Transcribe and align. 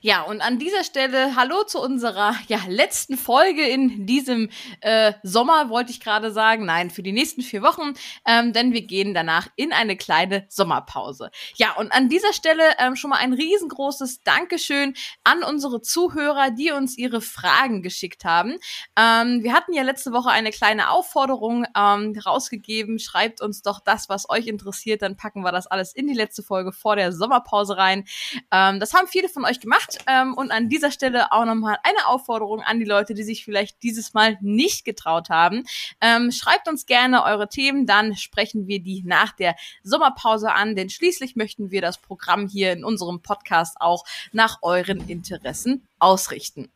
Ja, 0.00 0.22
und 0.22 0.40
an 0.40 0.60
dieser 0.60 0.84
Stelle 0.84 1.34
hallo 1.34 1.64
zu 1.64 1.80
unserer 1.80 2.34
ja, 2.46 2.60
letzten 2.68 3.16
Folge 3.16 3.66
in 3.66 4.06
diesem 4.06 4.48
äh, 4.80 5.12
Sommer, 5.24 5.70
wollte 5.70 5.90
ich 5.90 5.98
gerade 5.98 6.30
sagen. 6.30 6.64
Nein, 6.66 6.90
für 6.90 7.02
die 7.02 7.10
nächsten 7.10 7.42
vier 7.42 7.62
Wochen, 7.62 7.94
ähm, 8.24 8.52
denn 8.52 8.72
wir 8.72 8.82
gehen 8.82 9.12
danach 9.12 9.48
in 9.56 9.72
eine 9.72 9.96
kleine 9.96 10.46
Sommerpause. 10.48 11.30
Ja, 11.56 11.72
und 11.72 11.90
an 11.90 12.08
dieser 12.08 12.32
Stelle 12.32 12.62
ähm, 12.78 12.94
schon 12.94 13.10
mal 13.10 13.16
ein 13.16 13.32
riesengroßes 13.32 14.22
Dankeschön 14.22 14.94
an 15.24 15.42
unsere 15.42 15.82
Zuhörer, 15.82 16.50
die 16.50 16.70
uns 16.70 16.96
ihre 16.96 17.20
Fragen 17.20 17.82
geschickt 17.82 18.24
haben. 18.24 18.58
Ähm, 18.96 19.42
wir 19.42 19.52
hatten 19.52 19.72
ja 19.72 19.82
letzte 19.82 20.12
Woche 20.12 20.30
eine 20.30 20.50
kleine 20.50 20.90
Aufforderung 20.90 21.66
ähm, 21.76 22.16
rausgegeben. 22.24 23.00
Schreibt 23.00 23.40
uns 23.40 23.62
doch 23.62 23.80
das, 23.80 24.08
was 24.08 24.30
euch 24.30 24.46
interessiert, 24.46 25.02
dann 25.02 25.16
packen 25.16 25.42
wir 25.42 25.50
das 25.50 25.66
alles 25.66 25.92
in 25.92 26.06
die 26.06 26.14
letzte 26.14 26.44
Folge 26.44 26.70
vor 26.70 26.94
der 26.94 27.12
Sommerpause 27.12 27.76
rein. 27.76 28.04
Ähm, 28.52 28.78
das 28.78 28.94
haben 28.94 29.08
viele 29.08 29.28
von 29.28 29.44
euch 29.44 29.58
gemacht 29.58 29.87
gemacht. 29.88 30.04
Ähm, 30.06 30.34
und 30.34 30.50
an 30.50 30.68
dieser 30.68 30.90
Stelle 30.90 31.32
auch 31.32 31.44
nochmal 31.44 31.78
eine 31.82 32.06
Aufforderung 32.06 32.62
an 32.62 32.78
die 32.78 32.84
Leute, 32.84 33.14
die 33.14 33.22
sich 33.22 33.44
vielleicht 33.44 33.82
dieses 33.82 34.14
Mal 34.14 34.38
nicht 34.40 34.84
getraut 34.84 35.30
haben. 35.30 35.64
Ähm, 36.00 36.30
schreibt 36.30 36.68
uns 36.68 36.86
gerne 36.86 37.24
eure 37.24 37.48
Themen, 37.48 37.86
dann 37.86 38.16
sprechen 38.16 38.66
wir 38.66 38.80
die 38.80 39.02
nach 39.04 39.32
der 39.32 39.56
Sommerpause 39.82 40.52
an, 40.52 40.76
denn 40.76 40.90
schließlich 40.90 41.36
möchten 41.36 41.70
wir 41.70 41.80
das 41.80 41.98
Programm 41.98 42.48
hier 42.48 42.72
in 42.72 42.84
unserem 42.84 43.20
Podcast 43.20 43.76
auch 43.80 44.04
nach 44.32 44.58
euren 44.62 45.08
Interessen 45.08 45.86
ausrichten. 45.98 46.70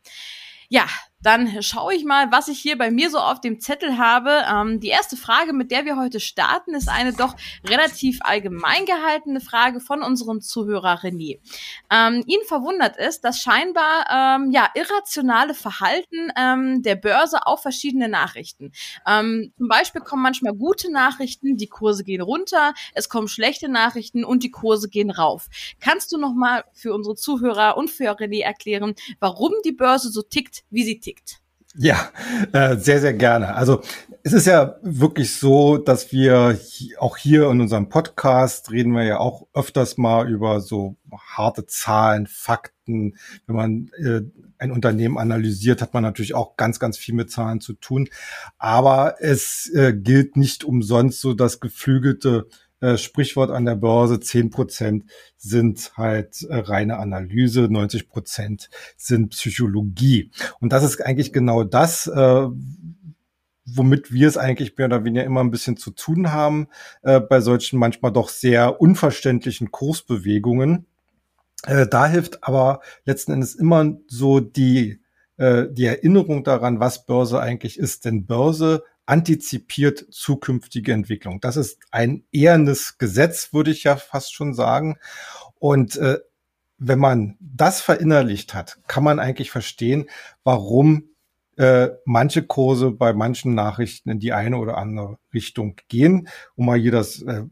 Ja, 0.69 0.87
dann 1.23 1.61
schaue 1.63 1.95
ich 1.95 2.03
mal, 2.03 2.31
was 2.31 2.49
ich 2.49 2.59
hier 2.59 2.77
bei 2.77 2.91
mir 2.91 3.09
so 3.09 3.17
auf 3.17 3.39
dem 3.39 3.59
Zettel 3.59 3.97
habe. 3.97 4.43
Ähm, 4.51 4.79
die 4.81 4.89
erste 4.89 5.15
Frage, 5.15 5.53
mit 5.53 5.71
der 5.71 5.85
wir 5.85 5.95
heute 5.97 6.19
starten, 6.19 6.75
ist 6.75 6.89
eine 6.89 7.13
doch 7.13 7.35
relativ 7.67 8.19
allgemein 8.21 8.85
gehaltene 8.85 9.39
Frage 9.39 9.79
von 9.79 10.03
unserem 10.03 10.41
Zuhörer 10.41 10.99
René. 10.99 11.39
Ähm, 11.89 12.23
ihn 12.27 12.41
verwundert 12.45 12.97
es, 12.97 13.21
dass 13.21 13.39
scheinbar 13.39 14.05
ähm, 14.11 14.51
ja 14.51 14.69
irrationale 14.75 15.53
Verhalten 15.53 16.29
ähm, 16.37 16.83
der 16.83 16.95
Börse 16.95 17.47
auf 17.47 17.61
verschiedene 17.61 18.09
Nachrichten. 18.09 18.73
Ähm, 19.07 19.53
zum 19.57 19.69
Beispiel 19.69 20.01
kommen 20.01 20.23
manchmal 20.23 20.53
gute 20.53 20.91
Nachrichten, 20.91 21.55
die 21.55 21.67
Kurse 21.67 22.03
gehen 22.03 22.21
runter, 22.21 22.73
es 22.93 23.07
kommen 23.07 23.29
schlechte 23.29 23.69
Nachrichten 23.69 24.25
und 24.25 24.43
die 24.43 24.51
Kurse 24.51 24.89
gehen 24.89 25.09
rauf. 25.09 25.47
Kannst 25.79 26.11
du 26.11 26.17
noch 26.17 26.33
mal 26.33 26.65
für 26.73 26.93
unsere 26.93 27.15
Zuhörer 27.15 27.77
und 27.77 27.89
für 27.89 28.11
René 28.11 28.43
erklären, 28.43 28.95
warum 29.19 29.53
die 29.63 29.71
Börse 29.71 30.09
so 30.09 30.21
tickt, 30.21 30.63
wie 30.69 30.83
sie 30.83 30.99
tickt? 30.99 31.12
Liegt. 31.13 31.39
Ja, 31.75 32.11
äh, 32.51 32.77
sehr, 32.77 33.01
sehr 33.01 33.13
gerne. 33.13 33.55
Also 33.55 33.81
es 34.21 34.31
ist 34.31 34.45
ja 34.45 34.75
wirklich 34.83 35.35
so, 35.35 35.77
dass 35.77 36.11
wir 36.11 36.59
auch 36.99 37.17
hier 37.17 37.49
in 37.49 37.61
unserem 37.61 37.89
Podcast 37.89 38.71
reden 38.71 38.93
wir 38.93 39.03
ja 39.03 39.17
auch 39.17 39.47
öfters 39.53 39.97
mal 39.97 40.29
über 40.29 40.61
so 40.61 40.97
harte 41.11 41.65
Zahlen, 41.65 42.27
Fakten. 42.27 43.17
Wenn 43.47 43.55
man 43.55 43.91
äh, 43.97 44.21
ein 44.59 44.71
Unternehmen 44.71 45.17
analysiert, 45.17 45.81
hat 45.81 45.95
man 45.95 46.03
natürlich 46.03 46.35
auch 46.35 46.57
ganz, 46.57 46.79
ganz 46.79 46.97
viel 46.97 47.15
mit 47.15 47.31
Zahlen 47.31 47.59
zu 47.59 47.73
tun. 47.73 48.07
Aber 48.59 49.15
es 49.19 49.69
äh, 49.73 49.93
gilt 49.93 50.37
nicht 50.37 50.63
umsonst 50.63 51.21
so 51.21 51.33
das 51.33 51.59
geflügelte 51.59 52.47
äh, 52.83 52.97
Sprichwort 52.97 53.49
an 53.49 53.63
der 53.63 53.75
Börse, 53.75 54.19
10 54.19 54.49
Prozent 54.49 55.05
sind 55.37 55.93
halt 55.95 56.41
äh, 56.49 56.57
reine 56.57 56.97
Analyse, 56.97 57.69
90 57.69 58.09
Prozent 58.09 58.69
sind 58.97 59.29
Psychologie. 59.29 60.31
Und 60.59 60.73
das 60.73 60.83
ist 60.83 60.99
eigentlich 60.99 61.31
genau 61.31 61.63
das, 61.63 62.07
äh, 62.07 62.47
womit 63.65 64.11
wir 64.11 64.27
es 64.27 64.35
eigentlich 64.35 64.77
mehr 64.77 64.87
oder 64.87 65.05
weniger 65.05 65.23
immer 65.23 65.39
ein 65.39 65.51
bisschen 65.51 65.77
zu 65.77 65.91
tun 65.91 66.33
haben, 66.33 66.67
bei 67.01 67.39
solchen 67.39 67.79
manchmal 67.79 68.11
doch 68.11 68.27
sehr 68.27 68.81
unverständlichen 68.81 69.71
Kursbewegungen. 69.71 70.85
Da 71.89 72.07
hilft 72.07 72.43
aber 72.43 72.81
letzten 73.05 73.31
Endes 73.31 73.55
immer 73.55 73.95
so 74.07 74.41
die, 74.41 74.99
die 75.39 75.85
Erinnerung 75.85 76.43
daran, 76.43 76.81
was 76.81 77.05
Börse 77.05 77.39
eigentlich 77.39 77.79
ist. 77.79 78.03
Denn 78.03 78.25
Börse 78.25 78.83
antizipiert 79.05 80.05
zukünftige 80.11 80.93
Entwicklung. 80.93 81.41
Das 81.41 81.57
ist 81.57 81.79
ein 81.91 82.23
ehrendes 82.31 82.97
Gesetz, 82.97 83.53
würde 83.53 83.71
ich 83.71 83.83
ja 83.83 83.95
fast 83.95 84.33
schon 84.33 84.53
sagen. 84.53 84.97
Und 85.59 85.95
äh, 85.97 86.19
wenn 86.77 86.99
man 86.99 87.37
das 87.39 87.81
verinnerlicht 87.81 88.53
hat, 88.53 88.79
kann 88.87 89.03
man 89.03 89.19
eigentlich 89.19 89.51
verstehen, 89.51 90.09
warum 90.43 91.09
äh, 91.55 91.89
manche 92.05 92.43
Kurse 92.43 92.91
bei 92.91 93.13
manchen 93.13 93.53
Nachrichten 93.53 94.09
in 94.09 94.19
die 94.19 94.33
eine 94.33 94.57
oder 94.57 94.77
andere 94.77 95.19
Richtung 95.33 95.75
gehen. 95.87 96.27
Um 96.55 96.65
mal 96.65 96.79
hier 96.79 96.91
das 96.91 97.21
äh, 97.21 97.43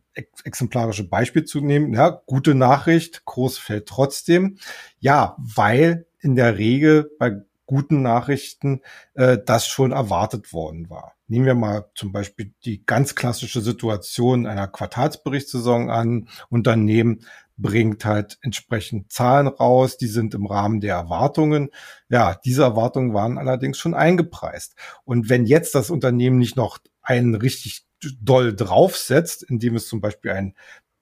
exemplarische 0.44 1.08
Beispiel 1.08 1.46
zu 1.46 1.62
nehmen. 1.62 1.94
Ja, 1.94 2.22
gute 2.26 2.56
Nachricht, 2.56 3.26
Kurs 3.26 3.58
fällt 3.58 3.88
trotzdem. 3.88 4.58
Ja, 5.00 5.36
weil 5.38 6.08
in 6.20 6.36
der 6.36 6.58
Regel 6.58 7.12
bei 7.20 7.42
guten 7.72 8.02
Nachrichten 8.02 8.82
äh, 9.14 9.38
das 9.46 9.66
schon 9.66 9.94
erwartet 9.94 10.52
worden 10.52 10.90
war. 10.90 11.14
Nehmen 11.28 11.46
wir 11.46 11.56
mal 11.56 11.90
zum 11.96 12.12
Beispiel 12.12 12.54
die 12.66 12.86
ganz 12.86 13.16
klassische 13.16 13.62
Situation 13.62 14.46
einer 14.46 14.68
Quartalsberichtssaison 14.68 15.90
an. 15.90 16.28
Unternehmen 16.50 17.26
bringt 17.56 18.04
halt 18.04 18.40
entsprechend 18.42 19.14
Zahlen 19.14 19.48
raus, 19.48 19.96
die 19.96 20.08
sind 20.08 20.34
im 20.34 20.48
Rahmen 20.48 20.82
der 20.82 20.96
Erwartungen. 20.96 21.70
Ja, 22.10 22.38
diese 22.44 22.64
Erwartungen 22.64 23.14
waren 23.14 23.38
allerdings 23.38 23.78
schon 23.78 23.94
eingepreist. 23.94 24.76
Und 25.06 25.30
wenn 25.30 25.46
jetzt 25.46 25.74
das 25.74 25.90
Unternehmen 25.90 26.40
nicht 26.40 26.58
noch 26.58 26.80
einen 27.02 27.36
richtig 27.36 27.86
doll 28.20 28.54
draufsetzt, 28.54 29.44
indem 29.44 29.78
es 29.78 29.88
zum 29.88 30.02
Beispiel 30.02 30.32
ein 30.32 30.56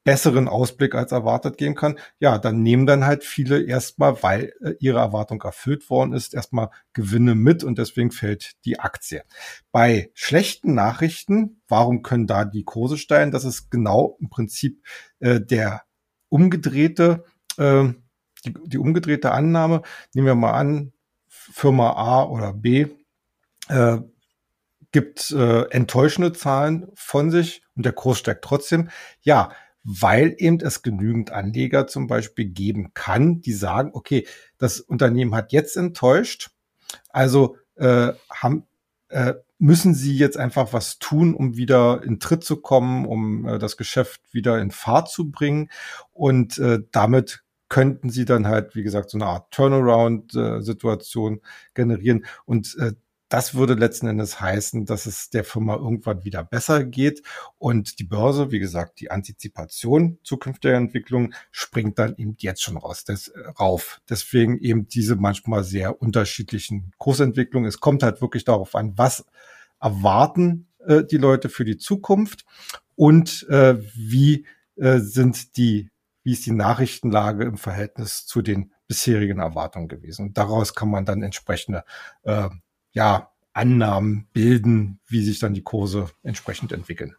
besseren 0.09 0.47
Ausblick 0.47 0.95
als 0.95 1.11
erwartet 1.11 1.59
gehen 1.59 1.75
kann, 1.75 1.99
ja, 2.17 2.39
dann 2.39 2.63
nehmen 2.63 2.87
dann 2.87 3.05
halt 3.05 3.23
viele 3.23 3.61
erstmal, 3.61 4.23
weil 4.23 4.53
äh, 4.59 4.71
ihre 4.79 4.97
Erwartung 4.97 5.39
erfüllt 5.43 5.87
worden 5.91 6.13
ist, 6.13 6.33
erstmal 6.33 6.71
Gewinne 6.93 7.35
mit 7.35 7.63
und 7.63 7.77
deswegen 7.77 8.09
fällt 8.09 8.53
die 8.65 8.79
Aktie. 8.79 9.21
Bei 9.71 10.09
schlechten 10.15 10.73
Nachrichten, 10.73 11.61
warum 11.67 12.01
können 12.01 12.25
da 12.25 12.43
die 12.43 12.63
Kurse 12.63 12.97
steigen? 12.97 13.29
Das 13.29 13.45
ist 13.45 13.69
genau 13.69 14.17
im 14.19 14.31
Prinzip 14.31 14.83
äh, 15.19 15.39
der 15.39 15.83
umgedrehte, 16.29 17.23
äh, 17.57 17.89
die, 18.45 18.55
die 18.65 18.79
umgedrehte 18.79 19.31
Annahme. 19.31 19.83
Nehmen 20.15 20.25
wir 20.25 20.33
mal 20.33 20.53
an, 20.53 20.91
Firma 21.27 21.91
A 21.91 22.23
oder 22.23 22.51
B 22.51 22.87
äh, 23.67 23.99
gibt 24.91 25.29
äh, 25.29 25.69
enttäuschende 25.69 26.33
Zahlen 26.33 26.87
von 26.95 27.29
sich 27.29 27.61
und 27.75 27.85
der 27.85 27.93
Kurs 27.93 28.17
steigt 28.17 28.43
trotzdem. 28.43 28.89
Ja, 29.21 29.51
weil 29.91 30.35
eben 30.37 30.59
es 30.59 30.83
genügend 30.83 31.31
Anleger 31.31 31.87
zum 31.87 32.05
Beispiel 32.05 32.45
geben 32.45 32.93
kann, 32.93 33.41
die 33.41 33.53
sagen, 33.53 33.89
okay, 33.93 34.27
das 34.59 34.79
Unternehmen 34.79 35.33
hat 35.33 35.51
jetzt 35.51 35.75
enttäuscht, 35.75 36.51
also 37.09 37.57
äh, 37.75 38.13
haben, 38.29 38.67
äh, 39.07 39.33
müssen 39.57 39.95
sie 39.95 40.15
jetzt 40.15 40.37
einfach 40.37 40.73
was 40.73 40.99
tun, 40.99 41.33
um 41.33 41.57
wieder 41.57 42.03
in 42.03 42.19
Tritt 42.19 42.43
zu 42.43 42.57
kommen, 42.57 43.07
um 43.07 43.47
äh, 43.47 43.57
das 43.57 43.77
Geschäft 43.77 44.21
wieder 44.31 44.61
in 44.61 44.69
Fahrt 44.69 45.09
zu 45.09 45.31
bringen 45.31 45.71
und 46.11 46.59
äh, 46.59 46.81
damit 46.91 47.43
könnten 47.67 48.09
sie 48.09 48.25
dann 48.25 48.47
halt, 48.47 48.75
wie 48.75 48.83
gesagt, 48.83 49.09
so 49.11 49.17
eine 49.17 49.27
Art 49.27 49.51
Turnaround-Situation 49.51 51.35
äh, 51.35 51.39
generieren. 51.75 52.25
Und 52.45 52.75
äh, 52.79 52.93
das 53.29 53.53
würde 53.53 53.75
letzten 53.75 54.07
Endes 54.07 54.41
heißen, 54.41 54.85
dass 54.85 55.05
es 55.05 55.29
der 55.29 55.43
Firma 55.43 55.75
irgendwann 55.75 56.25
wieder 56.25 56.43
besser 56.43 56.83
geht 56.83 57.21
und 57.59 57.99
die 57.99 58.03
Börse, 58.03 58.51
wie 58.51 58.59
gesagt, 58.59 58.99
die 58.99 59.11
Antizipation 59.11 60.17
zukünftiger 60.23 60.73
Entwicklung 60.73 61.33
springt 61.51 61.99
dann 61.99 62.15
eben 62.17 62.35
jetzt 62.39 62.63
schon 62.63 62.77
raus, 62.77 63.03
des, 63.03 63.31
rauf. 63.59 64.01
Deswegen 64.09 64.57
eben 64.57 64.87
diese 64.87 65.15
manchmal 65.15 65.63
sehr 65.63 66.01
unterschiedlichen 66.01 66.91
Kursentwicklungen. 66.97 67.69
Es 67.69 67.79
kommt 67.79 68.01
halt 68.01 68.19
wirklich 68.19 68.45
darauf 68.45 68.75
an, 68.75 68.97
was 68.97 69.25
erwarten 69.79 70.67
äh, 70.85 71.03
die 71.03 71.17
Leute 71.17 71.49
für 71.49 71.65
die 71.65 71.77
Zukunft 71.77 72.45
und 72.95 73.47
äh, 73.49 73.77
wie 73.95 74.47
äh, 74.75 74.97
sind 74.97 75.55
die, 75.55 75.89
wie 76.23 76.33
ist 76.33 76.47
die 76.47 76.51
Nachrichtenlage 76.51 77.45
im 77.45 77.57
Verhältnis 77.57 78.25
zu 78.25 78.41
den 78.41 78.71
bisherigen 78.87 79.39
Erwartungen 79.39 79.87
gewesen. 79.87 80.27
Und 80.27 80.37
daraus 80.37 80.73
kann 80.73 80.89
man 80.89 81.05
dann 81.05 81.21
entsprechende 81.21 81.83
äh, 82.23 82.49
ja, 82.91 83.31
Annahmen 83.53 84.27
bilden, 84.31 84.99
wie 85.07 85.21
sich 85.21 85.39
dann 85.39 85.53
die 85.53 85.63
Kurse 85.63 86.09
entsprechend 86.23 86.71
entwickeln. 86.71 87.15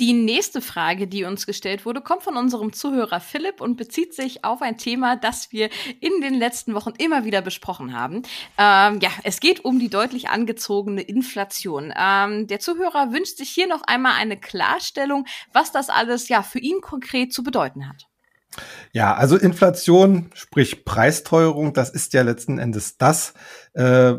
Die 0.00 0.14
nächste 0.14 0.62
Frage, 0.62 1.06
die 1.06 1.24
uns 1.24 1.44
gestellt 1.44 1.84
wurde, 1.84 2.00
kommt 2.00 2.22
von 2.22 2.38
unserem 2.38 2.72
Zuhörer 2.72 3.20
Philipp 3.20 3.60
und 3.60 3.76
bezieht 3.76 4.14
sich 4.14 4.46
auf 4.46 4.62
ein 4.62 4.78
Thema, 4.78 5.14
das 5.16 5.52
wir 5.52 5.68
in 6.00 6.22
den 6.22 6.32
letzten 6.32 6.72
Wochen 6.72 6.94
immer 6.96 7.26
wieder 7.26 7.42
besprochen 7.42 7.94
haben. 7.94 8.22
Ähm, 8.56 9.00
ja, 9.02 9.10
es 9.24 9.40
geht 9.40 9.62
um 9.62 9.78
die 9.78 9.90
deutlich 9.90 10.30
angezogene 10.30 11.02
Inflation. 11.02 11.92
Ähm, 11.94 12.46
der 12.46 12.60
Zuhörer 12.60 13.12
wünscht 13.12 13.36
sich 13.36 13.50
hier 13.50 13.66
noch 13.66 13.82
einmal 13.82 14.14
eine 14.14 14.40
Klarstellung, 14.40 15.26
was 15.52 15.70
das 15.70 15.90
alles 15.90 16.30
ja 16.30 16.42
für 16.42 16.60
ihn 16.60 16.80
konkret 16.80 17.34
zu 17.34 17.42
bedeuten 17.42 17.86
hat. 17.86 18.09
Ja, 18.92 19.14
also 19.14 19.36
Inflation, 19.36 20.30
sprich 20.34 20.84
Preisteuerung, 20.84 21.72
das 21.72 21.90
ist 21.90 22.12
ja 22.12 22.22
letzten 22.22 22.58
Endes 22.58 22.98
das, 22.98 23.34
äh, 23.74 24.14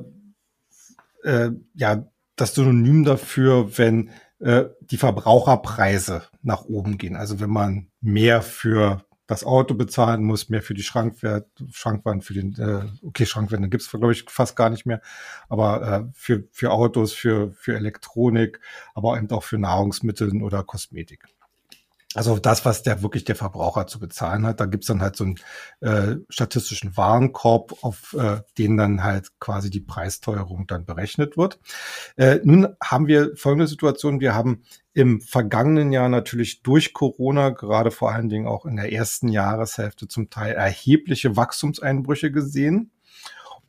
äh, 1.24 1.52
ja 1.74 2.06
das 2.36 2.56
Synonym 2.56 3.04
dafür, 3.04 3.78
wenn 3.78 4.10
äh, 4.40 4.66
die 4.82 4.98
Verbraucherpreise 4.98 6.24
nach 6.42 6.64
oben 6.64 6.98
gehen. 6.98 7.16
Also 7.16 7.40
wenn 7.40 7.50
man 7.50 7.92
mehr 8.02 8.42
für 8.42 9.06
das 9.28 9.44
Auto 9.46 9.76
bezahlen 9.76 10.24
muss, 10.24 10.50
mehr 10.50 10.62
für 10.62 10.74
die 10.74 10.84
Schrankwert, 10.84 11.48
Schrankwand, 11.72 12.26
für 12.26 12.34
den, 12.34 12.54
äh, 12.58 13.06
okay, 13.06 13.26
Schrankwände 13.26 13.70
gibt's 13.70 13.90
glaube 13.90 14.12
ich, 14.12 14.26
fast 14.28 14.56
gar 14.56 14.70
nicht 14.70 14.86
mehr, 14.86 15.02
aber 15.48 15.82
äh, 15.82 16.12
für, 16.14 16.44
für 16.52 16.72
Autos, 16.72 17.14
für, 17.14 17.52
für 17.54 17.76
Elektronik, 17.76 18.60
aber 18.94 19.18
eben 19.18 19.30
auch 19.32 19.44
für 19.44 19.58
Nahrungsmittel 19.58 20.42
oder 20.42 20.64
Kosmetik. 20.64 21.28
Also 22.14 22.40
das, 22.40 22.66
was 22.66 22.84
der 22.84 23.02
wirklich 23.02 23.24
der 23.24 23.38
Verbraucher 23.38 23.88
zu 23.88 23.98
bezahlen 24.00 24.46
hat, 24.46 24.60
da 24.60 24.66
gibt's 24.66 24.88
dann 24.88 25.02
halt 25.02 25.16
so 25.16 25.24
einen 25.24 25.40
äh, 25.80 26.18
statistischen 26.30 26.98
Warenkorb, 26.98 27.84
auf 27.84 28.16
äh, 28.20 28.42
den 28.58 28.76
dann 28.76 29.04
halt 29.04 29.40
quasi 29.40 29.70
die 29.70 29.80
Preisteuerung 29.80 30.68
dann 30.68 30.86
berechnet 30.86 31.38
wird. 31.38 31.60
Äh, 32.18 32.40
nun 32.44 32.68
haben 32.84 33.08
wir 33.08 33.36
folgende 33.38 33.68
Situation. 33.68 34.20
Wir 34.20 34.36
haben 34.36 34.64
im 34.94 35.22
vergangenen 35.22 35.94
Jahr 35.94 36.10
natürlich 36.10 36.64
durch 36.64 36.94
Corona, 36.94 37.52
gerade 37.52 37.92
vor 37.92 38.12
allen 38.12 38.28
Dingen 38.28 38.48
auch 38.48 38.66
in 38.66 38.76
der 38.76 38.92
ersten 38.92 39.30
Jahreshälfte 39.30 40.10
zum 40.10 40.30
Teil 40.30 40.54
erhebliche 40.54 41.38
Wachstumseinbrüche 41.38 42.30
gesehen. 42.30 42.92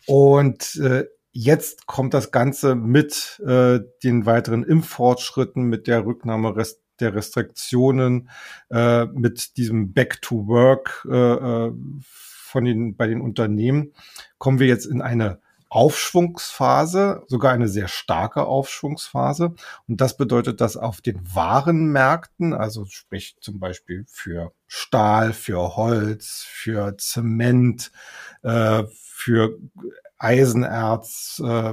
Und 0.06 0.74
äh, 0.82 1.04
jetzt 1.30 1.86
kommt 1.86 2.12
das 2.12 2.32
Ganze 2.32 2.74
mit 2.74 3.40
äh, 3.46 3.78
den 4.02 4.26
weiteren 4.26 4.64
Impffortschritten, 4.64 5.62
mit 5.62 5.86
der 5.86 6.04
Rücknahme 6.04 6.56
der 7.02 7.14
Restriktionen, 7.14 8.30
äh, 8.70 9.04
mit 9.06 9.56
diesem 9.56 9.92
Back 9.92 10.22
to 10.22 10.46
Work 10.46 11.06
äh, 11.10 11.14
äh, 11.14 11.72
von 12.08 12.64
den, 12.64 12.96
bei 12.96 13.06
den 13.06 13.20
Unternehmen, 13.20 13.92
kommen 14.38 14.58
wir 14.58 14.66
jetzt 14.66 14.86
in 14.86 15.02
eine 15.02 15.40
Aufschwungsphase, 15.72 17.22
sogar 17.28 17.52
eine 17.52 17.66
sehr 17.66 17.88
starke 17.88 18.44
Aufschwungsphase. 18.44 19.54
Und 19.88 20.02
das 20.02 20.18
bedeutet, 20.18 20.60
dass 20.60 20.76
auf 20.76 21.00
den 21.00 21.22
Warenmärkten, 21.34 22.52
also 22.52 22.84
sprich 22.84 23.36
zum 23.40 23.58
Beispiel 23.58 24.04
für 24.06 24.52
Stahl, 24.66 25.32
für 25.32 25.76
Holz, 25.76 26.44
für 26.46 26.98
Zement, 26.98 27.90
äh, 28.42 28.82
für 28.92 29.58
Eisenerz, 30.18 31.42
äh, 31.42 31.72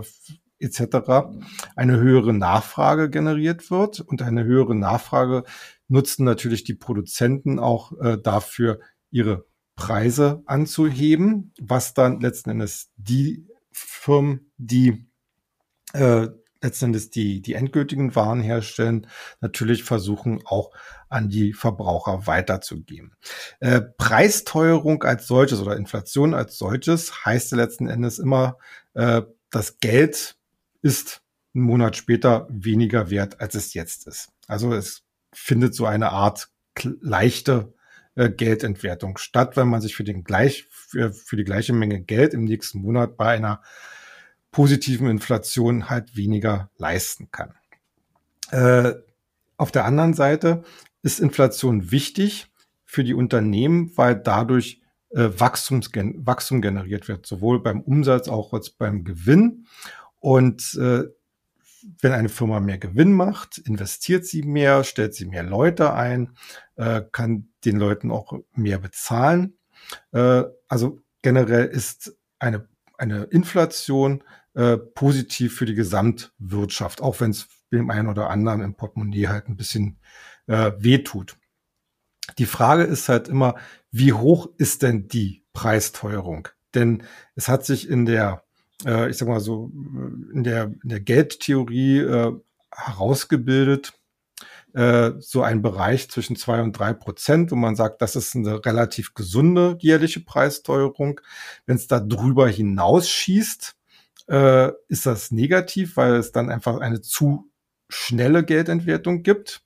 etc. 0.60 1.32
eine 1.76 2.00
höhere 2.00 2.34
Nachfrage 2.34 3.10
generiert 3.10 3.72
wird. 3.72 4.02
Und 4.02 4.22
eine 4.22 4.44
höhere 4.44 4.76
Nachfrage 4.76 5.44
nutzen 5.88 6.26
natürlich 6.26 6.64
die 6.64 6.76
Produzenten 6.76 7.60
auch 7.60 7.94
äh, 8.00 8.18
dafür, 8.18 8.80
ihre 9.12 9.46
Preise 9.76 10.44
anzuheben, 10.46 11.54
was 11.60 11.94
dann 11.94 12.20
letzten 12.20 12.52
Endes 12.52 12.92
die 12.98 13.48
Firmen, 13.72 14.52
die 14.58 15.08
äh, 15.94 16.28
letzten 16.62 16.86
Endes 16.86 17.10
die, 17.10 17.42
die 17.42 17.54
endgültigen 17.54 18.16
Waren 18.16 18.42
herstellen, 18.42 19.08
natürlich 19.40 19.84
versuchen 19.84 20.42
auch 20.46 20.72
an 21.08 21.30
die 21.30 21.54
Verbraucher 21.54 22.28
weiterzugeben. 22.28 23.16
Äh, 23.60 23.82
Preisteuerung 23.82 25.04
als 25.04 25.28
solches 25.28 25.62
oder 25.62 25.78
Inflation 25.78 26.34
als 26.34 26.58
solches 26.58 27.26
heißt 27.26 27.52
letzten 27.54 27.88
Endes 27.88 28.20
immer, 28.20 28.58
äh, 28.94 29.22
das 29.50 29.80
Geld 29.80 30.39
ist 30.82 31.22
einen 31.54 31.66
Monat 31.66 31.96
später 31.96 32.48
weniger 32.50 33.10
wert, 33.10 33.42
als 33.42 33.56
es 33.56 33.74
jetzt 33.74 34.08
ist. 34.08 34.30
Also 34.48 34.74
es 34.74 35.04
findet 35.34 35.76
so 35.76 35.86
eine 35.86 36.12
Art 36.12 36.50
leichte 37.02 37.74
äh, 38.16 38.30
Geldentwertung 38.30 39.18
statt, 39.18 39.58
wenn 39.58 39.68
man 39.68 39.82
sich 39.82 39.96
für 39.96 40.04
den 40.04 40.24
gleich 40.24 40.68
für, 40.70 41.14
für 41.14 41.36
die 41.36 41.44
gleiche 41.44 41.74
Menge 41.74 42.02
Geld 42.02 42.34
im 42.34 42.46
nächsten 42.46 42.80
Monat 42.80 43.18
bei 43.18 43.30
einer 43.30 43.62
positiven 44.52 45.08
Inflation 45.10 45.90
halt 45.90 46.16
weniger 46.16 46.70
leisten 46.78 47.30
kann. 47.32 47.54
Äh, 48.52 48.94
auf 49.58 49.72
der 49.72 49.86
anderen 49.86 50.14
Seite 50.14 50.64
ist 51.04 51.20
Inflation 51.20 51.92
wichtig 51.92 52.48
für 52.86 53.04
die 53.04 53.14
Unternehmen, 53.14 53.92
weil 53.96 54.16
dadurch 54.16 54.82
äh, 55.12 55.30
Wachstum 55.38 55.82
generiert 56.62 57.08
wird, 57.08 57.26
sowohl 57.26 57.62
beim 57.62 57.82
Umsatz 57.82 58.28
auch 58.28 58.54
als 58.54 58.70
beim 58.70 59.04
Gewinn. 59.04 59.68
Und 60.20 60.78
äh, 60.80 61.04
wenn 62.02 62.12
eine 62.12 62.30
Firma 62.30 62.60
mehr 62.60 62.78
Gewinn 62.78 63.14
macht, 63.14 63.58
investiert 63.58 64.26
sie 64.26 64.44
mehr, 64.44 64.84
stellt 64.84 65.14
sie 65.14 65.26
mehr 65.26 65.44
Leute 65.44 65.94
ein, 65.94 66.36
äh, 66.76 67.02
kann 67.12 67.50
den 67.66 67.78
Leuten 67.78 68.12
auch 68.12 68.34
mehr 68.54 68.80
bezahlen. 68.80 69.58
Äh, 70.12 70.44
also 70.68 71.00
generell 71.22 71.66
ist 71.66 72.18
eine, 72.38 72.68
eine 72.98 73.24
Inflation 73.24 74.24
äh, 74.54 74.78
positiv 74.78 75.56
für 75.56 75.66
die 75.66 75.76
Gesamtwirtschaft, 75.76 77.02
auch 77.02 77.20
wenn 77.22 77.32
es 77.32 77.48
dem 77.72 77.90
einen 77.90 78.08
oder 78.08 78.30
anderen 78.30 78.62
im 78.62 78.76
Portemonnaie 78.76 79.28
halt 79.28 79.48
ein 79.48 79.56
bisschen 79.56 80.00
äh, 80.48 80.72
wehtut. 80.78 81.38
Die 82.38 82.46
Frage 82.46 82.84
ist 82.84 83.10
halt 83.10 83.28
immer, 83.28 83.56
wie 83.92 84.14
hoch 84.14 84.50
ist 84.58 84.82
denn 84.82 85.08
die 85.08 85.46
Preisteuerung? 85.54 86.48
Denn 86.76 87.04
es 87.36 87.48
hat 87.48 87.66
sich 87.66 87.90
in 87.90 88.06
der 88.06 88.44
äh, 88.86 89.10
ich 89.10 89.18
sag 89.18 89.28
mal 89.28 89.40
so, 89.40 89.72
in 90.34 90.44
der, 90.44 90.74
in 90.84 90.90
der 90.90 91.00
Geldtheorie 91.00 92.00
äh, 92.00 92.32
herausgebildet, 92.72 93.94
äh, 94.74 95.14
so 95.20 95.42
ein 95.42 95.62
Bereich 95.62 96.10
zwischen 96.10 96.36
zwei 96.36 96.62
und 96.62 96.74
drei 96.74 96.94
Prozent, 96.94 97.52
wo 97.52 97.56
man 97.56 97.76
sagt, 97.76 98.02
das 98.02 98.16
ist 98.16 98.36
eine 98.36 98.64
relativ 98.64 99.14
gesunde 99.14 99.78
jährliche 99.80 100.20
Preissteuerung. 100.20 101.22
Wenn 101.66 101.76
es 101.76 101.88
da 101.88 102.00
drüber 102.00 102.48
hinausschießt, 102.48 103.76
äh, 104.28 104.72
ist 104.88 105.06
das 105.06 105.32
negativ, 105.32 105.98
weil 105.98 106.16
es 106.16 106.32
dann 106.32 106.50
einfach 106.52 106.80
eine 106.80 107.02
zu 107.02 107.50
schnelle 107.90 108.46
Geldentwertung 108.46 109.24
gibt. 109.24 109.64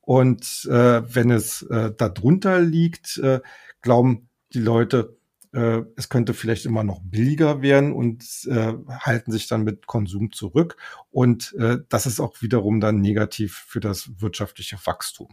Und 0.00 0.66
äh, 0.68 1.02
wenn 1.14 1.30
es 1.30 1.62
äh, 1.62 1.92
darunter 1.96 2.60
liegt, 2.60 3.18
äh, 3.18 3.40
glauben 3.82 4.28
die 4.52 4.58
Leute, 4.58 5.16
äh, 5.52 5.82
es 5.96 6.08
könnte 6.08 6.34
vielleicht 6.34 6.66
immer 6.66 6.84
noch 6.84 7.00
billiger 7.02 7.62
werden 7.62 7.92
und 7.92 8.24
äh, 8.46 8.74
halten 8.88 9.32
sich 9.32 9.48
dann 9.48 9.62
mit 9.62 9.86
Konsum 9.86 10.32
zurück. 10.32 10.76
Und 11.10 11.54
äh, 11.54 11.78
das 11.88 12.06
ist 12.06 12.20
auch 12.20 12.40
wiederum 12.40 12.80
dann 12.80 13.00
negativ 13.00 13.64
für 13.66 13.80
das 13.80 14.20
wirtschaftliche 14.20 14.78
Wachstum. 14.84 15.28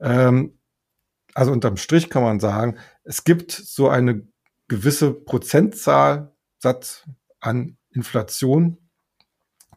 Ähm, 0.00 0.58
also 1.34 1.52
unterm 1.52 1.76
Strich 1.76 2.10
kann 2.10 2.22
man 2.22 2.40
sagen, 2.40 2.78
es 3.04 3.24
gibt 3.24 3.52
so 3.52 3.88
eine 3.88 4.26
gewisse 4.68 5.12
Prozentzahl 5.12 6.34
Satz 6.58 7.04
an 7.40 7.76
Inflation, 7.90 8.78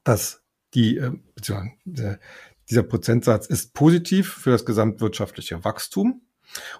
dass 0.04 0.44
die, 0.74 0.98
äh, 0.98 1.12
dieser 2.69 2.83
Prozentsatz 2.83 3.47
ist 3.47 3.73
positiv 3.73 4.33
für 4.33 4.52
das 4.52 4.66
gesamtwirtschaftliche 4.66 5.64
Wachstum. 5.64 6.21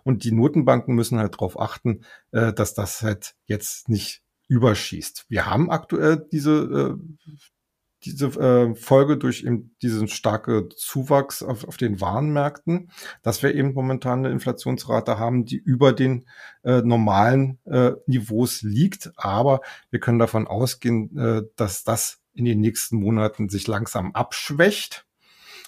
Und 0.04 0.24
die 0.24 0.32
Notenbanken 0.32 0.96
müssen 0.96 1.20
halt 1.20 1.36
darauf 1.36 1.60
achten, 1.60 2.06
äh, 2.32 2.54
dass 2.54 2.74
das 2.74 3.02
halt 3.02 3.36
jetzt 3.46 3.90
nicht 3.90 4.24
überschießt. 4.48 5.26
Wir 5.30 5.46
haben 5.46 5.70
aktuell 5.70 6.28
diese, 6.32 6.98
äh, 6.98 7.38
diese 8.04 8.28
äh, 8.28 8.76
Folge 8.76 9.18
durch 9.18 9.44
eben 9.44 9.76
diesen 9.82 10.08
starke 10.08 10.70
Zuwachs 10.70 11.44
auf, 11.44 11.66
auf 11.66 11.78
den 11.78 12.02
Warenmärkten, 12.02 12.92
dass 13.22 13.44
wir 13.44 13.54
eben 13.54 13.74
momentan 13.74 14.20
eine 14.20 14.32
Inflationsrate 14.32 15.20
haben, 15.20 15.46
die 15.46 15.58
über 15.58 15.94
den 15.94 16.26
äh, 16.64 16.82
normalen 16.82 17.60
äh, 17.66 17.92
Niveaus 18.08 18.62
liegt. 18.62 19.12
Aber 19.18 19.62
wir 19.92 20.00
können 20.00 20.20
davon 20.20 20.48
ausgehen, 20.48 21.18
äh, 21.18 21.44
dass 21.56 21.84
das 21.84 22.20
in 22.34 22.46
den 22.46 22.60
nächsten 22.60 22.98
Monaten 22.98 23.50
sich 23.50 23.68
langsam 23.68 24.14
abschwächt. 24.14 25.06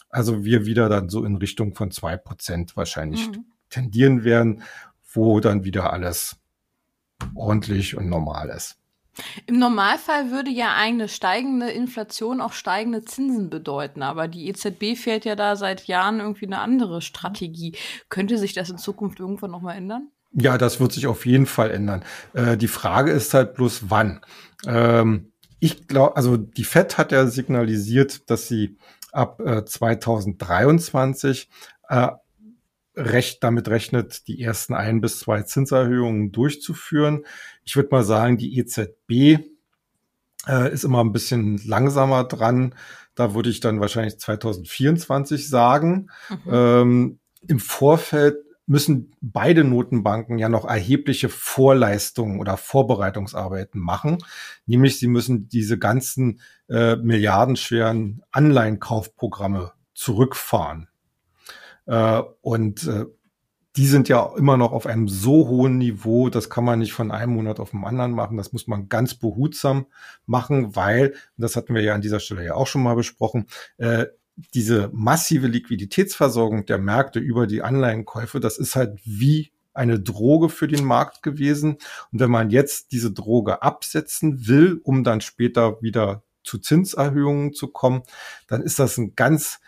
Also 0.09 0.43
wir 0.43 0.65
wieder 0.65 0.89
dann 0.89 1.09
so 1.09 1.23
in 1.23 1.35
Richtung 1.35 1.75
von 1.75 1.91
zwei 1.91 2.17
Prozent 2.17 2.75
wahrscheinlich 2.75 3.29
mhm 3.29 3.45
tendieren 3.71 4.23
werden, 4.23 4.61
wo 5.13 5.39
dann 5.39 5.63
wieder 5.63 5.91
alles 5.91 6.37
ordentlich 7.33 7.97
und 7.97 8.07
normal 8.07 8.49
ist. 8.49 8.77
Im 9.45 9.59
Normalfall 9.59 10.31
würde 10.31 10.49
ja 10.49 10.73
eine 10.73 11.09
steigende 11.09 11.69
Inflation 11.69 12.39
auch 12.39 12.53
steigende 12.53 13.03
Zinsen 13.03 13.49
bedeuten, 13.49 14.03
aber 14.03 14.27
die 14.27 14.47
EZB 14.47 14.95
fährt 14.95 15.25
ja 15.25 15.35
da 15.35 15.55
seit 15.55 15.87
Jahren 15.87 16.19
irgendwie 16.19 16.45
eine 16.45 16.59
andere 16.59 17.01
Strategie. 17.01 17.75
Könnte 18.09 18.37
sich 18.37 18.53
das 18.53 18.69
in 18.69 18.77
Zukunft 18.77 19.19
irgendwann 19.19 19.51
nochmal 19.51 19.75
ändern? 19.75 20.09
Ja, 20.33 20.57
das 20.57 20.79
wird 20.79 20.93
sich 20.93 21.07
auf 21.07 21.25
jeden 21.25 21.45
Fall 21.45 21.71
ändern. 21.71 22.05
Äh, 22.33 22.55
die 22.55 22.69
Frage 22.69 23.11
ist 23.11 23.33
halt 23.33 23.53
bloß 23.55 23.89
wann. 23.89 24.21
Ähm, 24.65 25.33
ich 25.59 25.87
glaube, 25.87 26.15
also 26.15 26.37
die 26.37 26.63
FED 26.63 26.97
hat 26.97 27.11
ja 27.11 27.27
signalisiert, 27.27 28.29
dass 28.29 28.47
sie 28.47 28.77
ab 29.11 29.41
äh, 29.41 29.65
2023 29.65 31.49
äh, 31.89 32.07
recht 32.95 33.43
damit 33.43 33.69
rechnet, 33.69 34.27
die 34.27 34.41
ersten 34.41 34.73
ein 34.73 35.01
bis 35.01 35.19
zwei 35.19 35.43
Zinserhöhungen 35.43 36.31
durchzuführen. 36.31 37.25
Ich 37.63 37.75
würde 37.75 37.89
mal 37.91 38.03
sagen, 38.03 38.37
die 38.37 38.57
EZB 38.57 39.45
äh, 40.47 40.73
ist 40.73 40.83
immer 40.83 41.03
ein 41.03 41.13
bisschen 41.13 41.57
langsamer 41.65 42.23
dran. 42.25 42.75
Da 43.15 43.33
würde 43.33 43.49
ich 43.49 43.59
dann 43.59 43.79
wahrscheinlich 43.79 44.19
2024 44.19 45.47
sagen. 45.49 46.09
Mhm. 46.29 46.51
Ähm, 46.51 47.19
Im 47.47 47.59
Vorfeld 47.59 48.37
müssen 48.65 49.13
beide 49.19 49.63
Notenbanken 49.63 50.37
ja 50.37 50.47
noch 50.47 50.65
erhebliche 50.65 51.29
Vorleistungen 51.29 52.39
oder 52.39 52.57
Vorbereitungsarbeiten 52.57 53.81
machen. 53.81 54.19
Nämlich 54.65 54.97
sie 54.97 55.07
müssen 55.07 55.49
diese 55.49 55.77
ganzen 55.77 56.39
äh, 56.69 56.95
milliardenschweren 56.95 58.21
Anleihenkaufprogramme 58.31 59.73
zurückfahren. 59.93 60.87
Äh, 61.91 62.23
und 62.41 62.87
äh, 62.87 63.05
die 63.75 63.85
sind 63.85 64.07
ja 64.07 64.33
immer 64.37 64.55
noch 64.55 64.71
auf 64.71 64.85
einem 64.85 65.09
so 65.09 65.47
hohen 65.47 65.77
Niveau, 65.77 66.29
das 66.29 66.49
kann 66.49 66.63
man 66.63 66.79
nicht 66.79 66.93
von 66.93 67.11
einem 67.11 67.33
Monat 67.33 67.59
auf 67.59 67.71
den 67.71 67.83
anderen 67.83 68.11
machen. 68.11 68.37
Das 68.37 68.53
muss 68.53 68.65
man 68.67 68.87
ganz 68.87 69.15
behutsam 69.15 69.87
machen, 70.25 70.75
weil, 70.75 71.13
das 71.37 71.55
hatten 71.57 71.75
wir 71.75 71.81
ja 71.81 71.93
an 71.93 72.01
dieser 72.01 72.21
Stelle 72.21 72.45
ja 72.45 72.53
auch 72.55 72.67
schon 72.67 72.83
mal 72.83 72.95
besprochen, 72.95 73.47
äh, 73.77 74.05
diese 74.53 74.89
massive 74.93 75.47
Liquiditätsversorgung 75.47 76.65
der 76.65 76.77
Märkte 76.77 77.19
über 77.19 77.45
die 77.45 77.61
Anleihenkäufe, 77.61 78.39
das 78.39 78.57
ist 78.57 78.77
halt 78.77 78.99
wie 79.03 79.51
eine 79.73 79.99
Droge 79.99 80.47
für 80.49 80.67
den 80.67 80.85
Markt 80.85 81.21
gewesen. 81.23 81.77
Und 82.11 82.19
wenn 82.19 82.31
man 82.31 82.49
jetzt 82.49 82.93
diese 82.93 83.11
Droge 83.11 83.61
absetzen 83.61 84.47
will, 84.47 84.79
um 84.83 85.03
dann 85.03 85.19
später 85.19 85.81
wieder 85.81 86.23
zu 86.43 86.57
Zinserhöhungen 86.57 87.53
zu 87.53 87.67
kommen, 87.67 88.03
dann 88.47 88.61
ist 88.61 88.79
das 88.79 88.97
ein 88.97 89.15
ganz 89.15 89.59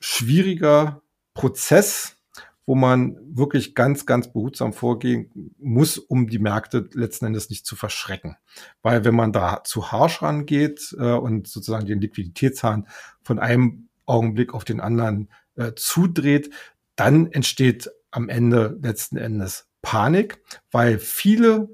schwieriger 0.00 1.02
Prozess, 1.34 2.16
wo 2.64 2.74
man 2.74 3.18
wirklich 3.24 3.74
ganz, 3.74 4.06
ganz 4.06 4.32
behutsam 4.32 4.72
vorgehen 4.72 5.52
muss, 5.58 5.98
um 5.98 6.28
die 6.28 6.38
Märkte 6.38 6.88
letzten 6.92 7.26
Endes 7.26 7.50
nicht 7.50 7.66
zu 7.66 7.74
verschrecken. 7.74 8.36
Weil 8.82 9.04
wenn 9.04 9.14
man 9.14 9.32
da 9.32 9.62
zu 9.64 9.90
harsch 9.90 10.22
rangeht 10.22 10.94
äh, 10.98 11.12
und 11.12 11.48
sozusagen 11.48 11.86
den 11.86 12.00
Liquiditätshahn 12.00 12.86
von 13.22 13.38
einem 13.38 13.88
Augenblick 14.06 14.54
auf 14.54 14.64
den 14.64 14.80
anderen 14.80 15.28
äh, 15.56 15.72
zudreht, 15.74 16.50
dann 16.94 17.32
entsteht 17.32 17.90
am 18.10 18.28
Ende 18.28 18.78
letzten 18.80 19.16
Endes 19.16 19.66
Panik, 19.80 20.40
weil 20.70 20.98
viele 20.98 21.68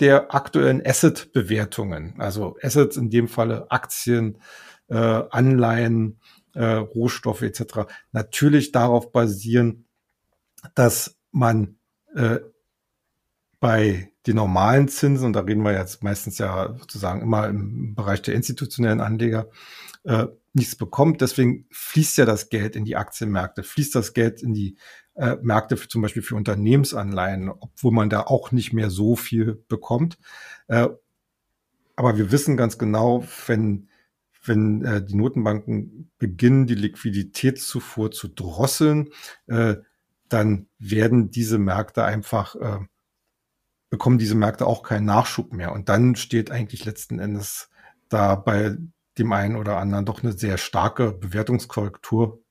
der 0.00 0.34
aktuellen 0.34 0.84
Asset-Bewertungen, 0.84 2.14
also 2.18 2.56
Assets 2.62 2.96
in 2.96 3.10
dem 3.10 3.28
Falle 3.28 3.70
Aktien, 3.70 4.38
äh, 4.88 4.96
Anleihen, 4.96 6.18
äh, 6.54 6.64
Rohstoffe 6.64 7.42
etc., 7.42 7.86
natürlich 8.12 8.72
darauf 8.72 9.12
basieren, 9.12 9.86
dass 10.74 11.18
man 11.30 11.76
äh, 12.14 12.38
bei 13.60 14.12
den 14.26 14.36
normalen 14.36 14.88
Zinsen, 14.88 15.26
und 15.26 15.32
da 15.34 15.40
reden 15.40 15.62
wir 15.62 15.72
jetzt 15.72 16.02
meistens 16.02 16.38
ja 16.38 16.74
sozusagen 16.78 17.22
immer 17.22 17.48
im 17.48 17.94
Bereich 17.94 18.22
der 18.22 18.34
institutionellen 18.34 19.00
Anleger, 19.00 19.50
äh, 20.04 20.26
nichts 20.52 20.76
bekommt. 20.76 21.20
Deswegen 21.20 21.66
fließt 21.70 22.18
ja 22.18 22.24
das 22.24 22.48
Geld 22.48 22.76
in 22.76 22.84
die 22.84 22.96
Aktienmärkte, 22.96 23.62
fließt 23.62 23.94
das 23.94 24.12
Geld 24.12 24.42
in 24.42 24.52
die 24.52 24.76
äh, 25.14 25.36
Märkte 25.42 25.76
für, 25.76 25.88
zum 25.88 26.02
Beispiel 26.02 26.22
für 26.22 26.36
Unternehmensanleihen, 26.36 27.50
obwohl 27.50 27.92
man 27.92 28.10
da 28.10 28.22
auch 28.22 28.52
nicht 28.52 28.72
mehr 28.72 28.90
so 28.90 29.16
viel 29.16 29.64
bekommt. 29.68 30.18
Äh, 30.68 30.88
aber 31.96 32.16
wir 32.16 32.32
wissen 32.32 32.56
ganz 32.56 32.78
genau, 32.78 33.24
wenn, 33.46 33.88
wenn 34.42 34.84
äh, 34.84 35.04
die 35.04 35.14
Notenbanken 35.14 36.10
beginnen, 36.18 36.66
die 36.66 36.74
Liquiditätszufuhr 36.74 38.10
zu 38.10 38.28
drosseln, 38.28 39.10
äh, 39.46 39.76
dann 40.28 40.68
werden 40.78 41.30
diese 41.30 41.58
Märkte 41.58 42.04
einfach, 42.04 42.56
äh, 42.56 42.78
bekommen 43.90 44.18
diese 44.18 44.34
Märkte 44.34 44.66
auch 44.66 44.82
keinen 44.82 45.04
Nachschub 45.04 45.52
mehr. 45.52 45.72
Und 45.72 45.88
dann 45.88 46.16
steht 46.16 46.50
eigentlich 46.50 46.84
letzten 46.84 47.18
Endes 47.18 47.70
da 48.08 48.34
bei 48.34 48.76
dem 49.18 49.32
einen 49.32 49.56
oder 49.56 49.76
anderen 49.76 50.06
doch 50.06 50.22
eine 50.22 50.32
sehr 50.32 50.58
starke 50.58 51.12
Bewertungskorrektur 51.12 52.42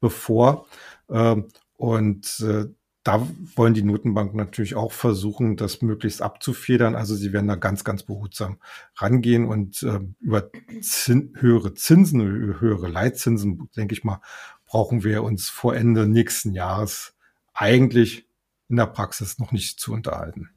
bevor. 0.00 0.66
Ähm, 1.08 1.48
und 1.76 2.40
äh, 2.40 2.66
da 3.02 3.26
wollen 3.56 3.72
die 3.72 3.82
Notenbanken 3.82 4.36
natürlich 4.36 4.74
auch 4.74 4.92
versuchen, 4.92 5.56
das 5.56 5.80
möglichst 5.80 6.20
abzufedern. 6.20 6.94
Also 6.94 7.14
sie 7.14 7.32
werden 7.32 7.48
da 7.48 7.54
ganz, 7.54 7.82
ganz 7.82 8.02
behutsam 8.02 8.58
rangehen 8.96 9.46
und 9.46 9.82
äh, 9.82 10.00
über 10.20 10.50
Zin 10.82 11.32
höhere 11.38 11.74
Zinsen, 11.74 12.20
höhere 12.60 12.88
Leitzinsen, 12.88 13.70
denke 13.74 13.94
ich 13.94 14.04
mal, 14.04 14.20
brauchen 14.66 15.02
wir 15.02 15.22
uns 15.22 15.48
vor 15.48 15.74
Ende 15.74 16.06
nächsten 16.06 16.52
Jahres 16.52 17.14
eigentlich 17.54 18.28
in 18.68 18.76
der 18.76 18.86
Praxis 18.86 19.38
noch 19.38 19.50
nicht 19.50 19.80
zu 19.80 19.92
unterhalten. 19.92 20.50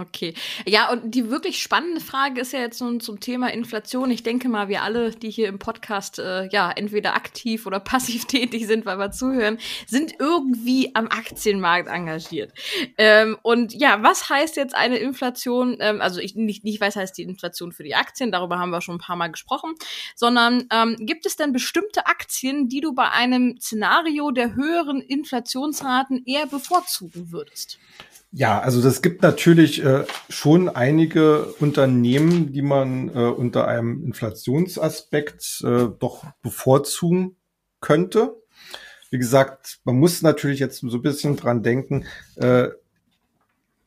Okay. 0.00 0.32
Ja, 0.66 0.90
und 0.90 1.14
die 1.14 1.28
wirklich 1.28 1.60
spannende 1.60 2.00
Frage 2.00 2.40
ist 2.40 2.52
ja 2.52 2.60
jetzt 2.60 2.80
nun 2.80 3.00
zum 3.00 3.20
Thema 3.20 3.52
Inflation. 3.52 4.10
Ich 4.10 4.22
denke 4.22 4.48
mal, 4.48 4.68
wir 4.68 4.82
alle, 4.82 5.10
die 5.10 5.30
hier 5.30 5.48
im 5.48 5.58
Podcast 5.58 6.18
äh, 6.18 6.48
ja 6.48 6.70
entweder 6.70 7.14
aktiv 7.14 7.66
oder 7.66 7.80
passiv 7.80 8.24
tätig 8.24 8.66
sind, 8.66 8.86
weil 8.86 8.98
wir 8.98 9.10
zuhören, 9.10 9.58
sind 9.86 10.14
irgendwie 10.18 10.94
am 10.94 11.08
Aktienmarkt 11.08 11.88
engagiert. 11.88 12.52
Ähm, 12.96 13.36
und 13.42 13.74
ja, 13.74 14.02
was 14.02 14.30
heißt 14.30 14.56
jetzt 14.56 14.74
eine 14.74 14.96
Inflation? 14.96 15.76
Ähm, 15.80 16.00
also 16.00 16.18
ich 16.20 16.34
nicht, 16.34 16.64
nicht 16.64 16.80
weiß, 16.80 16.96
heißt 16.96 17.18
die 17.18 17.24
Inflation 17.24 17.72
für 17.72 17.82
die 17.82 17.94
Aktien, 17.94 18.32
darüber 18.32 18.58
haben 18.58 18.70
wir 18.70 18.80
schon 18.80 18.94
ein 18.94 19.00
paar 19.00 19.16
Mal 19.16 19.28
gesprochen, 19.28 19.74
sondern 20.14 20.66
ähm, 20.72 20.96
gibt 21.00 21.26
es 21.26 21.36
denn 21.36 21.52
bestimmte 21.52 22.06
Aktien, 22.06 22.68
die 22.70 22.80
du 22.80 22.94
bei 22.94 23.10
einem 23.10 23.60
Szenario 23.60 24.30
der 24.30 24.54
höheren 24.54 25.02
Inflationsraten 25.02 26.24
eher 26.24 26.46
bevorzugen 26.46 27.32
würdest? 27.32 27.78
Ja, 28.32 28.60
also 28.60 28.80
das 28.80 29.02
gibt 29.02 29.22
natürlich 29.22 29.84
äh, 29.84 30.04
schon 30.28 30.68
einige 30.68 31.46
Unternehmen, 31.54 32.52
die 32.52 32.62
man 32.62 33.08
äh, 33.08 33.12
unter 33.12 33.66
einem 33.66 34.04
Inflationsaspekt 34.04 35.62
äh, 35.64 35.88
doch 35.98 36.24
bevorzugen 36.40 37.36
könnte. 37.80 38.36
Wie 39.10 39.18
gesagt, 39.18 39.80
man 39.82 39.96
muss 39.96 40.22
natürlich 40.22 40.60
jetzt 40.60 40.78
so 40.80 40.96
ein 40.98 41.02
bisschen 41.02 41.36
dran 41.36 41.64
denken. 41.64 42.06
Äh, 42.36 42.68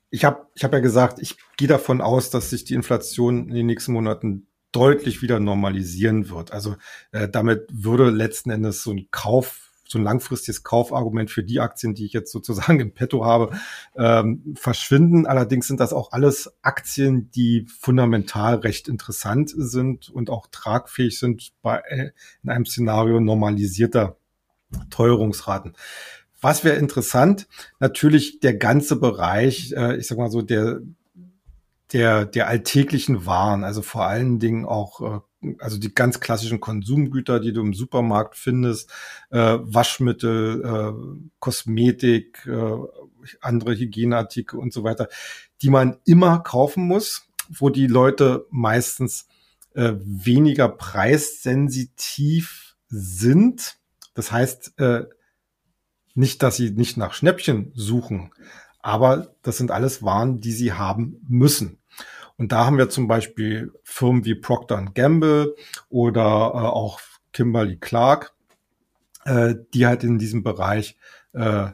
ich 0.10 0.26
habe 0.26 0.46
ich 0.56 0.64
hab 0.66 0.74
ja 0.74 0.80
gesagt, 0.80 1.20
ich 1.20 1.38
gehe 1.56 1.70
davon 1.70 2.02
aus, 2.02 2.30
dass 2.30 2.50
sich 2.50 2.66
die 2.66 2.74
Inflation 2.74 3.48
in 3.48 3.56
den 3.56 3.66
nächsten 3.66 3.94
Monaten 3.94 4.48
deutlich 4.74 5.22
wieder 5.22 5.40
normalisieren 5.40 6.30
wird. 6.30 6.52
Also 6.52 6.76
äh, 7.14 7.30
damit 7.30 7.68
würde 7.72 8.10
letzten 8.10 8.50
Endes 8.50 8.84
so 8.84 8.92
ein 8.92 9.08
Kauf 9.10 9.63
so 9.94 10.00
ein 10.00 10.04
langfristiges 10.04 10.64
Kaufargument 10.64 11.32
für 11.32 11.44
die 11.44 11.62
Aktien, 11.62 11.96
die 11.96 12.06
ich 12.06 12.14
jetzt 12.14 12.32
sozusagen 12.32 12.80
im 12.82 12.94
Petto 12.94 13.26
habe, 13.26 13.58
ähm, 13.96 14.54
verschwinden. 14.56 15.26
Allerdings 15.26 15.68
sind 15.68 15.80
das 15.80 15.94
auch 15.94 16.12
alles 16.12 16.54
Aktien, 16.62 17.32
die 17.32 17.66
fundamental 17.80 18.56
recht 18.56 18.90
interessant 18.90 19.54
sind 19.56 20.10
und 20.10 20.30
auch 20.30 20.48
tragfähig 20.52 21.18
sind 21.18 21.54
bei, 21.62 22.12
in 22.44 22.50
einem 22.50 22.66
Szenario 22.66 23.20
normalisierter 23.20 24.18
Teuerungsraten. 24.90 25.74
Was 26.42 26.66
wäre 26.66 26.76
interessant? 26.76 27.48
Natürlich 27.80 28.42
der 28.42 28.56
ganze 28.56 28.98
Bereich, 28.98 29.72
äh, 29.78 29.96
ich 29.96 30.08
sag 30.08 30.18
mal 30.18 30.30
so, 30.30 30.42
der, 30.42 30.82
der, 31.94 32.26
der 32.26 32.48
alltäglichen 32.48 33.26
Waren, 33.26 33.64
also 33.64 33.82
vor 33.82 34.06
allen 34.06 34.40
Dingen 34.40 34.66
auch 34.66 35.02
äh, 35.02 35.20
also 35.60 35.78
die 35.78 35.94
ganz 35.94 36.20
klassischen 36.20 36.60
Konsumgüter, 36.60 37.40
die 37.40 37.54
du 37.54 37.62
im 37.62 37.74
Supermarkt 37.74 38.36
findest, 38.36 38.92
äh, 39.30 39.58
Waschmittel, 39.62 40.64
äh, 40.64 41.30
Kosmetik, 41.40 42.46
äh, 42.48 42.78
andere 43.42 43.76
Hygieneartikel 43.76 44.60
und 44.60 44.74
so 44.74 44.84
weiter, 44.84 45.08
die 45.62 45.70
man 45.70 45.98
immer 46.06 46.40
kaufen 46.40 46.88
muss, 46.88 47.28
wo 47.50 47.70
die 47.70 47.88
Leute 47.88 48.46
meistens 48.50 49.28
äh, 49.74 49.94
weniger 50.04 50.70
preissensitiv 50.70 52.76
sind. 52.88 53.78
Das 54.14 54.32
heißt 54.32 54.80
äh, 54.80 55.06
nicht, 56.16 56.44
dass 56.44 56.58
sie 56.58 56.72
nicht 56.72 56.98
nach 56.98 57.14
Schnäppchen 57.14 57.72
suchen, 57.76 58.32
aber 58.80 59.36
das 59.42 59.58
sind 59.58 59.72
alles 59.72 60.04
Waren, 60.04 60.42
die 60.42 60.52
sie 60.52 60.74
haben 60.74 61.20
müssen. 61.28 61.80
Und 62.38 62.52
da 62.52 62.66
haben 62.66 62.78
wir 62.78 62.90
zum 62.90 63.08
Beispiel 63.08 63.72
Firmen 63.84 64.26
wie 64.26 64.36
Procter 64.36 64.84
Gamble 64.94 65.56
oder 65.90 66.22
äh, 66.22 66.58
auch 66.58 67.00
Kimberly 67.32 67.78
Clark, 67.78 68.34
äh, 69.26 69.56
die 69.74 69.86
halt 69.86 70.04
in 70.04 70.18
diesem 70.18 70.44
Bereich 70.44 70.98
äh, 71.34 71.68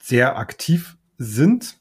sehr 0.00 0.38
aktiv 0.38 0.96
sind 1.18 1.80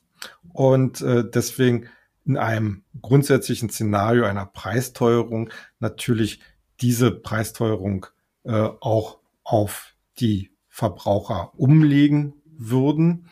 und 0.54 1.02
äh, 1.02 1.24
deswegen 1.30 1.88
in 2.26 2.36
einem 2.36 2.84
grundsätzlichen 3.02 3.70
Szenario 3.70 4.26
einer 4.26 4.46
Preisteuerung 4.46 5.50
natürlich 5.80 6.42
diese 6.82 7.12
Preisteuerung 7.12 8.08
äh, 8.44 8.52
auch 8.52 9.20
auf 9.44 9.96
die 10.20 10.52
Verbraucher 10.68 11.54
umlegen 11.58 12.34
würden 12.46 13.30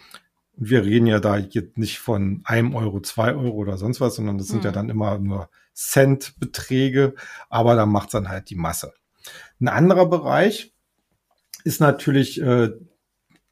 wir 0.58 0.84
reden 0.84 1.08
ja 1.08 1.20
da 1.20 1.38
jetzt 1.38 1.78
nicht 1.78 2.00
von 2.00 2.42
einem 2.46 2.76
Euro, 2.76 3.00
zwei 3.02 3.34
Euro 3.34 3.56
oder 3.56 3.78
sonst 3.78 4.02
was, 4.02 4.16
sondern 4.16 4.38
das 4.38 4.48
sind 4.48 4.60
mhm. 4.60 4.66
ja 4.66 4.72
dann 4.72 4.90
immer 4.90 5.18
nur 5.20 5.50
Centbeträge, 5.74 7.16
aber 7.50 7.76
da 7.76 7.86
macht's 7.86 8.14
dann 8.14 8.30
halt 8.30 8.50
die 8.50 8.56
Masse. 8.56 8.94
Ein 9.60 9.68
anderer 9.68 10.06
Bereich 10.06 10.74
ist 11.64 11.82
natürlich 11.82 12.42
äh, 12.42 12.70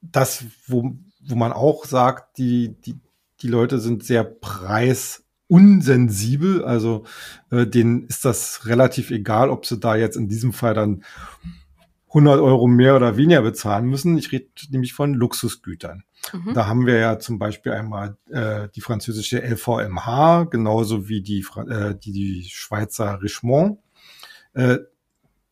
das, 0.01 0.45
wo, 0.67 0.95
wo 1.25 1.35
man 1.35 1.51
auch 1.51 1.85
sagt, 1.85 2.37
die, 2.37 2.75
die, 2.85 2.95
die 3.41 3.47
Leute 3.47 3.79
sind 3.79 4.03
sehr 4.03 4.23
preisunsensibel, 4.23 6.63
also 6.63 7.05
äh, 7.51 7.67
denen 7.67 8.07
ist 8.07 8.25
das 8.25 8.67
relativ 8.67 9.11
egal, 9.11 9.49
ob 9.49 9.65
sie 9.65 9.79
da 9.79 9.95
jetzt 9.95 10.15
in 10.15 10.29
diesem 10.29 10.53
Fall 10.53 10.73
dann 10.73 11.03
100 12.09 12.39
Euro 12.39 12.67
mehr 12.67 12.95
oder 12.95 13.17
weniger 13.17 13.41
bezahlen 13.41 13.87
müssen. 13.87 14.17
Ich 14.17 14.31
rede 14.31 14.47
nämlich 14.69 14.93
von 14.93 15.13
Luxusgütern. 15.15 16.05
Mhm. 16.31 16.53
Da 16.53 16.67
haben 16.67 16.85
wir 16.85 16.97
ja 16.97 17.19
zum 17.19 17.39
Beispiel 17.39 17.73
einmal 17.73 18.17
äh, 18.29 18.69
die 18.75 18.81
französische 18.81 19.41
LVMH, 19.41 20.45
genauso 20.45 21.09
wie 21.09 21.21
die, 21.21 21.45
äh, 21.67 21.95
die, 21.95 22.11
die 22.11 22.43
Schweizer 22.49 23.21
Richemont, 23.21 23.79
äh, 24.53 24.77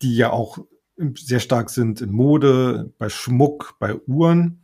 die 0.02 0.16
ja 0.16 0.32
auch 0.32 0.60
sehr 1.16 1.40
stark 1.40 1.70
sind 1.70 2.02
in 2.02 2.12
Mode, 2.12 2.94
bei 2.98 3.10
Schmuck, 3.10 3.76
bei 3.80 3.96
Uhren, 3.96 4.64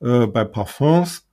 äh, 0.00 0.26
bei 0.26 0.44
Parfums. 0.44 1.28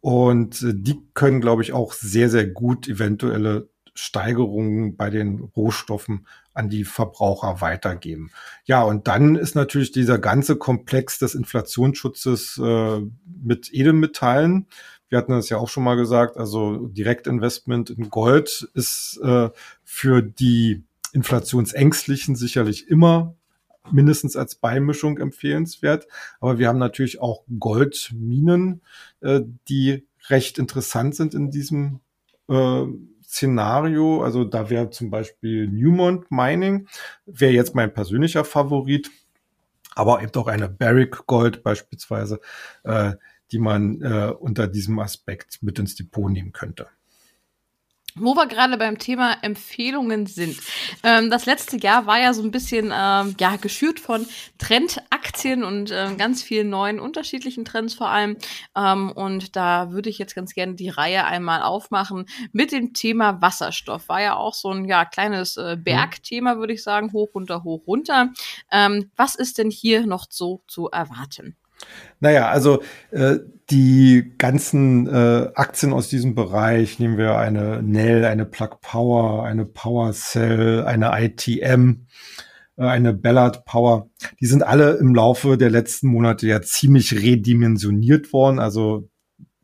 Und 0.00 0.62
äh, 0.62 0.72
die 0.74 1.00
können, 1.14 1.40
glaube 1.40 1.62
ich, 1.62 1.72
auch 1.72 1.92
sehr, 1.92 2.28
sehr 2.28 2.46
gut 2.46 2.88
eventuelle 2.88 3.68
Steigerungen 3.94 4.96
bei 4.96 5.10
den 5.10 5.40
Rohstoffen 5.40 6.26
an 6.54 6.68
die 6.68 6.84
Verbraucher 6.84 7.60
weitergeben. 7.60 8.30
Ja, 8.64 8.82
und 8.82 9.08
dann 9.08 9.36
ist 9.36 9.54
natürlich 9.54 9.92
dieser 9.92 10.18
ganze 10.18 10.56
Komplex 10.56 11.18
des 11.18 11.34
Inflationsschutzes 11.34 12.60
äh, 12.62 13.00
mit 13.42 13.72
Edelmetallen. 13.72 14.66
Wir 15.08 15.18
hatten 15.18 15.32
das 15.32 15.48
ja 15.48 15.58
auch 15.58 15.68
schon 15.68 15.84
mal 15.84 15.96
gesagt, 15.96 16.36
also 16.36 16.88
Direktinvestment 16.88 17.90
in 17.90 18.10
Gold 18.10 18.68
ist 18.74 19.20
äh, 19.22 19.50
für 19.84 20.22
die 20.22 20.84
Inflationsängstlichen 21.12 22.36
sicherlich 22.36 22.88
immer 22.88 23.34
mindestens 23.90 24.36
als 24.36 24.54
Beimischung 24.54 25.18
empfehlenswert. 25.18 26.06
Aber 26.40 26.58
wir 26.58 26.68
haben 26.68 26.78
natürlich 26.78 27.20
auch 27.20 27.44
Goldminen, 27.58 28.82
äh, 29.20 29.40
die 29.68 30.06
recht 30.28 30.58
interessant 30.58 31.14
sind 31.14 31.34
in 31.34 31.50
diesem 31.50 32.00
äh, 32.48 32.84
Szenario, 33.32 34.22
also 34.22 34.44
da 34.44 34.68
wäre 34.68 34.90
zum 34.90 35.08
Beispiel 35.10 35.66
Newmont 35.66 36.30
Mining, 36.30 36.86
wäre 37.24 37.52
jetzt 37.52 37.74
mein 37.74 37.92
persönlicher 37.92 38.44
Favorit, 38.44 39.10
aber 39.94 40.22
eben 40.22 40.34
auch 40.34 40.48
eine 40.48 40.68
Barrick 40.68 41.26
Gold 41.26 41.62
beispielsweise, 41.62 42.40
äh, 42.84 43.14
die 43.50 43.58
man 43.58 44.02
äh, 44.02 44.32
unter 44.38 44.68
diesem 44.68 44.98
Aspekt 44.98 45.62
mit 45.62 45.78
ins 45.78 45.94
Depot 45.94 46.30
nehmen 46.30 46.52
könnte. 46.52 46.88
Wo 48.14 48.34
wir 48.34 48.46
gerade 48.46 48.76
beim 48.76 48.98
Thema 48.98 49.36
Empfehlungen 49.42 50.26
sind. 50.26 50.58
Ähm, 51.02 51.30
das 51.30 51.46
letzte 51.46 51.78
Jahr 51.78 52.06
war 52.06 52.20
ja 52.20 52.34
so 52.34 52.42
ein 52.42 52.50
bisschen 52.50 52.92
ähm, 52.94 53.34
ja 53.40 53.56
geschürt 53.56 54.00
von 54.00 54.26
Trendaktien 54.58 55.64
und 55.64 55.90
ähm, 55.92 56.18
ganz 56.18 56.42
vielen 56.42 56.68
neuen 56.68 57.00
unterschiedlichen 57.00 57.64
Trends 57.64 57.94
vor 57.94 58.08
allem. 58.08 58.36
Ähm, 58.76 59.10
und 59.12 59.56
da 59.56 59.92
würde 59.92 60.10
ich 60.10 60.18
jetzt 60.18 60.34
ganz 60.34 60.52
gerne 60.52 60.74
die 60.74 60.90
Reihe 60.90 61.24
einmal 61.24 61.62
aufmachen 61.62 62.26
mit 62.52 62.72
dem 62.72 62.92
Thema 62.92 63.40
Wasserstoff. 63.40 64.08
War 64.08 64.20
ja 64.20 64.36
auch 64.36 64.54
so 64.54 64.70
ein 64.70 64.84
ja 64.84 65.04
kleines 65.04 65.56
äh, 65.56 65.76
mhm. 65.76 65.84
Bergthema, 65.84 66.58
würde 66.58 66.74
ich 66.74 66.82
sagen, 66.82 67.12
hoch 67.12 67.34
runter, 67.34 67.64
hoch 67.64 67.86
runter. 67.86 68.30
Ähm, 68.70 69.10
was 69.16 69.34
ist 69.34 69.58
denn 69.58 69.70
hier 69.70 70.06
noch 70.06 70.26
so 70.28 70.62
zu 70.66 70.88
erwarten? 70.90 71.56
Naja, 72.20 72.48
also 72.48 72.82
äh, 73.10 73.38
die 73.70 74.34
ganzen 74.38 75.06
äh, 75.06 75.50
Aktien 75.54 75.92
aus 75.92 76.08
diesem 76.08 76.34
Bereich, 76.34 76.98
nehmen 76.98 77.16
wir 77.18 77.36
eine 77.36 77.82
Nell, 77.82 78.24
eine 78.24 78.44
Plug 78.44 78.80
Power, 78.80 79.44
eine 79.44 79.64
Power 79.64 80.12
Cell, 80.12 80.84
eine 80.84 81.10
ITM, 81.20 82.06
äh, 82.76 82.84
eine 82.84 83.14
Ballard 83.14 83.64
Power, 83.64 84.10
die 84.40 84.46
sind 84.46 84.62
alle 84.62 84.92
im 84.94 85.14
Laufe 85.14 85.56
der 85.56 85.70
letzten 85.70 86.08
Monate 86.08 86.46
ja 86.46 86.62
ziemlich 86.62 87.14
redimensioniert 87.14 88.32
worden. 88.32 88.58
Also 88.58 89.08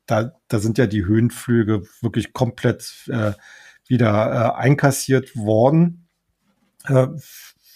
da, 0.06 0.32
da 0.48 0.58
sind 0.58 0.78
ja 0.78 0.86
die 0.86 1.04
Höhenflüge 1.04 1.82
wirklich 2.00 2.32
komplett 2.32 3.08
äh, 3.08 3.32
wieder 3.86 4.54
äh, 4.56 4.60
einkassiert 4.60 5.36
worden. 5.36 6.08
Äh, 6.86 7.08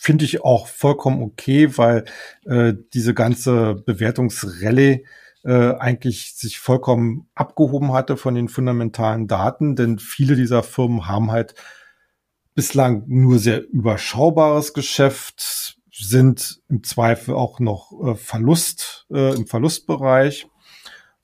finde 0.02 0.25
ich 0.25 0.44
auch 0.44 0.66
vollkommen 0.66 1.23
okay, 1.23 1.78
weil 1.78 2.06
äh, 2.44 2.75
diese 2.92 3.14
ganze 3.14 3.76
Bewertungsrallye 3.76 5.04
äh, 5.44 5.75
eigentlich 5.76 6.35
sich 6.35 6.59
vollkommen 6.59 7.28
abgehoben 7.37 7.92
hatte 7.92 8.16
von 8.16 8.35
den 8.35 8.49
fundamentalen 8.49 9.28
Daten, 9.28 9.76
denn 9.76 10.00
viele 10.00 10.35
dieser 10.35 10.64
Firmen 10.64 11.06
haben 11.06 11.30
halt 11.30 11.54
bislang 12.56 13.04
nur 13.06 13.38
sehr 13.38 13.64
überschaubares 13.64 14.75
Geschäft, 14.75 15.78
sind 15.92 16.61
im 16.68 16.82
Zweifel 16.82 17.37
auch 17.37 17.61
noch 17.61 17.92
äh, 18.04 18.16
Verlust 18.16 19.06
äh, 19.12 19.36
im 19.36 19.47
Verlustbereich. 19.47 20.49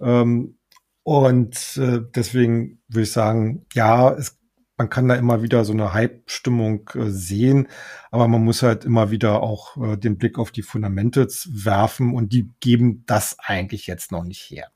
Ähm, 0.01 0.57
und 1.03 1.77
äh, 1.79 2.03
deswegen 2.15 2.81
würde 2.87 3.03
ich 3.03 3.13
sagen, 3.13 3.67
ja, 3.75 4.13
es 4.13 4.38
man 4.79 4.89
kann 4.89 5.09
da 5.09 5.17
immer 5.17 5.43
wieder 5.43 5.65
so 5.65 5.73
eine 5.73 5.93
Hype-Stimmung 5.93 6.89
äh, 6.95 7.11
sehen, 7.11 7.69
aber 8.11 8.29
man 8.29 8.43
muss 8.43 8.63
halt 8.63 8.85
immer 8.85 9.11
wieder 9.11 9.43
auch 9.43 9.77
äh, 9.77 9.97
den 9.97 10.17
Blick 10.17 10.39
auf 10.39 10.53
die 10.53 10.63
Fundamente 10.63 11.27
werfen 11.49 12.15
und 12.15 12.33
die 12.33 12.51
geben 12.61 13.03
das 13.07 13.37
eigentlich 13.41 13.87
jetzt 13.89 14.13
noch 14.13 14.25
nicht 14.25 14.41
her. 14.51 14.69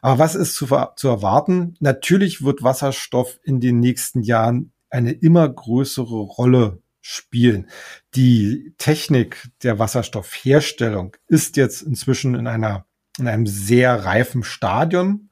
Aber 0.00 0.18
was 0.18 0.36
ist 0.36 0.54
zu, 0.54 0.66
zu 0.96 1.08
erwarten? 1.08 1.74
Natürlich 1.80 2.42
wird 2.42 2.62
Wasserstoff 2.62 3.38
in 3.42 3.60
den 3.60 3.80
nächsten 3.80 4.22
Jahren 4.22 4.72
eine 4.88 5.12
immer 5.12 5.48
größere 5.48 6.20
Rolle 6.20 6.80
spielen. 7.00 7.68
Die 8.14 8.74
Technik 8.78 9.48
der 9.62 9.78
Wasserstoffherstellung 9.78 11.16
ist 11.26 11.56
jetzt 11.56 11.82
inzwischen 11.82 12.34
in 12.34 12.46
einer 12.46 12.86
in 13.18 13.28
einem 13.28 13.46
sehr 13.46 14.04
reifen 14.04 14.42
Stadion. 14.44 15.30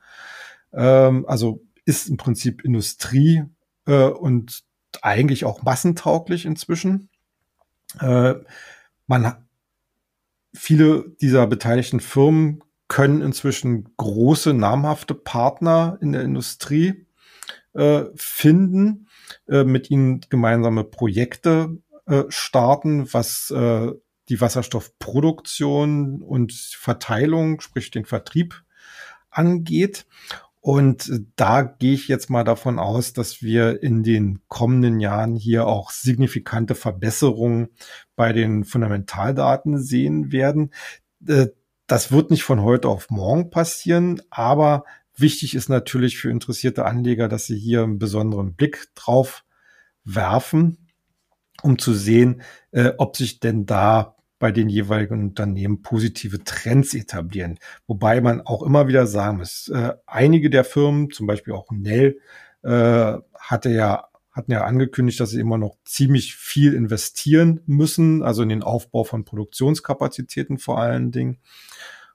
Ähm, 0.72 1.24
also 1.26 1.64
ist 1.84 2.08
im 2.08 2.16
Prinzip 2.16 2.64
Industrie 2.64 3.44
äh, 3.88 4.04
und 4.04 4.62
eigentlich 5.02 5.44
auch 5.44 5.62
massentauglich 5.62 6.44
inzwischen. 6.44 7.08
Äh, 8.00 8.34
man 9.06 9.48
viele 10.54 11.16
dieser 11.20 11.46
beteiligten 11.46 12.00
Firmen 12.00 12.62
können 12.86 13.20
inzwischen 13.20 13.94
große 13.96 14.54
namhafte 14.54 15.14
Partner 15.14 15.98
in 16.00 16.12
der 16.12 16.22
Industrie 16.22 17.06
äh, 17.74 18.04
finden, 18.14 19.08
äh, 19.48 19.64
mit 19.64 19.90
ihnen 19.90 20.20
gemeinsame 20.28 20.84
Projekte 20.84 21.78
äh, 22.06 22.24
starten, 22.28 23.12
was 23.12 23.50
äh, 23.50 23.92
die 24.28 24.40
Wasserstoffproduktion 24.40 26.22
und 26.22 26.52
Verteilung, 26.52 27.60
sprich 27.60 27.90
den 27.90 28.04
Vertrieb 28.04 28.62
angeht. 29.30 30.06
Und 30.60 31.10
da 31.36 31.62
gehe 31.62 31.94
ich 31.94 32.08
jetzt 32.08 32.30
mal 32.30 32.44
davon 32.44 32.78
aus, 32.78 33.12
dass 33.12 33.42
wir 33.42 33.82
in 33.82 34.02
den 34.02 34.40
kommenden 34.48 34.98
Jahren 35.00 35.36
hier 35.36 35.66
auch 35.66 35.90
signifikante 35.90 36.74
Verbesserungen 36.74 37.68
bei 38.16 38.32
den 38.32 38.64
Fundamentaldaten 38.64 39.80
sehen 39.80 40.32
werden. 40.32 40.72
Äh, 41.26 41.48
das 41.86 42.12
wird 42.12 42.30
nicht 42.30 42.42
von 42.42 42.62
heute 42.62 42.88
auf 42.88 43.08
morgen 43.08 43.50
passieren, 43.50 44.20
aber 44.30 44.84
wichtig 45.16 45.54
ist 45.54 45.68
natürlich 45.68 46.18
für 46.18 46.30
interessierte 46.30 46.84
Anleger, 46.84 47.28
dass 47.28 47.46
sie 47.46 47.58
hier 47.58 47.82
einen 47.82 47.98
besonderen 47.98 48.54
Blick 48.54 48.88
drauf 48.94 49.44
werfen, 50.04 50.88
um 51.62 51.78
zu 51.78 51.94
sehen, 51.94 52.42
äh, 52.72 52.92
ob 52.98 53.16
sich 53.16 53.40
denn 53.40 53.64
da 53.64 54.17
bei 54.38 54.52
den 54.52 54.68
jeweiligen 54.68 55.20
Unternehmen 55.20 55.82
positive 55.82 56.44
Trends 56.44 56.94
etablieren. 56.94 57.58
Wobei 57.86 58.20
man 58.20 58.40
auch 58.40 58.62
immer 58.62 58.88
wieder 58.88 59.06
sagen 59.06 59.38
muss, 59.38 59.68
äh, 59.68 59.94
einige 60.06 60.50
der 60.50 60.64
Firmen, 60.64 61.10
zum 61.10 61.26
Beispiel 61.26 61.54
auch 61.54 61.70
Nell, 61.70 62.18
äh, 62.62 63.14
hatte 63.38 63.70
ja 63.70 64.08
hatten 64.38 64.52
ja 64.52 64.64
angekündigt, 64.64 65.18
dass 65.18 65.30
sie 65.30 65.40
immer 65.40 65.58
noch 65.58 65.76
ziemlich 65.84 66.36
viel 66.36 66.72
investieren 66.72 67.60
müssen, 67.66 68.22
also 68.22 68.42
in 68.42 68.48
den 68.48 68.62
Aufbau 68.62 69.02
von 69.02 69.24
Produktionskapazitäten 69.24 70.58
vor 70.58 70.78
allen 70.78 71.10
Dingen. 71.10 71.38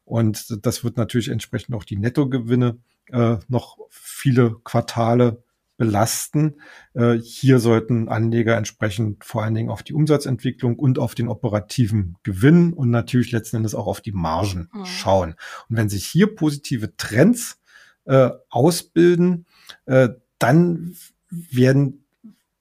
Und 0.05 0.65
das 0.65 0.85
wird 0.85 0.95
natürlich 0.95 1.27
entsprechend 1.27 1.75
auch 1.75 1.83
die 1.83 1.97
Nettogewinne 1.97 2.77
äh, 3.11 3.37
noch 3.49 3.77
viele 3.89 4.55
Quartale 4.63 5.42
belasten. 5.77 6.55
Äh, 6.93 7.13
hier 7.13 7.59
sollten 7.59 8.09
Anleger 8.09 8.57
entsprechend 8.57 9.23
vor 9.23 9.43
allen 9.43 9.55
Dingen 9.55 9.69
auf 9.69 9.83
die 9.83 9.93
Umsatzentwicklung 9.93 10.77
und 10.77 10.99
auf 10.99 11.15
den 11.15 11.27
operativen 11.27 12.15
Gewinn 12.23 12.73
und 12.73 12.89
natürlich 12.89 13.31
letzten 13.31 13.57
Endes 13.57 13.75
auch 13.75 13.87
auf 13.87 14.01
die 14.01 14.11
Margen 14.11 14.69
mhm. 14.73 14.85
schauen. 14.85 15.35
Und 15.69 15.77
wenn 15.77 15.89
sich 15.89 16.05
hier 16.05 16.35
positive 16.35 16.95
Trends 16.97 17.59
äh, 18.05 18.29
ausbilden, 18.49 19.45
äh, 19.85 20.09
dann 20.39 20.95
werden 21.29 21.99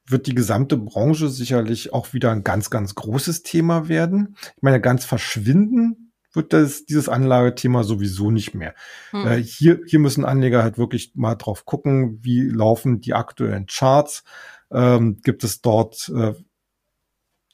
wird 0.07 0.27
die 0.27 0.35
gesamte 0.35 0.77
Branche 0.77 1.29
sicherlich 1.29 1.93
auch 1.93 2.13
wieder 2.13 2.33
ein 2.33 2.45
ganz, 2.45 2.71
ganz 2.71 2.95
großes 2.95 3.43
Thema 3.45 3.89
werden. 3.89 4.37
Ich 4.57 4.63
meine, 4.63 4.81
ganz 4.81 5.05
verschwinden 5.05 6.02
wird 6.33 6.53
das, 6.53 6.85
dieses 6.85 7.09
Anlagethema 7.09 7.85
sowieso 7.85 8.31
nicht 8.31 8.55
mehr. 8.55 8.75
Hm. 9.11 9.27
Äh, 9.27 9.43
hier, 9.43 9.81
hier 9.87 9.99
müssen 9.99 10.25
Anleger 10.25 10.63
halt 10.63 10.79
wirklich 10.79 11.13
mal 11.15 11.35
drauf 11.35 11.65
gucken, 11.65 12.19
wie 12.23 12.43
laufen 12.43 13.01
die 13.01 13.15
aktuellen 13.15 13.67
Charts. 13.67 14.25
Ähm, 14.71 15.21
gibt 15.23 15.45
es 15.45 15.61
dort 15.61 16.11
äh, 16.15 16.35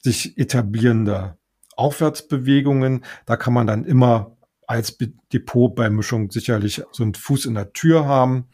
sich 0.01 0.37
etablierende 0.37 1.37
Aufwärtsbewegungen? 1.75 3.03
Da 3.25 3.37
kann 3.37 3.53
man 3.53 3.67
dann 3.67 3.85
immer 3.85 4.37
als 4.67 4.97
Depot 5.33 5.73
bei 5.73 5.89
Mischung 5.89 6.29
sicherlich 6.29 6.83
so 6.91 7.03
einen 7.03 7.15
Fuß 7.15 7.45
in 7.45 7.55
der 7.55 7.73
Tür 7.73 8.05
haben. 8.05 8.49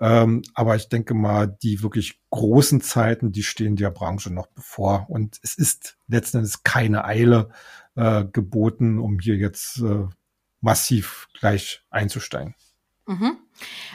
Ähm, 0.00 0.42
aber 0.54 0.74
ich 0.74 0.88
denke 0.88 1.14
mal, 1.14 1.46
die 1.46 1.82
wirklich 1.82 2.20
großen 2.30 2.80
Zeiten, 2.80 3.30
die 3.30 3.44
stehen 3.44 3.76
der 3.76 3.90
Branche 3.90 4.32
noch 4.32 4.48
bevor. 4.48 5.06
Und 5.08 5.38
es 5.42 5.56
ist 5.56 5.96
letzten 6.08 6.38
Endes 6.38 6.64
keine 6.64 7.04
Eile, 7.04 7.50
äh, 7.96 8.24
geboten, 8.24 8.98
um 8.98 9.18
hier 9.18 9.36
jetzt 9.36 9.80
äh, 9.80 10.06
massiv 10.60 11.28
gleich 11.38 11.84
einzusteigen. 11.90 12.54
Mhm. 13.06 13.38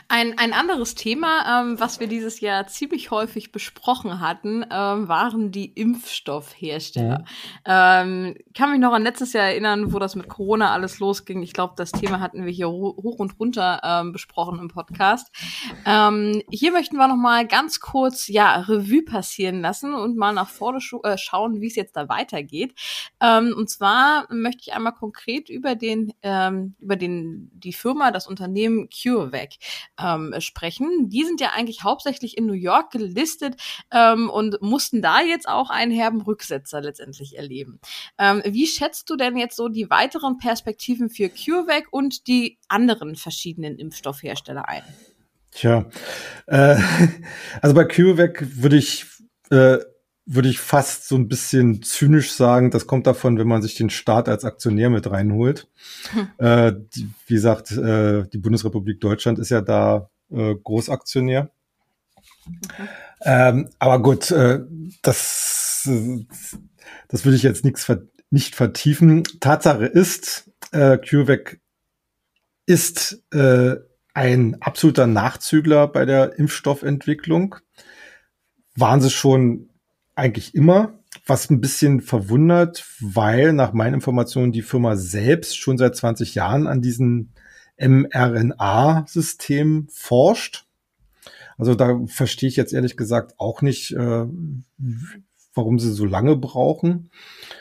Ein, 0.07 0.37
ein 0.39 0.53
anderes 0.53 0.95
Thema, 0.95 1.61
ähm, 1.61 1.79
was 1.79 1.99
wir 1.99 2.07
dieses 2.07 2.39
Jahr 2.39 2.65
ziemlich 2.67 3.11
häufig 3.11 3.51
besprochen 3.51 4.19
hatten, 4.19 4.65
ähm, 4.71 5.07
waren 5.07 5.51
die 5.51 5.67
Impfstoffhersteller. 5.67 7.25
Ja. 7.67 8.01
Ähm, 8.01 8.35
kann 8.55 8.71
mich 8.71 8.79
noch 8.79 8.93
an 8.93 9.03
letztes 9.03 9.33
Jahr 9.33 9.45
erinnern, 9.45 9.93
wo 9.93 9.99
das 9.99 10.15
mit 10.15 10.27
Corona 10.27 10.71
alles 10.71 10.99
losging. 10.99 11.43
Ich 11.43 11.53
glaube, 11.53 11.73
das 11.77 11.91
Thema 11.91 12.19
hatten 12.19 12.45
wir 12.45 12.51
hier 12.51 12.69
hoch 12.69 13.19
und 13.19 13.39
runter 13.39 13.81
ähm, 13.83 14.11
besprochen 14.11 14.59
im 14.59 14.69
Podcast. 14.69 15.29
Ähm, 15.85 16.41
hier 16.49 16.71
möchten 16.71 16.97
wir 16.97 17.07
noch 17.07 17.15
mal 17.15 17.45
ganz 17.45 17.79
kurz 17.79 18.27
ja 18.27 18.61
Revue 18.61 19.03
passieren 19.03 19.61
lassen 19.61 19.93
und 19.93 20.17
mal 20.17 20.33
nach 20.33 20.49
vorne 20.49 20.79
äh, 21.03 21.17
schauen, 21.17 21.61
wie 21.61 21.67
es 21.67 21.75
jetzt 21.75 21.95
da 21.95 22.09
weitergeht. 22.09 22.73
Ähm, 23.19 23.53
und 23.55 23.69
zwar 23.69 24.25
möchte 24.33 24.63
ich 24.65 24.73
einmal 24.73 24.93
konkret 24.93 25.49
über 25.49 25.75
den 25.75 26.13
ähm, 26.23 26.75
über 26.79 26.95
den 26.95 27.51
die 27.53 27.73
Firma, 27.73 28.11
das 28.11 28.27
Unternehmen 28.27 28.89
CureVac 28.89 29.48
ähm, 29.99 30.33
sprechen. 30.39 31.09
Die 31.09 31.23
sind 31.23 31.41
ja 31.41 31.51
eigentlich 31.51 31.83
hauptsächlich 31.83 32.37
in 32.37 32.45
New 32.45 32.53
York 32.53 32.91
gelistet 32.91 33.55
ähm, 33.91 34.29
und 34.29 34.61
mussten 34.61 35.01
da 35.01 35.21
jetzt 35.21 35.47
auch 35.47 35.69
einen 35.69 35.91
herben 35.91 36.21
Rücksetzer 36.21 36.81
letztendlich 36.81 37.37
erleben. 37.37 37.79
Ähm, 38.17 38.41
wie 38.45 38.67
schätzt 38.67 39.09
du 39.09 39.15
denn 39.15 39.37
jetzt 39.37 39.55
so 39.55 39.69
die 39.69 39.89
weiteren 39.89 40.37
Perspektiven 40.37 41.09
für 41.09 41.29
CureVac 41.29 41.87
und 41.91 42.27
die 42.27 42.57
anderen 42.67 43.15
verschiedenen 43.15 43.77
Impfstoffhersteller 43.77 44.67
ein? 44.67 44.83
Tja, 45.51 45.89
äh, 46.47 46.77
also 47.61 47.75
bei 47.75 47.85
CureVac 47.85 48.61
würde 48.61 48.77
ich 48.77 49.05
äh, 49.49 49.77
würde 50.31 50.47
ich 50.47 50.59
fast 50.59 51.07
so 51.07 51.15
ein 51.15 51.27
bisschen 51.27 51.81
zynisch 51.81 52.31
sagen, 52.31 52.69
das 52.69 52.85
kommt 52.85 53.07
davon, 53.07 53.39
wenn 53.39 53.47
man 53.47 53.63
sich 53.63 53.73
den 53.73 53.89
Staat 53.89 54.29
als 54.29 54.45
Aktionär 54.45 54.91
mit 54.91 55.09
reinholt. 55.09 55.67
Hm. 56.11 56.27
Äh, 56.37 56.73
die, 56.93 57.09
wie 57.25 57.33
gesagt, 57.33 57.71
äh, 57.71 58.27
die 58.31 58.37
Bundesrepublik 58.37 59.01
Deutschland 59.01 59.39
ist 59.39 59.49
ja 59.49 59.61
da 59.61 60.11
äh, 60.31 60.53
Großaktionär. 60.53 61.49
Okay. 62.45 62.87
Ähm, 63.21 63.69
aber 63.79 64.03
gut, 64.03 64.29
äh, 64.29 64.59
das, 65.01 65.89
das 67.07 67.25
würde 67.25 67.35
ich 67.35 67.43
jetzt 67.43 67.65
nichts 67.65 67.83
ver 67.83 68.03
nicht 68.31 68.53
vertiefen. 68.53 69.23
Tatsache 69.39 69.85
ist, 69.85 70.51
äh, 70.71 70.99
CureVac 70.99 71.59
ist 72.67 73.23
äh, 73.33 73.77
ein 74.13 74.61
absoluter 74.61 75.07
Nachzügler 75.07 75.87
bei 75.87 76.05
der 76.05 76.37
Impfstoffentwicklung. 76.37 77.55
Waren 78.75 79.01
sie 79.01 79.09
schon 79.09 79.68
eigentlich 80.19 80.53
immer, 80.55 80.99
was 81.25 81.49
ein 81.49 81.61
bisschen 81.61 82.01
verwundert, 82.01 82.85
weil 82.99 83.53
nach 83.53 83.73
meinen 83.73 83.95
Informationen 83.95 84.51
die 84.51 84.61
Firma 84.61 84.95
selbst 84.95 85.57
schon 85.57 85.77
seit 85.77 85.95
20 85.95 86.35
Jahren 86.35 86.67
an 86.67 86.81
diesem 86.81 87.29
mRNA-System 87.79 88.27
forscht. 89.91 90.65
Also 91.57 91.75
da 91.75 91.99
verstehe 92.05 92.49
ich 92.49 92.55
jetzt 92.55 92.73
ehrlich 92.73 92.95
gesagt 92.95 93.33
auch 93.37 93.61
nicht, 93.61 93.91
äh, 93.91 94.25
warum 95.53 95.79
sie 95.79 95.91
so 95.91 96.05
lange 96.05 96.35
brauchen. 96.37 97.09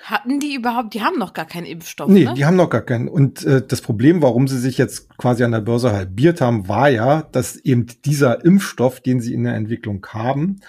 Hatten 0.04 0.38
die 0.40 0.54
überhaupt, 0.54 0.94
die 0.94 1.02
haben 1.02 1.18
noch 1.18 1.32
gar 1.32 1.46
keinen 1.46 1.66
Impfstoff. 1.66 2.08
Nee, 2.08 2.24
ne? 2.24 2.34
die 2.34 2.44
haben 2.44 2.56
noch 2.56 2.70
gar 2.70 2.82
keinen. 2.82 3.08
Und 3.08 3.44
äh, 3.44 3.60
das 3.66 3.80
Problem, 3.80 4.22
warum 4.22 4.46
sie 4.46 4.58
sich 4.58 4.78
jetzt 4.78 5.16
quasi 5.16 5.42
an 5.42 5.52
der 5.52 5.60
Börse 5.60 5.92
halbiert 5.92 6.40
haben, 6.40 6.68
war 6.68 6.88
ja, 6.88 7.22
dass 7.22 7.56
eben 7.56 7.86
dieser 8.04 8.44
Impfstoff, 8.44 9.00
den 9.00 9.20
sie 9.20 9.34
in 9.34 9.44
der 9.44 9.54
Entwicklung 9.54 10.06
haben, 10.10 10.60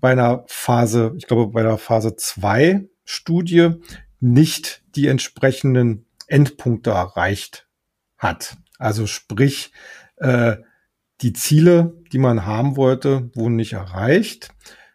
bei 0.00 0.12
einer 0.12 0.44
Phase, 0.46 1.14
ich 1.16 1.26
glaube 1.26 1.52
bei 1.52 1.62
der 1.62 1.78
Phase 1.78 2.16
2 2.16 2.88
Studie 3.04 3.70
nicht 4.20 4.82
die 4.94 5.08
entsprechenden 5.08 6.06
Endpunkte 6.26 6.90
erreicht 6.90 7.68
hat. 8.16 8.56
Also 8.78 9.06
sprich, 9.06 9.72
äh, 10.16 10.56
die 11.20 11.32
Ziele, 11.32 11.94
die 12.12 12.18
man 12.18 12.46
haben 12.46 12.76
wollte, 12.76 13.30
wurden 13.34 13.56
nicht 13.56 13.74
erreicht. 13.74 14.50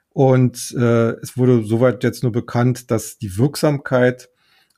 Und 0.09 0.73
äh, 0.77 1.11
es 1.21 1.37
wurde 1.37 1.63
soweit 1.63 2.03
jetzt 2.03 2.23
nur 2.23 2.31
bekannt, 2.31 2.89
dass 2.89 3.17
die 3.17 3.37
Wirksamkeit 3.37 4.29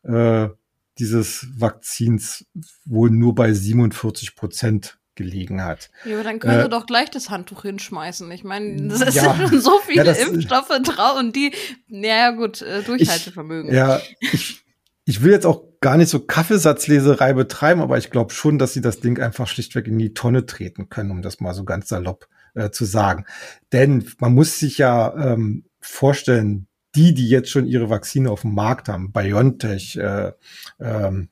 äh, 0.03 0.49
dieses 0.97 1.47
Vakzins 1.55 2.47
wohl 2.85 3.11
nur 3.11 3.35
bei 3.35 3.53
47 3.53 4.35
Prozent 4.35 4.96
gelegen 5.17 5.63
hat. 5.63 5.89
Ja, 6.05 6.15
aber 6.15 6.23
dann 6.23 6.39
können 6.39 6.59
äh, 6.59 6.63
sie 6.63 6.69
doch 6.69 6.85
gleich 6.85 7.11
das 7.11 7.29
Handtuch 7.29 7.63
hinschmeißen. 7.63 8.31
Ich 8.31 8.45
meine, 8.45 8.87
das 8.87 9.13
ja, 9.13 9.35
sind 9.35 9.49
schon 9.49 9.59
so 9.59 9.79
viele 9.85 9.97
ja, 9.97 10.03
das, 10.05 10.19
Impfstoffe 10.19 10.69
drauf 10.83 11.19
und 11.19 11.35
die, 11.35 11.51
ja 11.89 12.31
gut, 12.31 12.61
äh, 12.61 12.81
Durchhaltevermögen. 12.83 13.69
Ich, 13.69 13.75
ja, 13.75 13.99
ich, 14.21 14.63
ich 15.03 15.21
will 15.21 15.31
jetzt 15.31 15.45
auch 15.45 15.63
gar 15.81 15.97
nicht 15.97 16.09
so 16.09 16.19
Kaffeesatzleserei 16.19 17.33
betreiben, 17.33 17.81
aber 17.81 17.97
ich 17.97 18.09
glaube 18.09 18.33
schon, 18.33 18.57
dass 18.57 18.73
sie 18.73 18.81
das 18.81 18.99
Ding 18.99 19.19
einfach 19.19 19.47
schlichtweg 19.47 19.87
in 19.87 19.99
die 19.99 20.13
Tonne 20.13 20.45
treten 20.45 20.89
können, 20.89 21.11
um 21.11 21.21
das 21.21 21.39
mal 21.39 21.53
so 21.53 21.65
ganz 21.65 21.89
salopp 21.89 22.27
äh, 22.55 22.71
zu 22.71 22.85
sagen. 22.85 23.25
Denn 23.71 24.09
man 24.19 24.33
muss 24.33 24.59
sich 24.59 24.77
ja 24.77 25.13
ähm, 25.15 25.65
vorstellen, 25.79 26.67
die, 26.95 27.13
die 27.13 27.29
jetzt 27.29 27.49
schon 27.49 27.67
ihre 27.67 27.89
Vakzine 27.89 28.31
auf 28.31 28.41
dem 28.41 28.55
Markt 28.55 28.89
haben, 28.89 29.11
BioNTech, 29.11 29.97
äh, 29.97 30.31
ähm, 30.79 31.29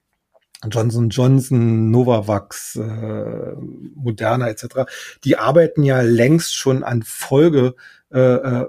Johnson 0.70 1.10
Johnson, 1.10 1.92
Novavax, 1.92 2.76
äh, 2.76 3.56
Moderna 3.96 4.50
etc., 4.50 4.90
die 5.24 5.38
arbeiten 5.38 5.84
ja 5.84 6.02
längst 6.02 6.56
schon 6.56 6.84
an 6.84 7.04
Folge 7.04 7.76
äh, 8.12 8.20
äh, 8.20 8.66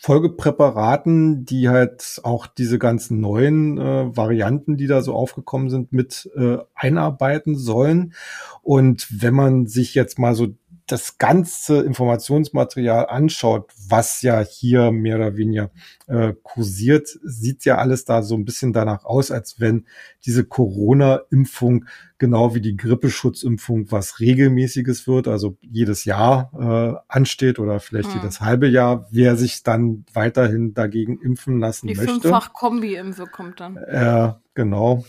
Folgepräparaten, 0.00 1.44
die 1.44 1.68
halt 1.68 2.20
auch 2.22 2.46
diese 2.46 2.78
ganzen 2.78 3.20
neuen 3.20 3.78
äh, 3.78 4.16
Varianten, 4.16 4.76
die 4.76 4.86
da 4.86 5.02
so 5.02 5.12
aufgekommen 5.12 5.70
sind, 5.70 5.92
mit 5.92 6.30
äh, 6.36 6.58
einarbeiten 6.74 7.56
sollen. 7.56 8.14
Und 8.62 9.08
wenn 9.10 9.34
man 9.34 9.66
sich 9.66 9.94
jetzt 9.94 10.18
mal 10.20 10.36
so 10.36 10.48
das 10.92 11.18
ganze 11.18 11.82
Informationsmaterial 11.82 13.06
anschaut, 13.06 13.70
was 13.88 14.22
ja 14.22 14.40
hier 14.40 14.90
mehr 14.90 15.16
oder 15.16 15.36
weniger 15.36 15.70
äh, 16.06 16.34
kursiert, 16.42 17.08
sieht 17.22 17.64
ja 17.64 17.78
alles 17.78 18.04
da 18.04 18.22
so 18.22 18.34
ein 18.34 18.44
bisschen 18.44 18.72
danach 18.72 19.04
aus, 19.04 19.30
als 19.30 19.60
wenn 19.60 19.86
diese 20.24 20.44
Corona-Impfung 20.44 21.84
genau 22.18 22.54
wie 22.54 22.60
die 22.60 22.76
Grippeschutzimpfung 22.76 23.90
was 23.92 24.20
regelmäßiges 24.20 25.06
wird, 25.06 25.28
also 25.28 25.56
jedes 25.60 26.04
Jahr 26.04 26.50
äh, 26.58 26.98
ansteht 27.08 27.58
oder 27.58 27.80
vielleicht 27.80 28.12
hm. 28.12 28.20
jedes 28.20 28.40
halbe 28.40 28.66
Jahr, 28.66 29.06
wer 29.10 29.36
sich 29.36 29.62
dann 29.62 30.04
weiterhin 30.12 30.74
dagegen 30.74 31.20
impfen 31.20 31.60
lassen 31.60 31.86
die 31.86 31.94
möchte. 31.94 32.14
Die 32.14 32.20
Fünffach-Kombi-Impfe 32.20 33.26
kommt 33.26 33.60
dann. 33.60 33.76
Äh, 33.76 34.32
genau. 34.54 35.04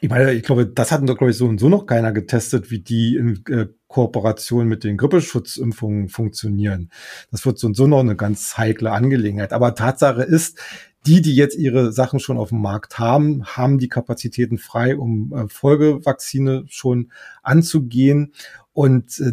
Ich 0.00 0.10
meine, 0.10 0.32
ich 0.32 0.42
glaube, 0.42 0.66
das 0.66 0.92
hatten 0.92 1.06
doch, 1.06 1.16
glaube 1.16 1.30
ich, 1.30 1.36
so 1.36 1.46
und 1.46 1.58
so 1.58 1.68
noch 1.68 1.86
keiner 1.86 2.12
getestet, 2.12 2.70
wie 2.70 2.80
die 2.80 3.16
in 3.16 3.42
äh, 3.48 3.66
Kooperation 3.88 4.66
mit 4.66 4.84
den 4.84 4.96
Grippeschutzimpfungen 4.96 6.08
funktionieren. 6.08 6.90
Das 7.30 7.46
wird 7.46 7.58
so 7.58 7.68
und 7.68 7.74
so 7.74 7.86
noch 7.86 8.00
eine 8.00 8.16
ganz 8.16 8.58
heikle 8.58 8.92
Angelegenheit. 8.92 9.52
Aber 9.52 9.74
Tatsache 9.74 10.22
ist, 10.22 10.58
die, 11.06 11.20
die 11.20 11.34
jetzt 11.34 11.56
ihre 11.56 11.92
Sachen 11.92 12.18
schon 12.18 12.38
auf 12.38 12.48
dem 12.48 12.60
Markt 12.60 12.98
haben, 12.98 13.44
haben 13.44 13.78
die 13.78 13.88
Kapazitäten 13.88 14.58
frei, 14.58 14.96
um 14.96 15.32
äh, 15.32 15.48
Folgevakzine 15.48 16.64
schon 16.68 17.12
anzugehen. 17.42 18.32
Und 18.72 19.20
äh, 19.20 19.32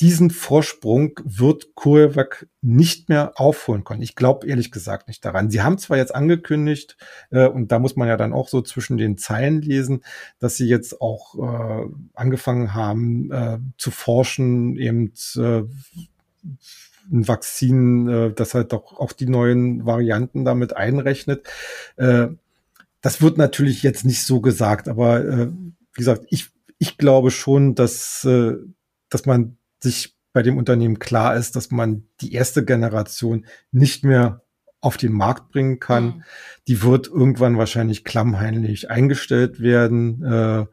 diesen 0.00 0.30
Vorsprung 0.30 1.18
wird 1.24 1.74
CureVac 1.74 2.48
nicht 2.60 3.08
mehr 3.08 3.32
aufholen 3.36 3.84
können. 3.84 4.02
Ich 4.02 4.14
glaube 4.14 4.46
ehrlich 4.46 4.70
gesagt 4.70 5.08
nicht 5.08 5.24
daran. 5.24 5.50
Sie 5.50 5.62
haben 5.62 5.78
zwar 5.78 5.96
jetzt 5.96 6.14
angekündigt, 6.14 6.96
äh, 7.30 7.46
und 7.46 7.72
da 7.72 7.78
muss 7.78 7.96
man 7.96 8.08
ja 8.08 8.16
dann 8.16 8.32
auch 8.32 8.48
so 8.48 8.62
zwischen 8.62 8.96
den 8.96 9.18
Zeilen 9.18 9.62
lesen, 9.62 10.02
dass 10.38 10.56
sie 10.56 10.66
jetzt 10.66 11.00
auch 11.00 11.34
äh, 11.36 11.86
angefangen 12.14 12.74
haben 12.74 13.30
äh, 13.32 13.58
zu 13.78 13.90
forschen, 13.90 14.76
eben 14.76 15.12
äh, 15.36 15.62
ein 17.10 17.28
Vakzin, 17.28 18.08
äh, 18.08 18.32
das 18.32 18.54
halt 18.54 18.72
doch 18.72 18.98
auch 18.98 19.12
die 19.12 19.28
neuen 19.28 19.84
Varianten 19.84 20.44
damit 20.44 20.76
einrechnet. 20.76 21.46
Äh, 21.96 22.28
das 23.00 23.20
wird 23.20 23.36
natürlich 23.36 23.82
jetzt 23.82 24.04
nicht 24.04 24.24
so 24.24 24.40
gesagt, 24.40 24.88
aber 24.88 25.24
äh, 25.24 25.48
wie 25.48 25.98
gesagt, 25.98 26.26
ich, 26.30 26.50
ich 26.78 26.98
glaube 26.98 27.30
schon, 27.30 27.74
dass, 27.74 28.24
äh, 28.24 28.54
dass 29.08 29.26
man 29.26 29.58
sich 29.82 30.16
bei 30.32 30.42
dem 30.42 30.56
Unternehmen 30.56 30.98
klar 30.98 31.36
ist, 31.36 31.56
dass 31.56 31.70
man 31.70 32.04
die 32.20 32.32
erste 32.32 32.64
Generation 32.64 33.46
nicht 33.70 34.04
mehr 34.04 34.42
auf 34.80 34.96
den 34.96 35.12
Markt 35.12 35.50
bringen 35.50 35.78
kann. 35.78 36.04
Mhm. 36.04 36.22
Die 36.68 36.82
wird 36.82 37.06
irgendwann 37.06 37.58
wahrscheinlich 37.58 38.04
klammheimlich 38.04 38.90
eingestellt 38.90 39.60
werden. 39.60 40.22
Äh, 40.24 40.66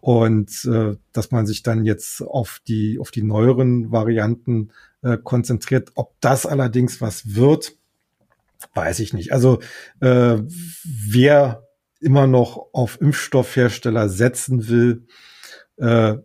und 0.00 0.66
äh, 0.66 0.96
dass 1.12 1.30
man 1.30 1.46
sich 1.46 1.62
dann 1.62 1.86
jetzt 1.86 2.20
auf 2.20 2.60
die, 2.68 2.98
auf 2.98 3.10
die 3.10 3.22
neueren 3.22 3.90
Varianten 3.90 4.70
äh, 5.02 5.16
konzentriert. 5.16 5.92
Ob 5.94 6.14
das 6.20 6.44
allerdings 6.44 7.00
was 7.00 7.34
wird, 7.34 7.72
weiß 8.74 8.98
ich 9.00 9.14
nicht. 9.14 9.32
Also 9.32 9.60
äh, 10.00 10.38
wer 10.84 11.66
immer 12.00 12.26
noch 12.26 12.66
auf 12.72 13.00
Impfstoffhersteller 13.00 14.10
setzen 14.10 14.68
will, 14.68 15.06
äh, 15.76 16.16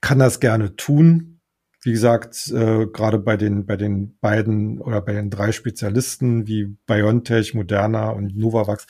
kann 0.00 0.18
das 0.18 0.38
gerne 0.38 0.76
tun 0.76 1.37
wie 1.82 1.92
gesagt, 1.92 2.48
äh, 2.48 2.86
gerade 2.86 3.18
bei 3.18 3.36
den, 3.36 3.66
bei 3.66 3.76
den 3.76 4.16
beiden 4.18 4.80
oder 4.80 5.00
bei 5.00 5.12
den 5.12 5.30
drei 5.30 5.52
Spezialisten 5.52 6.46
wie 6.46 6.76
BioNTech, 6.86 7.54
Moderna 7.54 8.10
und 8.10 8.36
Novavax, 8.36 8.86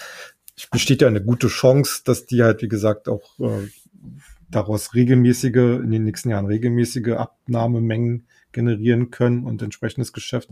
es 0.56 0.66
besteht 0.66 1.02
ja 1.02 1.08
eine 1.08 1.22
gute 1.22 1.48
Chance, 1.48 2.02
dass 2.04 2.26
die 2.26 2.42
halt, 2.42 2.62
wie 2.62 2.68
gesagt, 2.68 3.08
auch 3.08 3.38
äh, 3.38 3.68
daraus 4.50 4.94
regelmäßige, 4.94 5.80
in 5.82 5.90
den 5.90 6.04
nächsten 6.04 6.30
Jahren 6.30 6.46
regelmäßige 6.46 7.12
Abnahmemengen 7.16 8.26
generieren 8.52 9.10
können 9.10 9.44
und 9.44 9.62
entsprechendes 9.62 10.12
Geschäft. 10.12 10.48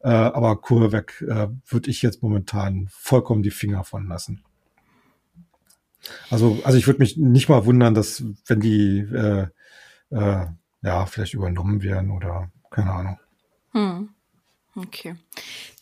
Äh, 0.00 0.08
aber 0.08 0.60
CureVac 0.60 1.22
äh, 1.28 1.48
würde 1.66 1.90
ich 1.90 2.02
jetzt 2.02 2.22
momentan 2.22 2.88
vollkommen 2.90 3.42
die 3.42 3.50
Finger 3.50 3.84
von 3.84 4.08
lassen. 4.08 4.42
Also, 6.30 6.58
also 6.64 6.78
ich 6.78 6.86
würde 6.86 7.00
mich 7.00 7.18
nicht 7.18 7.48
mal 7.48 7.66
wundern, 7.66 7.94
dass 7.94 8.24
wenn 8.46 8.60
die 8.60 9.00
äh, 9.00 9.46
äh, 10.10 10.46
ja 10.82 11.06
vielleicht 11.06 11.34
übernommen 11.34 11.82
werden 11.82 12.10
oder 12.10 12.50
keine 12.70 12.92
Ahnung. 12.92 13.20
Hm. 13.72 14.10
Okay. 14.76 15.16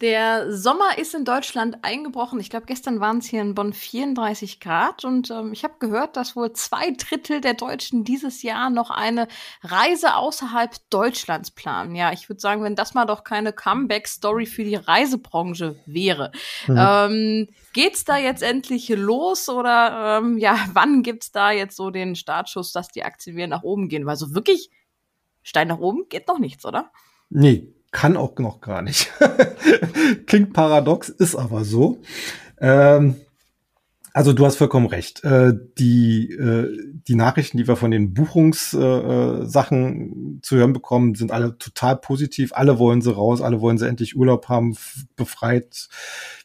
Der 0.01 0.51
Sommer 0.57 0.97
ist 0.97 1.15
in 1.15 1.27
Deutschland 1.27 1.79
eingebrochen. 1.83 2.41
Ich 2.41 2.49
glaube, 2.49 2.65
gestern 2.65 3.01
waren 3.01 3.19
es 3.19 3.27
hier 3.27 3.43
in 3.43 3.55
Bonn 3.55 3.75
34 3.75 4.61
Grad 4.61 5.05
und 5.05 5.31
ähm, 5.31 5.53
ich 5.53 5.63
habe 5.63 5.75
gehört, 5.79 6.17
dass 6.17 6.37
wohl 6.37 6.53
zwei 6.55 6.93
Drittel 6.93 7.43
der 7.43 7.53
Deutschen 7.53 8.05
dieses 8.05 8.43
Jahr 8.43 8.71
noch 8.71 8.91
eine 8.91 9.29
Reise 9.63 10.15
außerhalb 10.15 10.75
Deutschlands 10.89 11.51
planen. 11.51 11.97
Ja, 11.97 12.13
ich 12.13 12.31
würde 12.31 12.41
sagen, 12.41 12.63
wenn 12.63 12.77
das 12.77 12.95
mal 12.95 13.05
doch 13.05 13.25
keine 13.25 13.53
Comeback-Story 13.53 14.47
für 14.47 14.65
die 14.65 14.77
Reisebranche 14.77 15.77
wäre. 15.85 16.33
Mhm. 16.67 16.77
Ähm, 16.79 17.49
geht's 17.75 18.05
da 18.05 18.17
jetzt 18.17 18.43
endlich 18.43 18.89
los 18.89 19.51
oder 19.51 20.19
ähm, 20.19 20.39
ja, 20.39 20.59
wann 20.73 21.03
gibt's 21.03 21.31
da 21.31 21.51
jetzt 21.51 21.77
so 21.77 21.91
den 21.91 22.17
Startschuss, 22.17 22.73
dass 22.73 22.89
die 22.89 23.05
Aktien 23.05 23.37
wieder 23.37 23.49
nach 23.49 23.65
oben 23.65 23.89
gehen? 23.89 24.07
Weil 24.07 24.17
so 24.17 24.35
wirklich 24.35 24.71
Stein 25.49 25.69
nach 25.69 25.79
oben 25.79 26.05
geht 26.11 26.29
noch 26.29 26.39
nichts, 26.39 26.67
oder? 26.67 26.91
Nee, 27.31 27.73
kann 27.91 28.19
auch 28.19 28.39
noch 28.39 28.61
gar 28.61 28.83
nicht. 28.83 29.11
Klingt 30.27 30.53
paradox, 30.53 31.09
ist 31.09 31.37
aber 31.37 31.65
so. 31.65 32.03
Ähm, 32.61 33.17
also 34.13 34.35
du 34.35 34.45
hast 34.45 34.57
vollkommen 34.57 34.89
recht. 34.89 35.25
Äh, 35.25 35.55
die, 35.79 36.33
äh, 36.33 36.77
die 37.09 37.15
Nachrichten, 37.15 37.57
die 37.57 37.67
wir 37.67 37.77
von 37.77 37.91
den 37.91 38.13
Buchungssachen 38.13 40.37
äh, 40.37 40.41
zu 40.43 40.57
hören 40.57 40.75
bekommen, 40.75 41.15
sind 41.15 41.33
alle 41.33 41.57
total 41.57 41.97
positiv. 41.97 42.53
Alle 42.53 42.79
wollen 42.79 43.01
sie 43.01 43.15
raus, 43.15 43.41
alle 43.41 43.63
wollen 43.63 43.79
sie 43.79 43.89
endlich 43.89 44.17
Urlaub 44.17 44.51
haben, 44.51 44.77
befreit. 45.17 45.89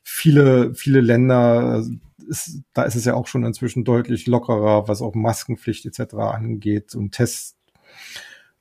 Viele, 0.02 0.74
viele 0.76 1.02
Länder, 1.02 1.84
ist, 2.30 2.62
da 2.72 2.84
ist 2.84 2.96
es 2.96 3.04
ja 3.04 3.16
auch 3.16 3.28
schon 3.28 3.44
inzwischen 3.44 3.84
deutlich 3.84 4.28
lockerer, 4.28 4.88
was 4.88 5.02
auch 5.02 5.14
Maskenpflicht 5.14 5.86
etc. 5.86 6.14
angeht 6.14 6.96
und 6.96 7.12
Tests. 7.12 7.58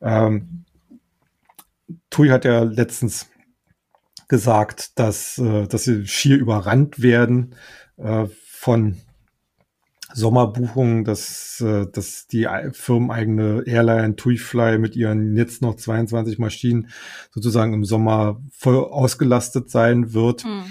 Ähm, 0.03 0.65
Tui 2.11 2.29
hat 2.29 2.45
ja 2.45 2.63
letztens 2.63 3.29
gesagt, 4.33 4.99
dass, 4.99 5.37
äh, 5.37 5.67
dass 5.67 5.85
sie 5.85 6.07
schier 6.07 6.39
überrannt 6.39 7.03
werden 7.03 7.55
äh, 7.99 8.27
von 8.47 8.97
Sommerbuchungen, 10.15 11.05
dass, 11.05 11.61
äh, 11.61 11.87
dass 11.93 12.29
die 12.29 12.47
firmeneigene 12.73 13.63
Airline 13.67 14.17
TuiFly 14.17 14.79
mit 14.79 14.97
ihren 14.97 15.37
jetzt 15.37 15.61
noch 15.61 15.77
22 15.77 16.39
Maschinen 16.39 16.89
sozusagen 17.31 17.75
im 17.75 17.85
Sommer 17.85 18.41
voll 18.51 18.77
ausgelastet 18.77 19.71
sein 19.71 20.13
wird. 20.13 20.45
Mhm. 20.45 20.65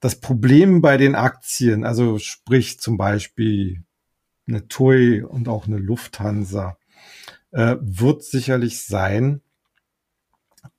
Das 0.00 0.16
Problem 0.20 0.80
bei 0.80 0.96
den 0.96 1.14
Aktien, 1.14 1.84
also 1.84 2.18
sprich 2.18 2.80
zum 2.80 2.96
Beispiel 2.96 3.84
eine 4.48 4.66
TUI 4.66 5.22
und 5.22 5.48
auch 5.48 5.68
eine 5.68 5.78
Lufthansa, 5.78 6.76
äh, 7.52 7.76
wird 7.80 8.22
sicherlich 8.22 8.84
sein, 8.84 9.40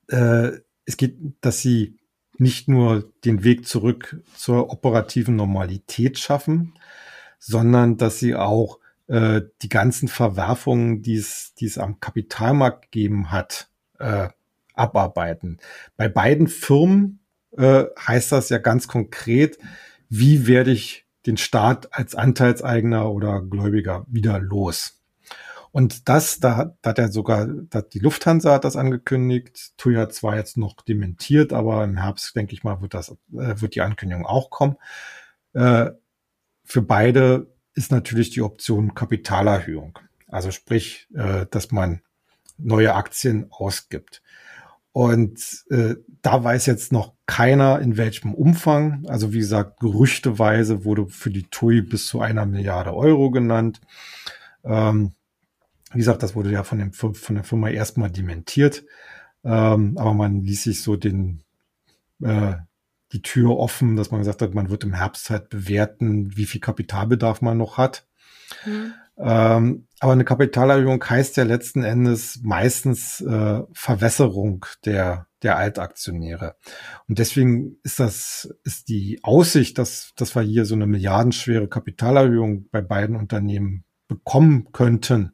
äh, 0.07 0.51
es 0.85 0.97
geht, 0.97 1.17
dass 1.41 1.59
sie 1.59 1.97
nicht 2.37 2.67
nur 2.67 3.11
den 3.25 3.43
Weg 3.43 3.67
zurück 3.67 4.21
zur 4.35 4.71
operativen 4.71 5.35
Normalität 5.35 6.17
schaffen, 6.17 6.73
sondern 7.37 7.97
dass 7.97 8.19
sie 8.19 8.35
auch 8.35 8.79
äh, 9.07 9.41
die 9.61 9.69
ganzen 9.69 10.07
Verwerfungen, 10.07 11.01
die 11.01 11.15
es, 11.15 11.53
die 11.55 11.65
es 11.65 11.77
am 11.77 11.99
Kapitalmarkt 11.99 12.91
gegeben 12.91 13.31
hat, 13.31 13.69
äh, 13.99 14.29
abarbeiten. 14.73 15.59
Bei 15.97 16.07
beiden 16.07 16.47
Firmen 16.47 17.19
äh, 17.57 17.85
heißt 17.99 18.31
das 18.31 18.49
ja 18.49 18.57
ganz 18.57 18.87
konkret, 18.87 19.59
wie 20.09 20.47
werde 20.47 20.71
ich 20.71 21.05
den 21.25 21.37
Staat 21.37 21.93
als 21.93 22.15
Anteilseigner 22.15 23.11
oder 23.11 23.41
Gläubiger 23.41 24.05
wieder 24.07 24.39
los? 24.39 24.98
Und 25.71 26.09
das, 26.09 26.39
da 26.39 26.55
hat, 26.55 26.77
da 26.81 26.91
hat 26.91 26.99
er 26.99 27.11
sogar, 27.11 27.47
da 27.47 27.79
hat 27.79 27.93
die 27.93 27.99
Lufthansa 27.99 28.53
hat 28.53 28.63
das 28.63 28.75
angekündigt. 28.75 29.73
TUI 29.77 29.95
hat 29.95 30.13
zwar 30.13 30.35
jetzt 30.35 30.57
noch 30.57 30.81
dementiert, 30.81 31.53
aber 31.53 31.83
im 31.83 31.97
Herbst, 31.97 32.35
denke 32.35 32.53
ich 32.53 32.63
mal, 32.63 32.81
wird 32.81 32.93
das, 32.93 33.09
äh, 33.09 33.15
wird 33.61 33.75
die 33.75 33.81
Ankündigung 33.81 34.25
auch 34.25 34.49
kommen. 34.49 34.77
Äh, 35.53 35.91
für 36.63 36.81
beide 36.81 37.47
ist 37.75 37.91
natürlich 37.91 38.31
die 38.31 38.41
Option 38.41 38.95
Kapitalerhöhung. 38.95 39.99
Also 40.27 40.51
sprich, 40.51 41.07
äh, 41.13 41.45
dass 41.49 41.71
man 41.71 42.01
neue 42.57 42.93
Aktien 42.93 43.47
ausgibt. 43.51 44.21
Und 44.91 45.65
äh, 45.69 45.95
da 46.21 46.43
weiß 46.43 46.65
jetzt 46.65 46.91
noch 46.91 47.13
keiner, 47.25 47.79
in 47.79 47.95
welchem 47.95 48.33
Umfang. 48.33 49.05
Also 49.07 49.33
wie 49.33 49.39
gesagt, 49.39 49.79
gerüchteweise 49.79 50.83
wurde 50.83 51.07
für 51.07 51.29
die 51.29 51.43
TUI 51.43 51.81
bis 51.81 52.07
zu 52.07 52.21
einer 52.21 52.45
Milliarde 52.45 52.93
Euro 52.93 53.31
genannt. 53.31 53.79
Ähm, 54.63 55.13
wie 55.91 55.97
gesagt, 55.97 56.23
das 56.23 56.35
wurde 56.35 56.51
ja 56.51 56.63
von, 56.63 56.79
dem, 56.79 56.93
von 56.93 57.35
der 57.35 57.43
Firma 57.43 57.69
erstmal 57.69 58.11
dementiert. 58.11 58.85
Ähm, 59.43 59.97
aber 59.97 60.13
man 60.13 60.41
ließ 60.41 60.63
sich 60.63 60.83
so 60.83 60.95
den, 60.95 61.43
äh, 62.21 62.55
die 63.11 63.21
Tür 63.21 63.57
offen, 63.57 63.95
dass 63.95 64.11
man 64.11 64.21
gesagt 64.21 64.41
hat, 64.41 64.53
man 64.53 64.69
wird 64.69 64.83
im 64.83 64.93
Herbst 64.93 65.29
halt 65.29 65.49
bewerten, 65.49 66.35
wie 66.35 66.45
viel 66.45 66.61
Kapitalbedarf 66.61 67.41
man 67.41 67.57
noch 67.57 67.77
hat. 67.77 68.07
Mhm. 68.65 68.93
Ähm, 69.17 69.87
aber 69.99 70.13
eine 70.13 70.23
Kapitalerhöhung 70.23 71.03
heißt 71.03 71.35
ja 71.37 71.43
letzten 71.43 71.83
Endes 71.83 72.39
meistens 72.41 73.19
äh, 73.19 73.61
Verwässerung 73.73 74.65
der, 74.85 75.27
der 75.43 75.57
Altaktionäre. 75.57 76.55
Und 77.07 77.19
deswegen 77.19 77.77
ist 77.83 77.99
das, 77.99 78.53
ist 78.63 78.87
die 78.87 79.19
Aussicht, 79.23 79.77
dass, 79.77 80.13
dass 80.15 80.35
wir 80.35 80.41
hier 80.41 80.65
so 80.65 80.75
eine 80.75 80.87
milliardenschwere 80.87 81.67
Kapitalerhöhung 81.67 82.69
bei 82.71 82.81
beiden 82.81 83.17
Unternehmen 83.17 83.83
bekommen 84.09 84.73
könnten, 84.73 85.33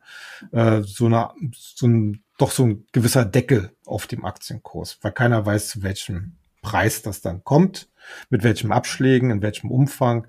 äh, 0.51 0.83
so, 0.83 1.07
eine, 1.07 1.31
so 1.53 1.87
ein, 1.87 2.23
doch 2.37 2.51
so 2.51 2.65
ein 2.65 2.85
gewisser 2.91 3.25
Deckel 3.25 3.71
auf 3.85 4.05
dem 4.05 4.23
Aktienkurs, 4.23 4.99
weil 5.01 5.13
keiner 5.13 5.43
weiß, 5.43 5.69
zu 5.69 5.81
welchem 5.81 6.35
Preis 6.61 7.01
das 7.01 7.21
dann 7.21 7.43
kommt, 7.43 7.89
mit 8.29 8.43
welchem 8.43 8.71
Abschlägen, 8.71 9.31
in 9.31 9.41
welchem 9.41 9.71
Umfang 9.71 10.27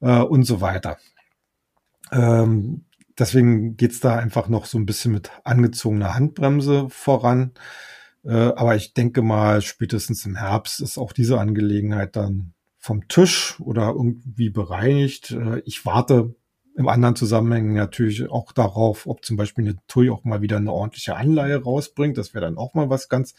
äh, 0.00 0.20
und 0.20 0.44
so 0.44 0.60
weiter. 0.60 0.98
Ähm, 2.12 2.84
deswegen 3.18 3.76
geht's 3.76 4.00
da 4.00 4.16
einfach 4.16 4.48
noch 4.48 4.66
so 4.66 4.78
ein 4.78 4.86
bisschen 4.86 5.12
mit 5.12 5.30
angezogener 5.42 6.14
Handbremse 6.14 6.88
voran. 6.90 7.52
Äh, 8.24 8.32
aber 8.32 8.76
ich 8.76 8.92
denke 8.92 9.22
mal, 9.22 9.62
spätestens 9.62 10.26
im 10.26 10.36
Herbst 10.36 10.80
ist 10.80 10.98
auch 10.98 11.12
diese 11.12 11.40
Angelegenheit 11.40 12.16
dann 12.16 12.52
vom 12.78 13.08
Tisch 13.08 13.58
oder 13.60 13.88
irgendwie 13.88 14.50
bereinigt. 14.50 15.30
Äh, 15.30 15.60
ich 15.64 15.86
warte 15.86 16.34
im 16.74 16.88
anderen 16.88 17.16
Zusammenhang 17.16 17.74
natürlich 17.74 18.30
auch 18.30 18.52
darauf, 18.52 19.06
ob 19.06 19.24
zum 19.24 19.36
Beispiel 19.36 19.64
eine 19.64 19.76
TUI 19.88 20.10
auch 20.10 20.24
mal 20.24 20.40
wieder 20.40 20.56
eine 20.56 20.72
ordentliche 20.72 21.16
Anleihe 21.16 21.62
rausbringt. 21.62 22.16
Das 22.16 22.34
wäre 22.34 22.44
dann 22.44 22.56
auch 22.56 22.74
mal 22.74 22.88
was 22.88 23.08
ganz 23.08 23.34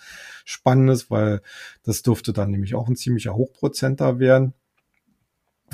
Spannendes, 0.45 1.09
weil 1.09 1.41
das 1.83 2.03
dürfte 2.03 2.33
dann 2.33 2.51
nämlich 2.51 2.75
auch 2.75 2.87
ein 2.87 2.95
ziemlicher 2.95 3.35
Hochprozenter 3.35 4.19
werden. 4.19 4.53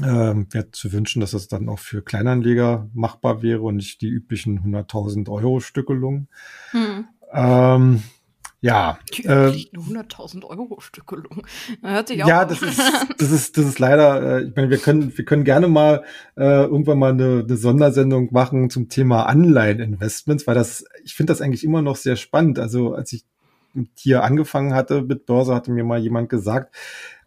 Ähm, 0.02 0.48
wäre 0.52 0.72
zu 0.72 0.94
wünschen, 0.94 1.20
dass 1.20 1.32
das 1.32 1.50
dann 1.50 1.68
auch 1.68 1.80
für 1.80 2.02
Kleinanleger 2.02 2.90
machbar 2.94 3.42
wäre 3.42 3.62
und 3.62 3.76
nicht 3.76 4.02
die 4.02 4.08
üblichen 4.08 4.60
100.000 4.60 5.30
Euro 5.30 5.60
Stückelungen. 5.60 6.30
Hm. 6.72 7.08
Ähm, 7.34 8.04
ja. 8.62 9.00
Die 9.14 9.26
äh, 9.26 9.52
100.000 9.74 10.44
Euro 10.44 10.80
Stückelung. 10.82 11.44
Hört 11.82 12.08
sich 12.10 12.24
auch 12.24 12.28
Ja, 12.28 12.46
das 12.46 12.62
ist, 12.62 12.80
das 13.18 13.32
ist, 13.32 13.58
das 13.58 13.66
ist 13.66 13.80
leider, 13.80 14.40
äh, 14.40 14.44
ich 14.46 14.56
meine, 14.56 14.70
wir 14.70 14.78
können, 14.78 15.18
wir 15.18 15.26
können 15.26 15.44
gerne 15.44 15.68
mal 15.68 16.04
äh, 16.36 16.64
irgendwann 16.64 17.00
mal 17.00 17.12
eine, 17.12 17.46
eine 17.48 17.58
Sondersendung 17.58 18.30
machen 18.32 18.70
zum 18.70 18.90
Thema 18.90 19.24
Anleiheninvestments, 19.28 20.46
weil 20.46 20.56
das, 20.56 20.86
ich 21.04 21.16
finde 21.16 21.32
das 21.32 21.42
eigentlich 21.42 21.64
immer 21.64 21.82
noch 21.82 21.96
sehr 21.96 22.16
spannend. 22.16 22.60
Also 22.60 22.94
als 22.94 23.14
ich 23.14 23.26
hier 23.96 24.24
angefangen 24.24 24.74
hatte 24.74 25.04
mit 25.04 25.26
Börse, 25.26 25.56
hatte 25.56 25.72
mir 25.72 25.84
mal 25.84 26.00
jemand 26.00 26.30
gesagt, 26.30 26.76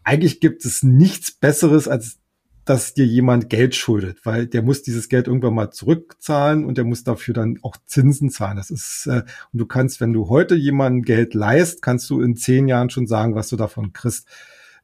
eigentlich 0.04 0.40
gibt 0.40 0.64
es 0.64 0.82
nichts 0.82 1.30
Besseres 1.30 1.88
als 1.88 2.18
dass 2.64 2.94
dir 2.94 3.06
jemand 3.06 3.48
Geld 3.48 3.74
schuldet, 3.74 4.24
weil 4.24 4.46
der 4.46 4.62
muss 4.62 4.82
dieses 4.82 5.08
Geld 5.08 5.26
irgendwann 5.26 5.54
mal 5.54 5.70
zurückzahlen 5.70 6.64
und 6.64 6.78
der 6.78 6.84
muss 6.84 7.04
dafür 7.04 7.34
dann 7.34 7.58
auch 7.62 7.76
Zinsen 7.86 8.30
zahlen. 8.30 8.56
Das 8.56 8.70
ist, 8.70 9.06
äh, 9.06 9.22
und 9.52 9.58
du 9.58 9.66
kannst, 9.66 10.00
wenn 10.00 10.12
du 10.12 10.28
heute 10.28 10.54
jemandem 10.54 11.02
Geld 11.02 11.34
leist, 11.34 11.82
kannst 11.82 12.08
du 12.10 12.20
in 12.20 12.36
zehn 12.36 12.68
Jahren 12.68 12.90
schon 12.90 13.06
sagen, 13.06 13.34
was 13.34 13.48
du 13.48 13.56
davon 13.56 13.92
kriegst 13.92 14.28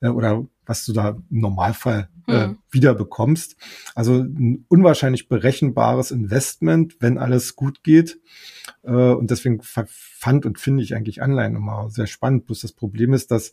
äh, 0.00 0.08
oder 0.08 0.44
was 0.66 0.84
du 0.84 0.92
da 0.92 1.10
im 1.30 1.40
Normalfall 1.40 2.08
äh, 2.26 2.48
mhm. 2.48 2.58
wieder 2.70 2.94
bekommst. 2.94 3.56
Also 3.94 4.14
ein 4.20 4.64
unwahrscheinlich 4.68 5.28
berechenbares 5.28 6.10
Investment, 6.10 6.96
wenn 7.00 7.16
alles 7.16 7.56
gut 7.56 7.82
geht. 7.82 8.20
Äh, 8.82 8.90
und 8.90 9.30
deswegen 9.30 9.60
fand 9.62 10.44
und 10.44 10.58
finde 10.58 10.82
ich 10.82 10.94
eigentlich 10.94 11.22
Anleihen 11.22 11.56
immer 11.56 11.88
sehr 11.90 12.06
spannend. 12.06 12.46
Bloß 12.46 12.60
das 12.60 12.72
Problem 12.72 13.14
ist, 13.14 13.30
dass 13.30 13.52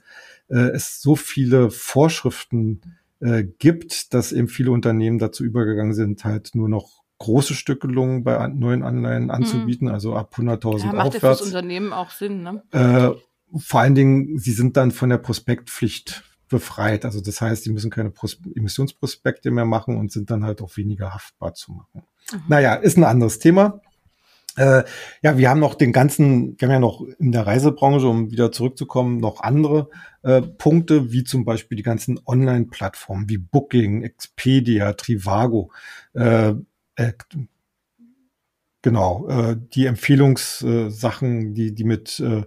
äh, 0.49 0.57
es 0.57 1.01
so 1.01 1.15
viele 1.15 1.69
Vorschriften 1.69 2.81
äh, 3.19 3.43
gibt, 3.43 4.13
dass 4.13 4.31
eben 4.31 4.47
viele 4.47 4.71
Unternehmen 4.71 5.19
dazu 5.19 5.43
übergegangen 5.43 5.93
sind, 5.93 6.23
halt 6.25 6.51
nur 6.53 6.69
noch 6.69 7.03
große 7.19 7.53
Stückelungen 7.53 8.23
bei 8.23 8.47
neuen 8.47 8.83
Anleihen 8.83 9.31
anzubieten, 9.31 9.87
mhm. 9.87 9.93
also 9.93 10.15
ab 10.15 10.35
100.000 10.35 10.79
ja, 10.79 10.93
macht 10.93 11.07
aufwärts. 11.07 11.13
Ja 11.13 11.29
fürs 11.29 11.41
Unternehmen 11.41 11.93
auch 11.93 12.11
Sinn, 12.11 12.43
ne? 12.43 12.63
Äh, 12.71 13.11
vor 13.57 13.79
allen 13.79 13.95
Dingen, 13.95 14.37
sie 14.37 14.51
sind 14.51 14.75
dann 14.75 14.91
von 14.91 15.09
der 15.09 15.17
Prospektpflicht 15.17 16.23
befreit. 16.49 17.05
Also 17.05 17.21
das 17.21 17.41
heißt, 17.41 17.65
die 17.65 17.71
müssen 17.71 17.89
keine 17.89 18.11
Pros 18.11 18.39
Emissionsprospekte 18.55 19.51
mehr 19.51 19.65
machen 19.65 19.97
und 19.97 20.11
sind 20.11 20.29
dann 20.29 20.43
halt 20.43 20.61
auch 20.61 20.75
weniger 20.77 21.13
haftbar 21.13 21.53
zu 21.53 21.71
machen. 21.71 22.03
Mhm. 22.31 22.41
Naja, 22.47 22.75
ist 22.75 22.97
ein 22.97 23.03
anderes 23.03 23.39
Thema. 23.39 23.81
Äh, 24.57 24.83
ja, 25.21 25.37
wir 25.37 25.49
haben 25.49 25.59
noch 25.59 25.75
den 25.75 25.91
ganzen, 25.91 26.55
wir 26.59 26.67
haben 26.67 26.73
ja 26.73 26.79
noch 26.79 27.05
in 27.19 27.31
der 27.31 27.45
Reisebranche, 27.45 28.07
um 28.07 28.31
wieder 28.31 28.51
zurückzukommen, 28.51 29.17
noch 29.17 29.41
andere 29.41 29.89
äh, 30.23 30.41
Punkte, 30.41 31.11
wie 31.11 31.23
zum 31.23 31.45
Beispiel 31.45 31.75
die 31.75 31.83
ganzen 31.83 32.19
Online-Plattformen 32.25 33.29
wie 33.29 33.37
Booking, 33.37 34.03
Expedia, 34.03 34.93
Trivago, 34.93 35.71
äh, 36.13 36.53
äh, 36.95 37.13
genau, 38.81 39.27
äh, 39.27 39.57
die 39.73 39.87
Empfehlungssachen, 39.87 41.53
die, 41.53 41.73
die 41.73 41.83
mit, 41.83 42.19
äh, 42.19 42.43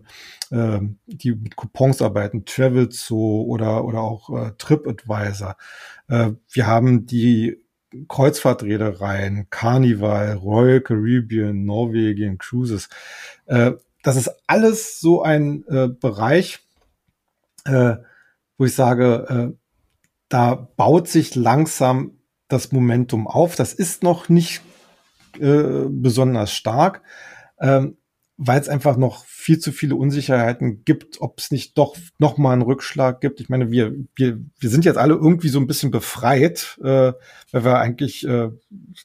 äh, 0.54 0.80
die 1.06 1.32
mit 1.32 1.56
Coupons 1.56 2.00
arbeiten, 2.00 2.44
Travelzoo 2.44 3.42
oder, 3.42 3.84
oder 3.84 4.00
auch 4.00 4.30
TripAdvisor. 4.56 5.56
Wir 6.50 6.66
haben 6.66 7.04
die 7.04 7.58
Kreuzfahrtreedereien, 8.08 9.48
Carnival, 9.50 10.34
Royal 10.34 10.80
Caribbean, 10.80 11.64
Norwegen, 11.64 12.38
Cruises. 12.38 12.88
Äh, 13.46 13.72
das 14.02 14.16
ist 14.16 14.30
alles 14.46 15.00
so 15.00 15.22
ein 15.22 15.64
äh, 15.68 15.88
Bereich, 15.88 16.60
äh, 17.64 17.96
wo 18.56 18.64
ich 18.64 18.74
sage, 18.74 19.52
äh, 19.52 19.56
da 20.28 20.54
baut 20.54 21.08
sich 21.08 21.34
langsam 21.34 22.18
das 22.48 22.72
Momentum 22.72 23.26
auf. 23.26 23.56
Das 23.56 23.72
ist 23.72 24.02
noch 24.02 24.28
nicht 24.28 24.62
äh, 25.38 25.84
besonders 25.88 26.52
stark, 26.52 27.02
ähm, 27.60 27.97
weil 28.40 28.60
es 28.60 28.68
einfach 28.68 28.96
noch 28.96 29.24
viel 29.24 29.58
zu 29.58 29.72
viele 29.72 29.96
Unsicherheiten 29.96 30.84
gibt, 30.84 31.20
ob 31.20 31.40
es 31.40 31.50
nicht 31.50 31.76
doch 31.76 31.96
noch 32.18 32.38
mal 32.38 32.52
einen 32.52 32.62
Rückschlag 32.62 33.20
gibt. 33.20 33.40
Ich 33.40 33.48
meine, 33.48 33.72
wir, 33.72 33.92
wir, 34.14 34.38
wir 34.60 34.70
sind 34.70 34.84
jetzt 34.84 34.96
alle 34.96 35.14
irgendwie 35.14 35.48
so 35.48 35.58
ein 35.58 35.66
bisschen 35.66 35.90
befreit, 35.90 36.78
äh, 36.80 37.12
weil 37.50 37.64
wir 37.64 37.78
eigentlich 37.78 38.24
äh, 38.24 38.50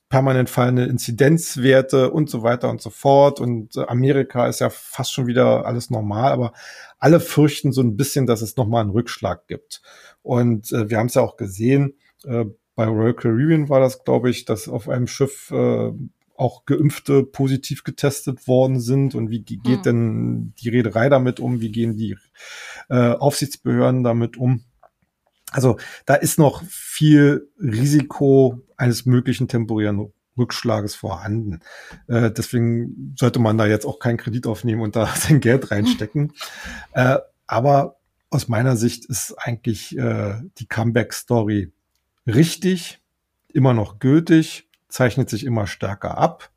permanent 0.08 0.52
fallende 0.52 0.86
Inzidenzwerte 0.86 2.12
und 2.12 2.30
so 2.30 2.44
weiter 2.44 2.70
und 2.70 2.80
so 2.80 2.92
fort. 2.92 3.40
Und 3.40 3.76
äh, 3.76 3.86
Amerika 3.88 4.48
ist 4.48 4.60
ja 4.60 4.70
fast 4.70 5.12
schon 5.12 5.26
wieder 5.26 5.66
alles 5.66 5.90
normal, 5.90 6.32
aber 6.32 6.54
alle 7.00 7.20
fürchten 7.20 7.72
so 7.72 7.82
ein 7.82 7.98
bisschen, 7.98 8.28
dass 8.28 8.44
es 8.44 8.56
noch 8.56 8.68
mal 8.68 8.82
einen 8.82 8.92
Rückschlag 8.92 9.48
gibt. 9.48 9.82
Und 10.22 10.72
äh, 10.72 10.92
wir 10.92 11.00
haben 11.00 11.08
es 11.08 11.16
ja 11.16 11.24
auch 11.24 11.38
gesehen, 11.38 11.96
äh, 12.24 12.46
bei 12.76 12.86
Royal 12.86 13.16
Caribbean 13.16 13.68
war 13.68 13.80
das, 13.80 14.04
glaube 14.04 14.30
ich, 14.30 14.46
dass 14.46 14.70
auf 14.70 14.90
einem 14.90 15.08
Schiff 15.08 15.50
äh, 15.50 15.92
auch 16.36 16.66
Geimpfte 16.66 17.24
positiv 17.24 17.84
getestet 17.84 18.48
worden 18.48 18.80
sind 18.80 19.16
und 19.16 19.30
wie 19.30 19.42
geht 19.42 19.64
hm. 19.64 19.84
denn 19.84 20.54
die 20.60 20.70
Reederei 20.70 21.10
damit 21.10 21.40
um, 21.40 21.62
wie 21.62 21.72
gehen 21.72 21.96
die 21.96 22.18
äh, 22.90 23.12
Aufsichtsbehörden 23.12 24.04
damit 24.04 24.38
um. 24.38 24.64
Also 25.52 25.78
da 26.06 26.16
ist 26.16 26.40
noch 26.40 26.64
viel 26.64 27.50
Risiko 27.60 28.62
eines 28.76 29.06
möglichen 29.06 29.48
temporären 29.48 30.12
Rückschlages 30.38 30.96
vorhanden. 30.96 31.60
Äh, 32.08 32.32
deswegen 32.32 33.14
sollte 33.18 33.40
man 33.40 33.58
da 33.58 33.68
jetzt 33.68 33.86
auch 33.86 34.00
keinen 34.00 34.18
Kredit 34.18 34.48
aufnehmen 34.48 34.82
und 34.82 34.96
da 34.96 35.06
sein 35.16 35.40
Geld 35.40 35.70
reinstecken. 35.70 36.34
äh, 36.94 37.20
aber 37.46 37.98
aus 38.32 38.48
meiner 38.48 38.76
Sicht 38.76 39.06
ist 39.06 39.36
eigentlich 39.38 39.96
äh, 39.96 40.42
die 40.58 40.66
Comeback-Story 40.66 41.72
richtig, 42.26 43.00
immer 43.54 43.76
noch 43.76 44.00
gültig 44.00 44.68
zeichnet 44.94 45.30
sich 45.30 45.44
immer 45.44 45.66
stärker 45.66 46.18
ab. 46.18 46.52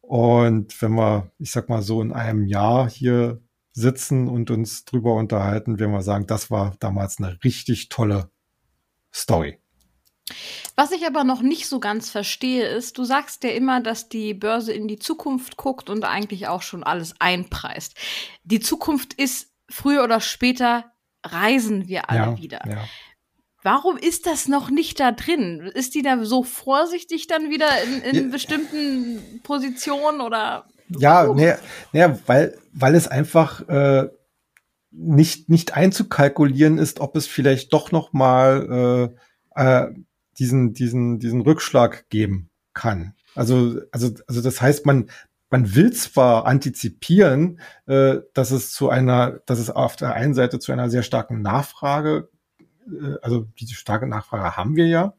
Und 0.00 0.80
wenn 0.80 0.92
wir, 0.92 1.30
ich 1.38 1.50
sag 1.50 1.68
mal 1.68 1.82
so 1.82 2.00
in 2.00 2.12
einem 2.12 2.46
Jahr 2.46 2.88
hier 2.88 3.42
sitzen 3.72 4.26
und 4.26 4.50
uns 4.50 4.86
drüber 4.86 5.14
unterhalten, 5.14 5.78
werden 5.78 5.92
wir 5.92 6.02
sagen, 6.02 6.26
das 6.26 6.50
war 6.50 6.74
damals 6.80 7.18
eine 7.18 7.38
richtig 7.44 7.90
tolle 7.90 8.30
Story. 9.12 9.58
Was 10.76 10.92
ich 10.92 11.06
aber 11.06 11.24
noch 11.24 11.42
nicht 11.42 11.68
so 11.68 11.78
ganz 11.78 12.10
verstehe, 12.10 12.66
ist, 12.66 12.96
du 12.96 13.04
sagst 13.04 13.44
ja 13.44 13.50
immer, 13.50 13.82
dass 13.82 14.08
die 14.08 14.32
Börse 14.32 14.72
in 14.72 14.88
die 14.88 14.98
Zukunft 14.98 15.56
guckt 15.58 15.90
und 15.90 16.04
eigentlich 16.04 16.48
auch 16.48 16.62
schon 16.62 16.82
alles 16.82 17.14
einpreist. 17.18 17.94
Die 18.44 18.60
Zukunft 18.60 19.12
ist 19.14 19.52
früher 19.68 20.04
oder 20.04 20.20
später 20.20 20.92
reisen 21.24 21.86
wir 21.86 22.08
alle 22.08 22.32
ja, 22.32 22.38
wieder. 22.38 22.60
Ja. 22.66 22.84
Warum 23.70 23.98
ist 23.98 24.24
das 24.24 24.48
noch 24.48 24.70
nicht 24.70 24.98
da 24.98 25.12
drin? 25.12 25.70
Ist 25.74 25.94
die 25.94 26.00
da 26.00 26.24
so 26.24 26.42
vorsichtig 26.42 27.26
dann 27.26 27.50
wieder 27.50 27.68
in, 27.84 28.00
in 28.00 28.24
ja. 28.24 28.32
bestimmten 28.32 29.40
Positionen 29.42 30.22
oder? 30.22 30.64
Ja, 30.88 31.28
uh. 31.28 31.34
nee, 31.34 31.52
nee, 31.92 32.06
weil, 32.24 32.56
weil 32.72 32.94
es 32.94 33.08
einfach 33.08 33.68
äh, 33.68 34.08
nicht, 34.90 35.50
nicht 35.50 35.74
einzukalkulieren 35.76 36.78
ist, 36.78 37.00
ob 37.00 37.14
es 37.14 37.26
vielleicht 37.26 37.74
doch 37.74 37.92
noch 37.92 38.14
mal 38.14 39.12
äh, 39.54 39.62
äh, 39.62 39.88
diesen, 40.38 40.72
diesen, 40.72 41.18
diesen 41.18 41.42
Rückschlag 41.42 42.08
geben 42.08 42.48
kann. 42.72 43.12
Also, 43.34 43.82
also, 43.92 44.14
also 44.26 44.40
das 44.40 44.62
heißt, 44.62 44.86
man, 44.86 45.10
man 45.50 45.74
will 45.74 45.92
zwar 45.92 46.46
antizipieren, 46.46 47.60
äh, 47.84 48.16
dass 48.32 48.50
es 48.50 48.72
zu 48.72 48.88
einer, 48.88 49.40
dass 49.44 49.58
es 49.58 49.68
auf 49.68 49.96
der 49.96 50.14
einen 50.14 50.32
Seite 50.32 50.58
zu 50.58 50.72
einer 50.72 50.88
sehr 50.88 51.02
starken 51.02 51.42
Nachfrage 51.42 52.30
also 53.22 53.46
diese 53.58 53.74
starke 53.74 54.06
Nachfrage 54.06 54.56
haben 54.56 54.76
wir 54.76 54.86
ja. 54.86 55.14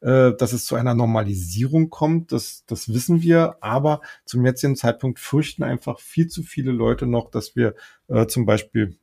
Äh, 0.00 0.36
dass 0.36 0.52
es 0.52 0.64
zu 0.64 0.76
einer 0.76 0.94
Normalisierung 0.94 1.90
kommt, 1.90 2.30
das, 2.30 2.64
das 2.66 2.92
wissen 2.94 3.20
wir, 3.20 3.56
aber 3.60 4.00
zum 4.24 4.46
jetzigen 4.46 4.76
Zeitpunkt 4.76 5.18
fürchten 5.18 5.64
einfach 5.64 5.98
viel 5.98 6.28
zu 6.28 6.44
viele 6.44 6.70
Leute 6.70 7.04
noch, 7.04 7.32
dass 7.32 7.56
wir 7.56 7.74
äh, 8.06 8.26
zum 8.26 8.46
Beispiel 8.46 8.96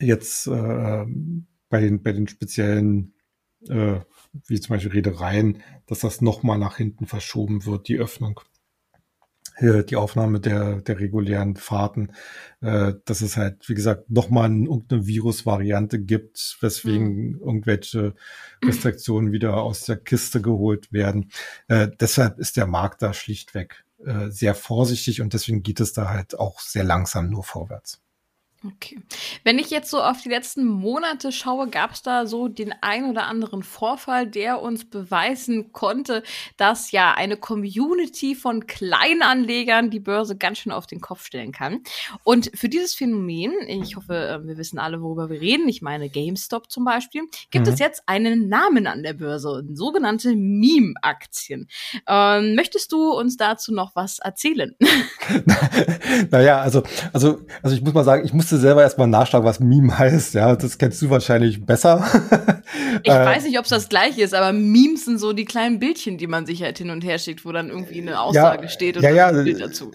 jetzt 0.00 0.48
äh, 0.48 1.04
bei, 1.68 1.80
den, 1.80 2.02
bei 2.02 2.10
den 2.10 2.26
speziellen, 2.26 3.14
äh, 3.68 4.00
wie 4.48 4.60
zum 4.60 4.74
Beispiel 4.74 4.90
Redereien, 4.90 5.62
dass 5.86 6.00
das 6.00 6.20
nochmal 6.20 6.58
nach 6.58 6.78
hinten 6.78 7.06
verschoben 7.06 7.64
wird, 7.64 7.86
die 7.86 7.98
Öffnung 7.98 8.40
die 9.60 9.96
Aufnahme 9.96 10.40
der, 10.40 10.80
der 10.80 10.98
regulären 10.98 11.56
Fahrten, 11.56 12.12
äh, 12.60 12.94
dass 13.04 13.20
es 13.20 13.36
halt, 13.36 13.68
wie 13.68 13.74
gesagt, 13.74 14.10
nochmal 14.10 14.50
irgendeine 14.50 15.06
Virusvariante 15.06 16.00
gibt, 16.00 16.56
weswegen 16.60 17.32
mhm. 17.32 17.40
irgendwelche 17.40 18.14
Restriktionen 18.64 19.32
wieder 19.32 19.56
aus 19.56 19.84
der 19.84 19.96
Kiste 19.96 20.40
geholt 20.40 20.92
werden. 20.92 21.30
Äh, 21.68 21.88
deshalb 22.00 22.38
ist 22.38 22.56
der 22.56 22.66
Markt 22.66 23.02
da 23.02 23.12
schlichtweg 23.12 23.84
äh, 24.04 24.30
sehr 24.30 24.54
vorsichtig 24.54 25.20
und 25.20 25.32
deswegen 25.32 25.62
geht 25.62 25.80
es 25.80 25.92
da 25.92 26.08
halt 26.08 26.38
auch 26.38 26.60
sehr 26.60 26.84
langsam 26.84 27.28
nur 27.28 27.44
vorwärts. 27.44 28.00
Okay. 28.64 29.00
Wenn 29.42 29.58
ich 29.58 29.70
jetzt 29.70 29.90
so 29.90 30.00
auf 30.00 30.22
die 30.22 30.28
letzten 30.28 30.64
Monate 30.64 31.32
schaue, 31.32 31.68
gab 31.68 31.92
es 31.92 32.02
da 32.02 32.26
so 32.26 32.46
den 32.46 32.72
ein 32.80 33.06
oder 33.06 33.26
anderen 33.26 33.64
Vorfall, 33.64 34.24
der 34.28 34.62
uns 34.62 34.88
beweisen 34.88 35.72
konnte, 35.72 36.22
dass 36.56 36.92
ja 36.92 37.12
eine 37.12 37.36
Community 37.36 38.36
von 38.36 38.68
Kleinanlegern 38.68 39.90
die 39.90 39.98
Börse 39.98 40.36
ganz 40.36 40.58
schön 40.58 40.70
auf 40.70 40.86
den 40.86 41.00
Kopf 41.00 41.24
stellen 41.24 41.50
kann. 41.50 41.80
Und 42.22 42.52
für 42.54 42.68
dieses 42.68 42.94
Phänomen, 42.94 43.52
ich 43.66 43.96
hoffe, 43.96 44.14
äh, 44.14 44.46
wir 44.46 44.56
wissen 44.56 44.78
alle, 44.78 45.02
worüber 45.02 45.28
wir 45.28 45.40
reden, 45.40 45.68
ich 45.68 45.82
meine 45.82 46.08
GameStop 46.08 46.70
zum 46.70 46.84
Beispiel, 46.84 47.22
gibt 47.50 47.66
mhm. 47.66 47.72
es 47.72 47.80
jetzt 47.80 48.04
einen 48.06 48.48
Namen 48.48 48.86
an 48.86 49.02
der 49.02 49.14
Börse, 49.14 49.64
sogenannte 49.72 50.36
Meme-Aktien. 50.36 51.68
Ähm, 52.06 52.54
möchtest 52.54 52.92
du 52.92 53.10
uns 53.12 53.36
dazu 53.36 53.74
noch 53.74 53.96
was 53.96 54.20
erzählen? 54.20 54.76
naja, 56.30 56.60
also, 56.60 56.84
also, 57.12 57.40
also 57.60 57.74
ich 57.74 57.82
muss 57.82 57.92
mal 57.92 58.04
sagen, 58.04 58.24
ich 58.24 58.32
muss 58.32 58.51
musste 58.52 58.66
selber 58.66 58.82
erstmal 58.82 59.06
nachschlagen, 59.06 59.46
was 59.46 59.60
Meme 59.60 59.98
heißt. 59.98 60.34
Ja, 60.34 60.54
das 60.56 60.78
kennst 60.78 61.00
du 61.00 61.10
wahrscheinlich 61.10 61.64
besser. 61.64 62.04
ich 63.02 63.10
äh, 63.10 63.24
weiß 63.24 63.44
nicht, 63.44 63.58
ob 63.58 63.64
es 63.64 63.70
das 63.70 63.88
gleiche 63.88 64.22
ist, 64.22 64.34
aber 64.34 64.52
Memes 64.52 65.06
sind 65.06 65.18
so 65.18 65.32
die 65.32 65.44
kleinen 65.44 65.78
Bildchen, 65.78 66.18
die 66.18 66.26
man 66.26 66.44
sich 66.44 66.62
halt 66.62 66.78
hin 66.78 66.90
und 66.90 67.02
her 67.02 67.18
schickt, 67.18 67.44
wo 67.44 67.52
dann 67.52 67.70
irgendwie 67.70 68.02
eine 68.02 68.20
Aussage 68.20 68.64
ja, 68.64 68.68
steht 68.68 68.96
und 68.96 69.02
ja, 69.02 69.10
ja, 69.10 69.28
ein 69.28 69.44
Bild 69.44 69.60
dazu. 69.60 69.92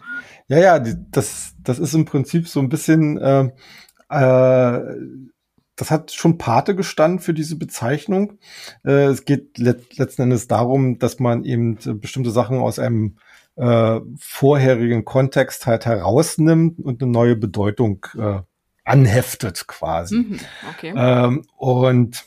Ja, 0.47 0.59
ja, 0.59 0.79
das, 0.79 1.53
das 1.61 1.77
ist 1.77 1.93
im 1.93 2.05
Prinzip 2.05 2.47
so 2.47 2.59
ein 2.59 2.69
bisschen, 2.69 3.17
äh, 3.17 3.49
äh, 4.09 4.79
das 5.75 5.91
hat 5.91 6.11
schon 6.11 6.37
Pate 6.37 6.73
gestanden 6.73 7.19
für 7.19 7.33
diese 7.33 7.57
Bezeichnung. 7.57 8.39
Äh, 8.83 9.07
es 9.07 9.25
geht 9.25 9.57
let 9.59 9.97
letzten 9.97 10.23
Endes 10.23 10.47
darum, 10.47 10.97
dass 10.97 11.19
man 11.19 11.43
eben 11.43 11.77
bestimmte 11.99 12.31
Sachen 12.31 12.57
aus 12.57 12.79
einem 12.79 13.17
äh, 13.57 13.99
vorherigen 14.19 15.03
Kontext 15.03 15.65
halt 15.65 15.85
herausnimmt 15.85 16.79
und 16.79 17.01
eine 17.01 17.11
neue 17.11 17.35
Bedeutung 17.35 18.05
äh, 18.17 18.39
anheftet 18.87 19.67
quasi. 19.67 20.15
Mhm, 20.15 20.39
okay. 20.69 20.93
Ähm, 20.95 21.43
und 21.57 22.25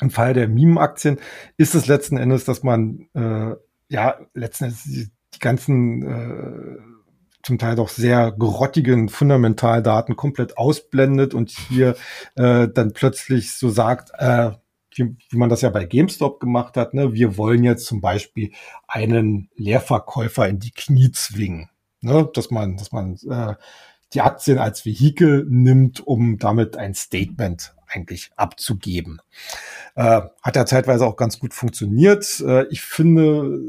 im 0.00 0.10
Fall 0.10 0.34
der 0.34 0.48
Meme-Aktien 0.48 1.18
ist 1.56 1.74
es 1.74 1.86
letzten 1.86 2.16
Endes, 2.16 2.44
dass 2.44 2.62
man 2.62 3.08
äh, 3.14 3.54
ja 3.88 4.18
letzten 4.34 4.64
Endes 4.64 4.84
die, 4.84 5.10
die 5.34 5.38
ganzen 5.38 6.02
äh, 6.02 6.78
zum 7.42 7.58
Teil 7.58 7.76
doch 7.76 7.88
sehr 7.88 8.32
grottigen 8.32 9.08
Fundamentaldaten 9.08 10.16
komplett 10.16 10.58
ausblendet 10.58 11.34
und 11.34 11.50
hier 11.50 11.96
äh, 12.36 12.68
dann 12.68 12.92
plötzlich 12.92 13.52
so 13.52 13.70
sagt, 13.70 14.10
äh, 14.18 14.50
wie, 14.94 15.16
wie 15.30 15.36
man 15.36 15.48
das 15.48 15.62
ja 15.62 15.70
bei 15.70 15.84
GameStop 15.84 16.40
gemacht 16.40 16.76
hat. 16.76 16.94
Ne? 16.94 17.12
Wir 17.14 17.36
wollen 17.36 17.64
jetzt 17.64 17.86
zum 17.86 18.00
Beispiel 18.00 18.52
einen 18.86 19.48
Leerverkäufer 19.54 20.48
in 20.48 20.58
die 20.58 20.72
Knie 20.72 21.12
zwingen. 21.12 21.70
Ne? 22.00 22.28
Dass 22.34 22.50
man, 22.50 22.76
dass 22.76 22.92
man 22.92 23.16
äh, 23.28 23.54
die 24.14 24.20
Aktien 24.20 24.58
als 24.58 24.84
Vehikel 24.84 25.46
nimmt, 25.48 26.06
um 26.06 26.38
damit 26.38 26.76
ein 26.76 26.94
Statement 26.94 27.74
eigentlich 27.86 28.30
abzugeben. 28.36 29.20
Äh, 29.94 30.22
hat 30.42 30.56
ja 30.56 30.66
zeitweise 30.66 31.06
auch 31.06 31.16
ganz 31.16 31.38
gut 31.38 31.54
funktioniert. 31.54 32.40
Äh, 32.40 32.66
ich 32.68 32.82
finde, 32.82 33.60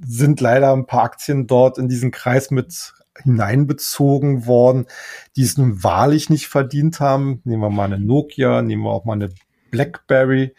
sind 0.00 0.40
leider 0.40 0.72
ein 0.72 0.86
paar 0.86 1.04
Aktien 1.04 1.46
dort 1.46 1.78
in 1.78 1.88
diesen 1.88 2.10
Kreis 2.10 2.50
mit 2.50 2.94
hineinbezogen 3.22 4.46
worden, 4.46 4.86
die 5.36 5.42
es 5.42 5.58
nun 5.58 5.82
wahrlich 5.82 6.30
nicht 6.30 6.48
verdient 6.48 7.00
haben. 7.00 7.40
Nehmen 7.44 7.62
wir 7.62 7.70
mal 7.70 7.84
eine 7.84 7.98
Nokia, 7.98 8.62
nehmen 8.62 8.82
wir 8.82 8.90
auch 8.90 9.04
mal 9.04 9.14
eine 9.14 9.30
BlackBerry, 9.70 10.54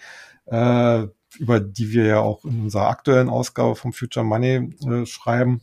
äh, 0.45 1.07
über 1.38 1.59
die 1.59 1.91
wir 1.91 2.05
ja 2.05 2.19
auch 2.19 2.43
in 2.43 2.63
unserer 2.63 2.89
aktuellen 2.89 3.30
Ausgabe 3.30 3.75
vom 3.75 3.93
Future 3.93 4.25
Money 4.25 4.71
äh, 4.86 5.05
schreiben, 5.05 5.61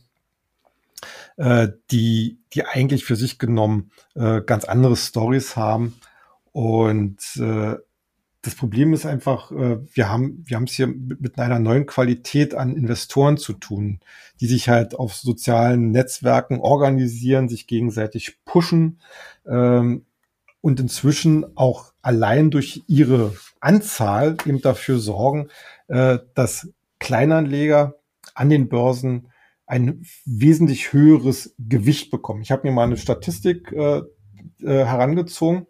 äh, 1.37 1.69
die, 1.91 2.39
die 2.53 2.65
eigentlich 2.65 3.05
für 3.05 3.15
sich 3.15 3.39
genommen 3.39 3.91
äh, 4.15 4.41
ganz 4.41 4.65
andere 4.65 4.95
Stories 4.95 5.55
haben. 5.55 5.95
Und 6.51 7.19
äh, 7.37 7.75
das 8.41 8.55
Problem 8.55 8.93
ist 8.93 9.05
einfach, 9.05 9.51
äh, 9.51 9.79
wir 9.93 10.09
haben 10.09 10.43
wir 10.45 10.61
es 10.61 10.71
hier 10.71 10.87
mit 10.87 11.37
einer 11.37 11.59
neuen 11.59 11.85
Qualität 11.85 12.55
an 12.55 12.75
Investoren 12.75 13.37
zu 13.37 13.53
tun, 13.53 13.99
die 14.39 14.47
sich 14.47 14.69
halt 14.69 14.95
auf 14.95 15.15
sozialen 15.15 15.91
Netzwerken 15.91 16.59
organisieren, 16.59 17.49
sich 17.49 17.67
gegenseitig 17.67 18.39
pushen 18.45 18.99
ähm, 19.45 20.05
und 20.61 20.79
inzwischen 20.79 21.57
auch 21.57 21.91
allein 22.01 22.49
durch 22.49 22.83
ihre 22.87 23.35
Anzahl 23.59 24.37
eben 24.45 24.61
dafür 24.61 24.99
sorgen, 24.99 25.49
äh, 25.87 26.19
dass 26.33 26.69
Kleinanleger 26.99 27.95
an 28.33 28.49
den 28.49 28.69
Börsen 28.69 29.27
ein 29.67 30.03
wesentlich 30.25 30.93
höheres 30.93 31.53
Gewicht 31.59 32.09
bekommen. 32.09 32.41
Ich 32.41 32.51
habe 32.51 32.67
mir 32.67 32.73
mal 32.73 32.85
eine 32.85 32.97
Statistik 32.97 33.71
äh, 33.71 33.97
äh, 33.97 34.03
herangezogen, 34.61 35.67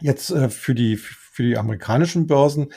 jetzt 0.00 0.30
äh, 0.30 0.48
für 0.48 0.74
die 0.74 0.96
für 0.96 1.42
die 1.42 1.58
amerikanischen 1.58 2.26
Börsen, 2.26 2.72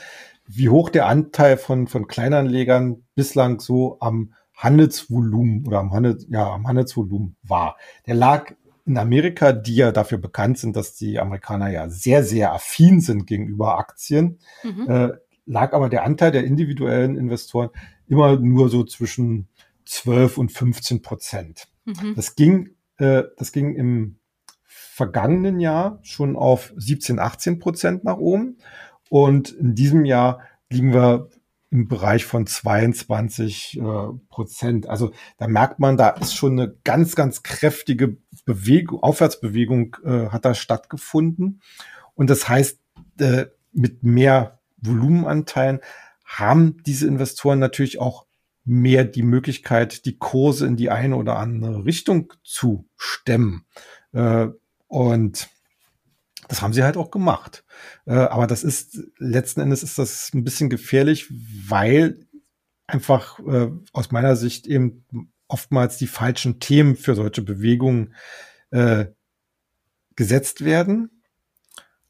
wie 0.47 0.69
hoch 0.69 0.89
der 0.89 1.07
Anteil 1.07 1.57
von, 1.57 1.87
von 1.87 2.07
Kleinanlegern 2.07 3.03
bislang 3.15 3.59
so 3.59 3.97
am 3.99 4.33
Handelsvolumen 4.55 5.65
oder 5.67 5.79
am, 5.79 5.91
Handel, 5.91 6.23
ja, 6.29 6.51
am 6.51 6.67
Handelsvolumen 6.67 7.35
war. 7.43 7.77
Der 8.05 8.15
lag 8.15 8.53
in 8.85 8.97
Amerika, 8.97 9.53
die 9.53 9.75
ja 9.75 9.91
dafür 9.91 10.17
bekannt 10.17 10.59
sind, 10.59 10.75
dass 10.75 10.95
die 10.95 11.19
Amerikaner 11.19 11.69
ja 11.71 11.89
sehr, 11.89 12.23
sehr 12.23 12.53
affin 12.53 13.01
sind 13.01 13.25
gegenüber 13.25 13.77
Aktien, 13.77 14.39
mhm. 14.63 14.89
äh, 14.89 15.09
lag 15.45 15.73
aber 15.73 15.89
der 15.89 16.03
Anteil 16.03 16.31
der 16.31 16.43
individuellen 16.43 17.17
Investoren 17.17 17.69
immer 18.07 18.37
nur 18.37 18.69
so 18.69 18.83
zwischen 18.83 19.47
12 19.85 20.37
und 20.37 20.51
15 20.51 21.01
Prozent. 21.01 21.67
Mhm. 21.85 22.15
Das 22.15 22.35
ging, 22.35 22.75
äh, 22.97 23.23
das 23.37 23.51
ging 23.51 23.75
im 23.75 24.19
vergangenen 24.65 25.59
Jahr 25.59 25.99
schon 26.03 26.35
auf 26.35 26.73
17, 26.75 27.19
18 27.19 27.59
Prozent 27.59 28.03
nach 28.03 28.17
oben. 28.17 28.57
Und 29.09 29.51
in 29.51 29.75
diesem 29.75 30.05
Jahr 30.05 30.41
liegen 30.69 30.93
wir 30.93 31.29
im 31.73 31.87
Bereich 31.87 32.25
von 32.25 32.45
22 32.45 33.79
äh, 33.79 33.81
Prozent. 34.29 34.87
Also 34.87 35.11
da 35.37 35.47
merkt 35.47 35.79
man, 35.79 35.97
da 35.97 36.09
ist 36.09 36.35
schon 36.35 36.51
eine 36.59 36.75
ganz, 36.83 37.15
ganz 37.15 37.41
kräftige 37.41 38.17
Bewegung, 38.45 39.01
Aufwärtsbewegung 39.01 39.97
äh, 40.05 40.27
hat 40.29 40.45
da 40.45 40.53
stattgefunden. 40.53 41.61
Und 42.13 42.29
das 42.29 42.47
heißt, 42.47 42.79
äh, 43.19 43.45
mit 43.71 44.03
mehr 44.03 44.59
Volumenanteilen 44.77 45.79
haben 46.25 46.77
diese 46.85 47.07
Investoren 47.07 47.57
natürlich 47.57 47.99
auch 47.99 48.27
mehr 48.65 49.03
die 49.03 49.23
Möglichkeit, 49.23 50.05
die 50.05 50.17
Kurse 50.17 50.65
in 50.65 50.77
die 50.77 50.89
eine 50.89 51.15
oder 51.15 51.37
andere 51.37 51.85
Richtung 51.85 52.33
zu 52.43 52.87
stemmen. 52.95 53.65
Äh, 54.13 54.47
und 54.87 55.49
das 56.47 56.61
haben 56.61 56.73
sie 56.73 56.83
halt 56.83 56.97
auch 56.97 57.11
gemacht. 57.11 57.63
Äh, 58.05 58.13
aber 58.13 58.47
das 58.47 58.63
ist, 58.63 58.99
letzten 59.17 59.61
Endes 59.61 59.83
ist 59.83 59.97
das 59.97 60.33
ein 60.33 60.43
bisschen 60.43 60.69
gefährlich, 60.69 61.27
weil 61.67 62.19
einfach 62.87 63.39
äh, 63.39 63.71
aus 63.91 64.11
meiner 64.11 64.35
Sicht 64.35 64.67
eben 64.67 65.05
oftmals 65.47 65.97
die 65.97 66.07
falschen 66.07 66.59
Themen 66.59 66.95
für 66.95 67.15
solche 67.15 67.41
Bewegungen 67.41 68.13
äh, 68.71 69.05
gesetzt 70.15 70.63
werden. 70.63 71.12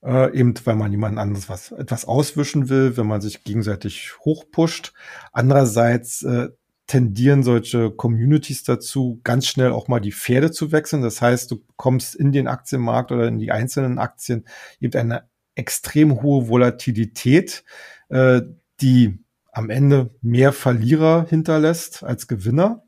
Äh, 0.04 0.38
eben 0.38 0.54
weil 0.66 0.76
man 0.76 0.92
jemand 0.92 1.18
anderes 1.18 1.48
was 1.48 1.72
etwas 1.72 2.06
auswischen 2.06 2.68
will, 2.68 2.98
wenn 2.98 3.08
man 3.08 3.22
sich 3.22 3.44
gegenseitig 3.44 4.14
hochpusht. 4.20 4.94
Andererseits 5.32 6.24
äh, 6.24 6.50
tendieren 6.88 7.44
solche 7.44 7.92
Communities 7.92 8.64
dazu, 8.64 9.22
ganz 9.24 9.48
schnell 9.48 9.72
auch 9.72 9.88
mal 9.88 10.02
die 10.02 10.12
Pferde 10.12 10.52
zu 10.52 10.72
wechseln. 10.74 11.02
Das 11.02 11.22
heißt, 11.22 11.50
du 11.50 11.64
kommst 11.78 12.16
in 12.16 12.34
den 12.34 12.48
Aktienmarkt 12.48 13.12
oder 13.12 13.28
in 13.28 13.40
die 13.40 13.52
einzelnen 13.52 13.98
Aktien 13.98 14.46
eben 14.82 15.00
eine 15.00 15.30
extrem 15.56 16.22
hohe 16.22 16.50
Volatilität, 16.50 17.64
äh, 18.10 18.42
die 18.82 19.20
am 19.54 19.70
Ende 19.70 20.14
mehr 20.22 20.52
Verlierer 20.52 21.26
hinterlässt 21.30 22.04
als 22.04 22.28
Gewinner. 22.28 22.84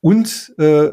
Und 0.00 0.54
äh, 0.58 0.92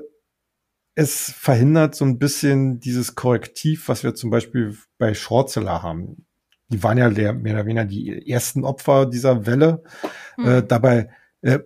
es 0.96 1.32
verhindert 1.32 1.96
so 1.96 2.06
ein 2.06 2.20
bisschen 2.20 2.80
dieses 2.80 3.16
Korrektiv, 3.16 3.88
was 3.88 4.04
wir 4.04 4.16
zum 4.16 4.30
Beispiel 4.30 4.78
bei 4.98 5.14
Shortseller 5.14 5.82
haben. 5.82 6.26
Die 6.70 6.84
waren 6.84 6.98
ja 6.98 7.10
mehr 7.10 7.54
oder 7.54 7.66
weniger 7.66 7.86
die 7.86 8.30
ersten 8.30 8.64
Opfer 8.64 9.06
dieser 9.06 9.46
Welle. 9.46 9.84
Hm. 10.36 10.46
Äh, 10.46 10.64
dabei 10.64 11.10
äh, 11.42 11.60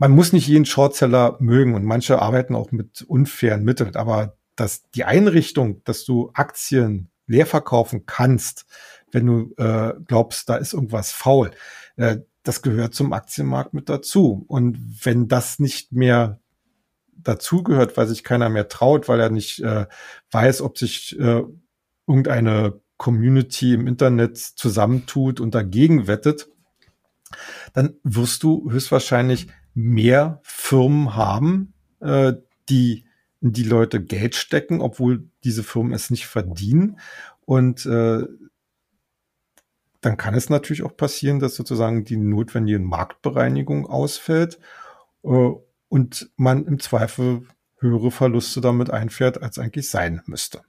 man 0.00 0.12
muss 0.12 0.32
nicht 0.32 0.48
jeden 0.48 0.64
Shortseller 0.64 1.36
mögen 1.40 1.74
und 1.74 1.84
manche 1.84 2.22
arbeiten 2.22 2.54
auch 2.54 2.72
mit 2.72 3.02
unfairen 3.02 3.64
Mitteln, 3.64 3.96
aber 3.96 4.38
dass 4.56 4.88
die 4.92 5.04
Einrichtung, 5.04 5.84
dass 5.84 6.06
du 6.06 6.30
Aktien 6.32 7.10
leer 7.26 7.44
verkaufen 7.44 8.06
kannst, 8.06 8.64
wenn 9.12 9.26
du 9.26 9.54
äh, 9.58 9.92
glaubst, 10.06 10.48
da 10.48 10.56
ist 10.56 10.72
irgendwas 10.72 11.12
faul, 11.12 11.50
äh, 11.96 12.16
das 12.42 12.62
gehört 12.62 12.94
zum 12.94 13.12
Aktienmarkt 13.12 13.74
mit 13.74 13.90
dazu. 13.90 14.46
Und 14.48 14.78
wenn 15.04 15.28
das 15.28 15.58
nicht 15.58 15.92
mehr 15.92 16.40
dazugehört, 17.22 17.96
weil 17.96 18.06
sich 18.06 18.24
keiner 18.24 18.48
mehr 18.48 18.68
traut, 18.68 19.08
weil 19.08 19.20
er 19.20 19.30
nicht 19.30 19.60
äh, 19.60 19.86
weiß, 20.30 20.62
ob 20.62 20.78
sich 20.78 21.18
äh, 21.18 21.42
irgendeine 22.06 22.80
Community 22.96 23.74
im 23.74 23.86
Internet 23.86 24.36
zusammentut 24.36 25.40
und 25.40 25.54
dagegen 25.54 26.06
wettet, 26.06 26.48
dann 27.72 27.94
wirst 28.02 28.42
du 28.42 28.70
höchstwahrscheinlich 28.70 29.46
mehr 29.74 30.40
Firmen 30.42 31.14
haben, 31.14 31.72
äh, 32.00 32.34
die 32.68 33.04
die 33.40 33.64
Leute 33.64 34.02
Geld 34.02 34.34
stecken, 34.34 34.80
obwohl 34.82 35.30
diese 35.44 35.62
Firmen 35.62 35.94
es 35.94 36.10
nicht 36.10 36.26
verdienen. 36.26 37.00
Und 37.46 37.86
äh, 37.86 38.26
dann 40.02 40.16
kann 40.16 40.34
es 40.34 40.50
natürlich 40.50 40.82
auch 40.82 40.96
passieren, 40.96 41.40
dass 41.40 41.54
sozusagen 41.54 42.04
die 42.04 42.16
notwendige 42.16 42.78
Marktbereinigung 42.78 43.86
ausfällt 43.86 44.58
äh, 45.24 45.50
und 45.90 46.30
man 46.36 46.64
im 46.64 46.80
Zweifel 46.80 47.46
höhere 47.78 48.10
Verluste 48.10 48.62
damit 48.62 48.90
einfährt, 48.90 49.42
als 49.42 49.58
eigentlich 49.58 49.90
sein 49.90 50.22
müsste. 50.24 50.62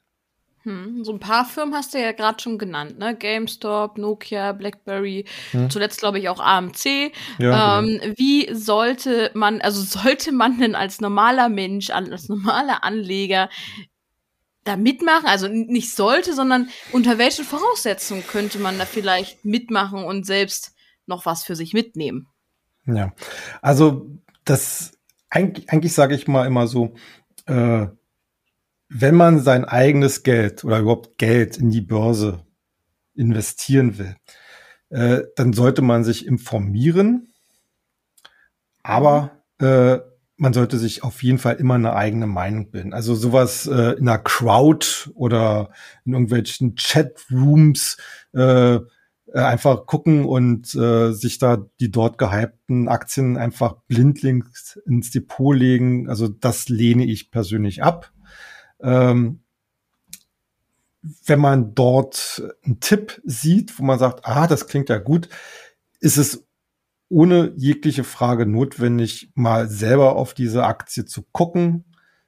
Hm, 0.64 1.04
so 1.04 1.12
ein 1.12 1.20
paar 1.20 1.46
Firmen 1.46 1.74
hast 1.74 1.94
du 1.94 2.00
ja 2.00 2.12
gerade 2.12 2.42
schon 2.42 2.58
genannt, 2.60 3.00
ne? 3.00 3.16
GameStop, 3.16 3.98
Nokia, 3.98 4.52
BlackBerry, 4.52 5.26
hm. 5.52 5.70
zuletzt 5.72 6.00
glaube 6.00 6.20
ich 6.20 6.30
auch 6.30 6.40
AMC. 6.40 7.12
Ja, 7.40 7.80
ähm, 7.80 8.00
genau. 8.00 8.14
Wie 8.18 8.54
sollte 8.54 9.32
man, 9.34 9.62
also 9.62 9.82
sollte 9.82 10.32
man 10.32 10.60
denn 10.60 10.76
als 10.76 11.02
normaler 11.02 11.50
Mensch, 11.50 11.90
als 11.90 12.30
normaler 12.30 12.84
Anleger 12.84 13.50
da 14.64 14.76
mitmachen? 14.76 15.26
Also 15.26 15.48
nicht 15.48 15.96
sollte, 15.96 16.34
sondern 16.34 16.70
unter 16.92 17.18
welchen 17.18 17.46
Voraussetzungen 17.46 18.26
könnte 18.28 18.60
man 18.60 18.78
da 18.78 18.86
vielleicht 18.86 19.44
mitmachen 19.44 20.04
und 20.04 20.26
selbst 20.28 20.76
noch 21.08 21.26
was 21.26 21.44
für 21.44 21.56
sich 21.56 21.74
mitnehmen? 21.74 22.28
Ja, 22.86 23.14
also 23.64 24.12
das 24.46 24.92
eigentlich, 25.32 25.70
eigentlich 25.72 25.94
sage 25.94 26.14
ich 26.14 26.28
mal 26.28 26.46
immer 26.46 26.68
so, 26.68 26.94
äh, 27.48 27.88
wenn 28.90 29.16
man 29.16 29.40
sein 29.40 29.66
eigenes 29.66 30.22
Geld 30.22 30.64
oder 30.64 30.80
überhaupt 30.80 31.18
Geld 31.18 31.58
in 31.58 31.72
die 31.72 31.82
Börse 31.82 32.46
investieren 33.16 33.98
will, 33.98 34.16
äh, 34.90 35.24
dann 35.36 35.54
sollte 35.54 35.82
man 35.82 36.04
sich 36.04 36.28
informieren, 36.28 37.34
aber 38.84 39.44
äh, 39.60 40.00
man 40.36 40.54
sollte 40.54 40.78
sich 40.78 41.04
auf 41.04 41.24
jeden 41.24 41.38
Fall 41.38 41.56
immer 41.56 41.76
eine 41.76 41.94
eigene 41.96 42.28
Meinung 42.28 42.72
bilden. 42.72 42.94
Also 42.94 43.16
sowas 43.16 43.68
äh, 43.68 43.94
in 43.94 44.10
einer 44.10 44.18
Crowd 44.18 45.12
oder 45.14 45.70
in 46.04 46.14
irgendwelchen 46.14 46.76
Chatrooms 46.76 47.98
äh, 48.34 48.80
einfach 49.34 49.86
gucken 49.86 50.26
und 50.26 50.74
äh, 50.76 51.14
sich 51.14 51.38
da 51.38 51.66
die 51.80 51.92
dort 51.92 52.18
gehypten 52.18 52.88
Aktien 52.88 53.38
einfach 53.38 53.76
blindlings 53.88 54.80
ins 54.86 55.12
Depot 55.12 55.56
legen. 55.56 56.10
Also 56.10 56.28
das 56.28 56.70
lehne 56.70 57.06
ich 57.06 57.32
persönlich 57.32 57.84
ab. 57.84 58.12
Ähm, 58.82 59.44
wenn 61.26 61.40
man 61.40 61.74
dort 61.74 62.44
einen 62.64 62.80
Tipp 62.80 63.22
sieht, 63.24 63.80
wo 63.80 63.84
man 63.84 64.00
sagt, 64.00 64.26
ah, 64.26 64.48
das 64.48 64.68
klingt 64.68 64.90
ja 64.90 64.98
gut, 64.98 65.30
ist 66.00 66.18
es 66.18 66.48
ohne 67.10 67.54
jegliche 67.58 68.04
Frage 68.04 68.46
notwendig, 68.46 69.32
mal 69.36 69.68
selber 69.68 70.16
auf 70.16 70.34
diese 70.34 70.64
Aktie 70.64 71.06
zu 71.06 71.24
gucken, 71.32 71.86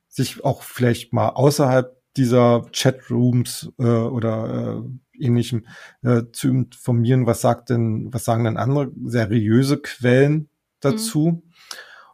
sich 0.10 0.44
auch 0.44 0.64
vielleicht 0.64 1.14
mal 1.14 1.30
außerhalb 1.30 1.96
dieser 2.18 2.66
Chatrooms 2.72 3.72
äh, 3.80 3.84
oder 3.84 4.84
äh, 4.84 5.13
ähnlichem 5.20 5.66
äh, 6.02 6.24
zu 6.32 6.50
informieren, 6.50 7.26
was 7.26 7.42
sagt 7.42 7.70
denn, 7.70 8.14
was 8.14 8.26
sagen 8.26 8.44
denn 8.44 8.58
andere 8.58 8.92
seriöse 9.06 9.78
Quellen 9.78 10.50
dazu? 10.80 11.44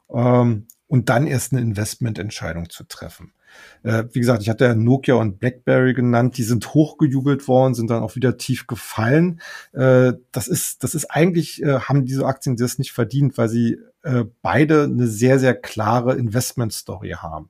Mhm. 0.09 0.17
Ähm, 0.17 0.67
und 0.87 1.09
dann 1.09 1.27
erst 1.27 1.53
eine 1.53 1.61
Investmententscheidung 1.61 2.69
zu 2.69 2.83
treffen. 2.83 3.33
Äh, 3.83 4.05
wie 4.11 4.19
gesagt, 4.19 4.41
ich 4.41 4.49
hatte 4.49 4.65
ja 4.65 4.75
Nokia 4.75 5.15
und 5.15 5.39
BlackBerry 5.39 5.93
genannt, 5.93 6.37
die 6.37 6.43
sind 6.43 6.73
hochgejubelt 6.73 7.47
worden, 7.47 7.73
sind 7.73 7.89
dann 7.89 8.03
auch 8.03 8.15
wieder 8.15 8.37
tief 8.37 8.67
gefallen. 8.67 9.41
Äh, 9.73 10.13
das 10.31 10.47
ist, 10.47 10.83
das 10.83 10.95
ist 10.95 11.05
eigentlich, 11.05 11.61
äh, 11.63 11.79
haben 11.79 12.05
diese 12.05 12.25
Aktien 12.25 12.57
das 12.57 12.79
nicht 12.79 12.91
verdient, 12.91 13.37
weil 13.37 13.49
sie 13.49 13.79
äh, 14.03 14.25
beide 14.41 14.83
eine 14.83 15.07
sehr, 15.07 15.39
sehr 15.39 15.55
klare 15.55 16.15
Investment-Story 16.15 17.15
haben. 17.17 17.49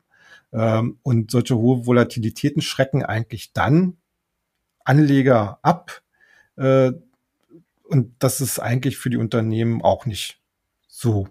Ähm, 0.52 0.98
und 1.04 1.32
solche 1.32 1.58
hohe 1.58 1.86
Volatilitäten 1.86 2.62
schrecken 2.62 3.04
eigentlich 3.04 3.54
dann 3.54 3.98
Anleger 4.90 5.60
ab. 5.62 6.02
Äh, 6.58 6.92
und 7.84 8.16
das 8.20 8.42
ist 8.42 8.60
eigentlich 8.60 8.98
für 8.98 9.10
die 9.10 9.18
Unternehmen 9.18 9.82
auch 9.84 10.06
nicht 10.06 10.42
so 10.88 11.28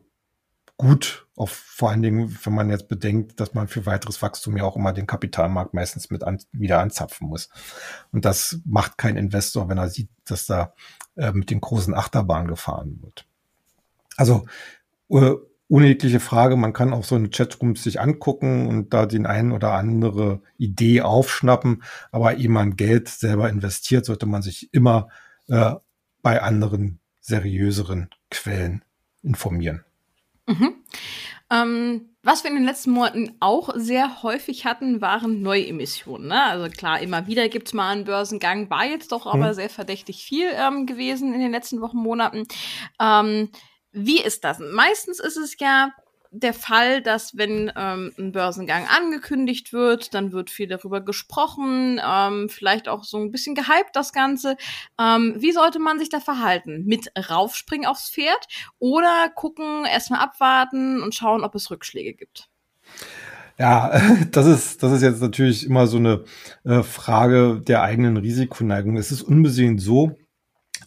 gut, 0.77 1.27
auf, 1.35 1.51
vor 1.51 1.91
allen 1.91 2.03
Dingen, 2.03 2.39
wenn 2.45 2.55
man 2.55 2.71
jetzt 2.71 2.89
bedenkt, 2.89 3.41
dass 3.41 3.53
man 3.53 3.67
für 3.69 3.85
weiteres 3.85 4.23
Wachstum 4.23 4.57
ja 4.57 4.65
auch 4.65 4.77
immer 4.77 4.93
den 4.93 5.07
Kapitalmarkt 5.09 5.75
meistens 5.75 6.09
mit 6.11 6.23
an, 6.23 6.41
wieder 6.53 6.81
anzapfen 6.81 7.29
muss. 7.29 7.49
Und 8.13 8.25
das 8.25 8.61
macht 8.65 8.97
kein 8.97 9.17
Investor, 9.17 9.69
wenn 9.69 9.79
er 9.79 9.89
sieht, 9.89 10.09
dass 10.25 10.47
da 10.47 10.73
äh, 11.17 11.33
mit 11.33 11.51
den 11.51 11.61
großen 11.61 11.95
Achterbahnen 11.95 12.49
gefahren 12.49 13.01
wird. 13.03 13.27
Also 14.17 14.47
äh, 15.11 15.35
ohne 15.69 15.89
jegliche 15.89 16.21
Frage, 16.21 16.57
man 16.57 16.73
kann 16.73 16.93
auch 16.93 17.05
so 17.05 17.15
eine 17.15 17.29
Chatrooms 17.29 17.83
sich 17.83 18.01
angucken 18.01 18.69
und 18.69 18.95
da 18.95 19.07
den 19.07 19.27
einen 19.27 19.53
oder 19.53 19.73
andere 19.73 20.41
Idee 20.57 21.03
aufschnappen, 21.03 21.83
aber 22.11 22.37
ehe 22.37 22.49
man 22.49 22.77
Geld 22.77 23.09
selber 23.09 23.51
investiert, 23.51 24.07
sollte 24.07 24.27
man 24.27 24.43
sich 24.43 24.73
immer 24.73 25.09
äh, 25.49 25.75
bei 26.23 26.43
anderen 26.43 27.01
seriöseren 27.21 28.09
Quellen 28.31 28.83
informieren. 29.23 29.85
Mhm. 30.47 30.75
Ähm, 31.51 32.09
was 32.23 32.45
wir 32.45 32.51
in 32.51 32.57
den 32.57 32.67
letzten 32.67 32.91
Monaten 32.91 33.35
auch 33.41 33.71
sehr 33.75 34.23
häufig 34.23 34.67
hatten, 34.67 35.01
waren 35.01 35.41
Neuemissionen. 35.41 36.29
Ne? 36.29 36.43
Also 36.43 36.69
klar, 36.69 37.01
immer 37.01 37.27
wieder 37.27 37.49
gibt's 37.49 37.73
mal 37.73 37.91
einen 37.91 38.05
Börsengang, 38.05 38.69
war 38.69 38.85
jetzt 38.85 39.13
doch 39.13 39.27
aber 39.27 39.49
mhm. 39.49 39.55
sehr 39.55 39.71
verdächtig 39.71 40.25
viel 40.25 40.49
ähm, 40.55 40.85
gewesen 40.85 41.33
in 41.33 41.41
den 41.41 41.53
letzten 41.53 41.81
Wochen, 41.81 41.97
Monaten. 41.97 42.45
Ähm, 43.01 43.49
wie 43.93 44.21
ist 44.21 44.45
das? 44.45 44.59
Meistens 44.59 45.21
ist 45.21 45.37
es 45.37 45.57
ja 45.59 45.93
der 46.31 46.53
Fall, 46.53 47.03
dass 47.03 47.37
wenn 47.37 47.73
ähm, 47.75 48.13
ein 48.19 48.33
Börsengang 48.33 48.87
angekündigt 48.87 49.73
wird, 49.73 50.13
dann 50.15 50.33
wird 50.33 50.51
viel 50.51 50.67
darüber 50.67 51.01
gesprochen, 51.01 52.01
ähm, 52.05 52.49
vielleicht 52.49 52.89
auch 52.89 53.05
so 53.05 53.19
ein 53.19 53.31
bisschen 53.31 53.55
gehypt 53.55 53.95
das 53.95 54.13
Ganze. 54.13 54.57
Ähm, 55.01 55.37
wie 55.39 55.53
sollte 55.53 55.79
man 55.79 55.99
sich 55.99 56.11
da 56.11 56.21
verhalten? 56.21 56.85
Mit 56.85 57.11
raufspringen 57.31 57.87
aufs 57.87 58.11
Pferd 58.11 58.47
oder 58.79 59.31
gucken, 59.35 59.87
erstmal 59.87 60.21
abwarten 60.21 61.03
und 61.03 61.15
schauen, 61.15 61.45
ob 61.45 61.55
es 61.55 61.71
Rückschläge 61.71 62.13
gibt? 62.13 62.49
Ja, 63.59 63.99
das 64.31 64.47
ist, 64.47 64.83
das 64.83 64.93
ist 64.93 65.03
jetzt 65.03 65.23
natürlich 65.23 65.67
immer 65.67 65.87
so 65.87 65.97
eine 65.97 66.25
äh, 66.65 66.83
Frage 66.83 67.61
der 67.61 67.83
eigenen 67.83 68.19
Risikoneigung. 68.19 68.97
Es 68.97 69.13
ist 69.13 69.23
unbesehen 69.23 69.79
so, 69.79 70.17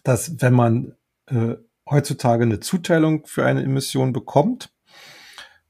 dass 0.04 0.40
wenn 0.40 0.54
man 0.54 0.94
äh, 1.26 1.56
heutzutage 1.92 2.44
eine 2.44 2.60
Zuteilung 2.60 3.26
für 3.26 3.44
eine 3.44 3.62
Emission 3.62 4.12
bekommt, 4.12 4.72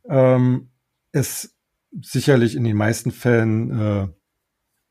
ähm, 0.08 0.70
es 1.12 1.54
sicherlich 2.00 2.56
in 2.56 2.64
den 2.64 2.76
meisten 2.76 3.10
Fällen 3.10 3.80
äh, 3.80 4.08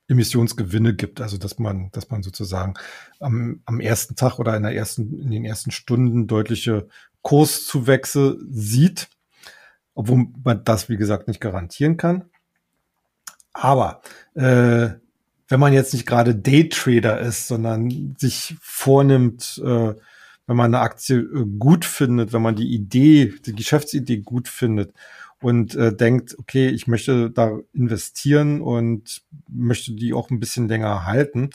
Emissionsgewinne 0.08 0.94
gibt, 0.94 1.22
also 1.22 1.38
dass 1.38 1.58
man, 1.58 1.90
dass 1.92 2.10
man 2.10 2.22
sozusagen 2.22 2.74
am, 3.20 3.62
am 3.66 3.80
ersten 3.80 4.16
Tag 4.16 4.40
oder 4.40 4.56
in 4.56 4.64
der 4.64 4.76
ersten, 4.76 5.18
in 5.20 5.32
den 5.32 5.46
ersten 5.46 5.72
Stunden 5.72 6.28
deutliche 6.28 6.88
Kurszuwächse 7.22 8.38
sieht, 8.50 9.10
obwohl 9.94 10.28
man 10.44 10.64
das, 10.64 10.90
wie 10.90 10.98
gesagt, 10.98 11.28
nicht 11.28 11.40
garantieren 11.40 11.98
kann. 11.98 12.26
Aber 13.54 14.02
äh, 14.36 14.90
wenn 15.48 15.60
man 15.60 15.74
jetzt 15.74 15.94
nicht 15.94 16.06
gerade 16.06 16.36
Daytrader 16.36 17.20
ist, 17.20 17.48
sondern 17.48 18.16
sich 18.18 18.56
vornimmt, 18.62 19.62
äh, 19.66 19.94
wenn 20.48 20.58
man 20.58 20.74
eine 20.74 20.84
Aktie 20.84 21.20
äh, 21.20 21.46
gut 21.60 21.86
findet, 21.86 22.34
wenn 22.34 22.42
man 22.42 22.56
die 22.56 22.74
Idee, 22.74 23.34
die 23.46 23.54
Geschäftsidee 23.54 24.18
gut 24.18 24.48
findet 24.48 24.94
und 25.42 25.76
äh, 25.76 25.96
denkt, 25.96 26.38
okay, 26.38 26.70
ich 26.70 26.88
möchte 26.88 27.32
da 27.32 27.60
investieren 27.74 28.62
und 28.62 29.24
möchte 29.50 29.94
die 29.94 30.14
auch 30.14 30.30
ein 30.30 30.40
bisschen 30.40 30.68
länger 30.68 31.06
halten, 31.06 31.50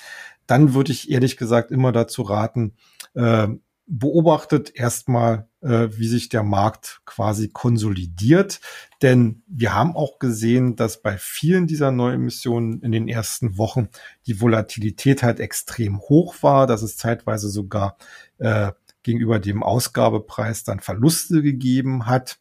dann 0.47 0.75
würde 0.75 0.93
ich 0.93 1.11
ehrlich 1.11 1.37
gesagt 1.37 1.71
immer 1.71 1.93
dazu 1.93 2.23
raten, 2.23 2.75
äh, 3.15 3.49
beobachtet 3.87 4.75
erstmal, 4.75 5.49
äh, 5.61 5.89
wie 5.93 6.09
sich 6.09 6.29
der 6.29 6.43
Markt 6.43 7.03
quasi 7.05 7.49
konsolidiert. 7.49 8.61
Denn 9.03 9.43
wir 9.47 9.75
haben 9.75 9.95
auch 9.95 10.19
gesehen, 10.19 10.77
dass 10.77 11.03
bei 11.03 11.17
vielen 11.19 11.67
dieser 11.67 11.93
Neuemissionen 11.93 12.83
in 12.83 12.93
den 12.93 13.09
ersten 13.09 13.59
Wochen 13.59 13.89
die 14.27 14.41
Volatilität 14.41 15.23
halt 15.23 15.41
extrem 15.41 16.01
hoch 16.01 16.37
war, 16.43 16.67
dass 16.67 16.83
es 16.83 16.97
zeitweise 16.97 17.49
sogar 17.49 17.97
äh, 18.39 18.73
gegenüber 19.03 19.39
dem 19.39 19.63
Ausgabepreis 19.63 20.65
dann 20.65 20.81
Verluste 20.81 21.41
gegeben 21.43 22.07
hat, 22.07 22.39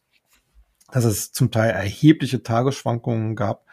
dass 0.90 1.04
es 1.04 1.30
zum 1.30 1.52
Teil 1.52 1.70
erhebliche 1.70 2.42
Tagesschwankungen 2.42 3.36
gab. 3.36 3.66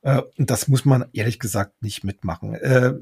Äh, 0.00 0.22
und 0.38 0.50
das 0.50 0.68
muss 0.68 0.86
man 0.86 1.04
ehrlich 1.12 1.38
gesagt 1.38 1.82
nicht 1.82 2.02
mitmachen. 2.02 2.54
Äh, 2.54 2.94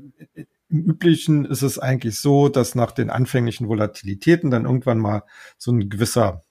Im 0.71 0.85
Üblichen 0.85 1.45
ist 1.45 1.62
es 1.62 1.79
eigentlich 1.79 2.19
so, 2.21 2.49
dass 2.49 2.75
nach 2.75 2.93
den 2.93 3.11
anfänglichen 3.11 3.69
Volatilitäten 3.69 4.51
dann 4.51 4.64
irgendwann 4.64 4.99
mal 4.99 5.23
so 5.57 5.73
ein 5.73 5.89
gewisser, 5.89 6.45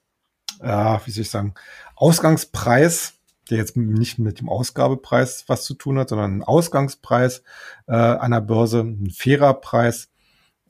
ja, 0.60 1.00
wie 1.06 1.10
soll 1.10 1.22
ich 1.22 1.30
sagen, 1.30 1.54
Ausgangspreis 1.94 3.18
der 3.50 3.58
jetzt 3.58 3.76
nicht 3.76 4.18
mit 4.18 4.40
dem 4.40 4.48
Ausgabepreis 4.48 5.44
was 5.46 5.64
zu 5.64 5.74
tun 5.74 5.98
hat, 5.98 6.10
sondern 6.10 6.38
ein 6.38 6.42
Ausgangspreis 6.42 7.42
äh, 7.86 7.92
der 7.92 8.40
Börse, 8.40 8.80
ein 8.80 9.10
fairer 9.10 9.54
Preis 9.54 10.10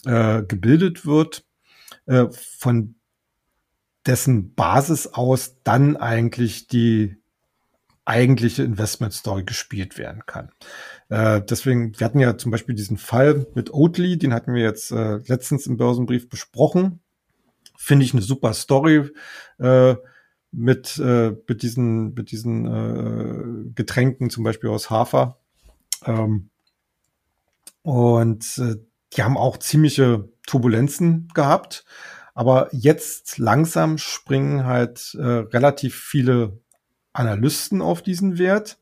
äh, 0.04 0.42
gebildet 0.42 1.04
wird 1.04 1.44
äh, 2.06 2.26
von 2.30 2.94
dessen 4.06 4.54
Basis 4.54 5.08
aus 5.08 5.56
dann 5.64 5.96
eigentlich 5.96 6.68
die 6.68 7.16
eigentliche 8.08 8.62
Investment 8.62 9.12
Story 9.12 9.44
gespielt 9.44 9.98
werden 9.98 10.24
kann. 10.24 10.50
Äh, 11.10 11.42
deswegen, 11.42 11.98
wir 11.98 12.04
hatten 12.06 12.18
ja 12.18 12.38
zum 12.38 12.50
Beispiel 12.50 12.74
diesen 12.74 12.96
Fall 12.96 13.46
mit 13.54 13.72
Oatly, 13.72 14.16
den 14.18 14.32
hatten 14.32 14.54
wir 14.54 14.62
jetzt 14.62 14.90
äh, 14.90 15.18
letztens 15.26 15.66
im 15.66 15.76
Börsenbrief 15.76 16.28
besprochen. 16.28 17.00
Finde 17.76 18.06
ich 18.06 18.14
eine 18.14 18.22
super 18.22 18.54
Story 18.54 19.10
äh, 19.58 19.96
mit, 20.50 20.98
äh, 20.98 21.36
mit 21.46 21.62
diesen, 21.62 22.14
mit 22.14 22.30
diesen 22.30 22.66
äh, 22.66 23.72
Getränken, 23.74 24.30
zum 24.30 24.42
Beispiel 24.42 24.70
aus 24.70 24.88
Hafer. 24.88 25.38
Ähm, 26.06 26.48
und 27.82 28.58
äh, 28.58 28.76
die 29.12 29.22
haben 29.22 29.36
auch 29.36 29.58
ziemliche 29.58 30.30
Turbulenzen 30.46 31.28
gehabt. 31.34 31.84
Aber 32.34 32.68
jetzt 32.72 33.36
langsam 33.36 33.98
springen 33.98 34.64
halt 34.64 35.14
äh, 35.18 35.26
relativ 35.26 35.94
viele 35.94 36.58
Analysten 37.18 37.82
auf 37.82 38.02
diesen 38.02 38.38
Wert 38.38 38.78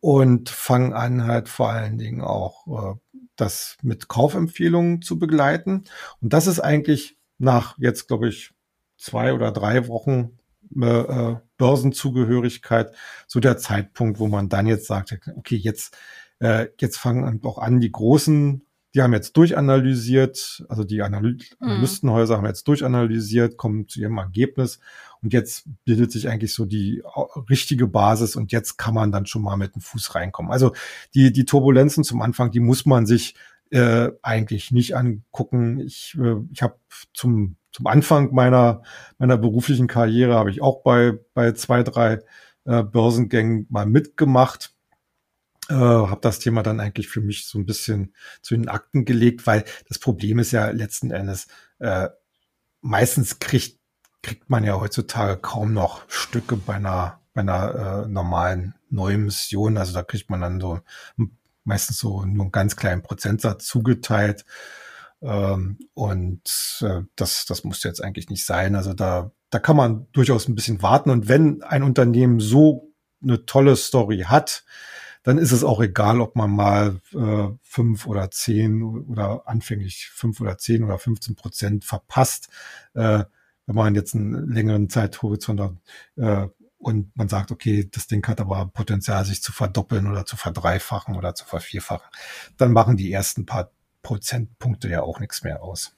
und 0.00 0.48
fangen 0.48 0.92
an 0.92 1.26
halt 1.26 1.48
vor 1.48 1.70
allen 1.70 1.98
Dingen 1.98 2.22
auch 2.22 2.94
äh, 2.94 2.98
das 3.36 3.76
mit 3.82 4.08
Kaufempfehlungen 4.08 5.02
zu 5.02 5.18
begleiten. 5.18 5.84
Und 6.20 6.32
das 6.32 6.46
ist 6.46 6.60
eigentlich 6.60 7.16
nach 7.38 7.76
jetzt, 7.78 8.08
glaube 8.08 8.28
ich, 8.28 8.52
zwei 8.96 9.32
oder 9.32 9.52
drei 9.52 9.88
Wochen 9.88 10.38
äh, 10.76 10.86
äh 10.86 11.36
Börsenzugehörigkeit 11.56 12.94
so 13.26 13.38
der 13.38 13.58
Zeitpunkt, 13.58 14.18
wo 14.18 14.28
man 14.28 14.48
dann 14.48 14.66
jetzt 14.66 14.86
sagt, 14.86 15.18
okay, 15.36 15.56
jetzt, 15.56 15.94
äh, 16.38 16.68
jetzt 16.78 16.96
fangen 16.96 17.40
auch 17.44 17.58
an, 17.58 17.80
die 17.80 17.92
großen 17.92 18.64
die 18.94 19.02
haben 19.02 19.12
jetzt 19.12 19.36
durchanalysiert, 19.36 20.64
also 20.68 20.84
die 20.84 21.02
Analy 21.02 21.32
mhm. 21.32 21.68
Analystenhäuser 21.68 22.36
haben 22.36 22.46
jetzt 22.46 22.66
durchanalysiert, 22.66 23.56
kommen 23.56 23.88
zu 23.88 24.00
ihrem 24.00 24.18
Ergebnis 24.18 24.80
und 25.22 25.32
jetzt 25.32 25.68
bildet 25.84 26.10
sich 26.10 26.28
eigentlich 26.28 26.54
so 26.54 26.64
die 26.64 27.02
richtige 27.48 27.86
Basis 27.86 28.36
und 28.36 28.52
jetzt 28.52 28.78
kann 28.78 28.94
man 28.94 29.12
dann 29.12 29.26
schon 29.26 29.42
mal 29.42 29.56
mit 29.56 29.74
dem 29.74 29.82
Fuß 29.82 30.14
reinkommen. 30.14 30.50
Also 30.50 30.72
die, 31.14 31.32
die 31.32 31.44
Turbulenzen 31.44 32.04
zum 32.04 32.20
Anfang, 32.22 32.50
die 32.50 32.60
muss 32.60 32.86
man 32.86 33.06
sich 33.06 33.34
äh, 33.70 34.10
eigentlich 34.22 34.72
nicht 34.72 34.96
angucken. 34.96 35.78
Ich, 35.80 36.16
äh, 36.20 36.36
ich 36.52 36.62
habe 36.62 36.74
zum, 37.14 37.56
zum 37.72 37.86
Anfang 37.86 38.34
meiner, 38.34 38.82
meiner 39.18 39.38
beruflichen 39.38 39.86
Karriere 39.86 40.34
habe 40.34 40.50
ich 40.50 40.62
auch 40.62 40.82
bei, 40.82 41.12
bei 41.34 41.52
zwei, 41.52 41.84
drei 41.84 42.20
äh, 42.64 42.82
Börsengängen 42.82 43.66
mal 43.70 43.86
mitgemacht 43.86 44.74
äh, 45.70 45.74
habe 45.74 46.20
das 46.20 46.38
Thema 46.40 46.62
dann 46.62 46.80
eigentlich 46.80 47.08
für 47.08 47.20
mich 47.20 47.46
so 47.46 47.58
ein 47.58 47.66
bisschen 47.66 48.14
zu 48.42 48.54
den 48.54 48.68
Akten 48.68 49.04
gelegt, 49.04 49.46
weil 49.46 49.64
das 49.88 49.98
Problem 49.98 50.38
ist 50.38 50.50
ja 50.52 50.70
letzten 50.70 51.10
Endes, 51.10 51.46
äh, 51.78 52.08
meistens 52.80 53.38
kriegt, 53.38 53.78
kriegt 54.22 54.50
man 54.50 54.64
ja 54.64 54.78
heutzutage 54.78 55.36
kaum 55.36 55.72
noch 55.72 56.02
Stücke 56.08 56.56
bei 56.56 56.74
einer, 56.74 57.20
bei 57.32 57.42
einer 57.42 58.04
äh, 58.04 58.08
normalen 58.08 58.74
neuen 58.90 59.24
Mission. 59.24 59.78
Also 59.78 59.94
da 59.94 60.02
kriegt 60.02 60.28
man 60.28 60.40
dann 60.40 60.60
so 60.60 60.80
meistens 61.64 61.98
so 61.98 62.24
nur 62.24 62.44
einen 62.44 62.52
ganz 62.52 62.76
kleinen 62.76 63.02
Prozentsatz 63.02 63.66
zugeteilt. 63.66 64.44
Ähm, 65.22 65.78
und 65.94 66.80
äh, 66.82 67.02
das, 67.16 67.46
das 67.46 67.64
muss 67.64 67.82
jetzt 67.82 68.02
eigentlich 68.02 68.28
nicht 68.28 68.44
sein. 68.44 68.74
Also 68.74 68.92
da, 68.92 69.30
da 69.50 69.58
kann 69.58 69.76
man 69.76 70.06
durchaus 70.12 70.48
ein 70.48 70.54
bisschen 70.54 70.82
warten. 70.82 71.10
Und 71.10 71.28
wenn 71.28 71.62
ein 71.62 71.82
Unternehmen 71.82 72.40
so 72.40 72.92
eine 73.22 73.46
tolle 73.46 73.76
Story 73.76 74.24
hat, 74.26 74.64
dann 75.22 75.38
ist 75.38 75.52
es 75.52 75.64
auch 75.64 75.80
egal, 75.80 76.20
ob 76.20 76.36
man 76.36 76.50
mal 76.50 77.00
äh, 77.12 77.48
fünf 77.62 78.06
oder 78.06 78.30
zehn 78.30 78.82
oder 78.82 79.42
anfänglich 79.46 80.08
fünf 80.12 80.40
oder 80.40 80.56
zehn 80.58 80.82
oder 80.82 80.98
15 80.98 81.34
Prozent 81.36 81.84
verpasst. 81.84 82.48
Äh, 82.94 83.24
wenn 83.66 83.76
man 83.76 83.94
jetzt 83.94 84.14
einen 84.14 84.50
längeren 84.50 84.88
Zeithorizont 84.88 85.60
hat 85.60 85.76
äh, 86.16 86.48
und 86.78 87.14
man 87.16 87.28
sagt, 87.28 87.52
okay, 87.52 87.88
das 87.90 88.06
Ding 88.06 88.26
hat 88.26 88.40
aber 88.40 88.66
Potenzial, 88.66 89.24
sich 89.24 89.42
zu 89.42 89.52
verdoppeln 89.52 90.06
oder 90.06 90.24
zu 90.26 90.36
verdreifachen 90.36 91.14
oder 91.16 91.34
zu 91.34 91.44
vervierfachen, 91.44 92.08
dann 92.56 92.72
machen 92.72 92.96
die 92.96 93.12
ersten 93.12 93.46
paar 93.46 93.70
Prozentpunkte 94.02 94.88
ja 94.88 95.02
auch 95.02 95.20
nichts 95.20 95.42
mehr 95.44 95.62
aus. 95.62 95.94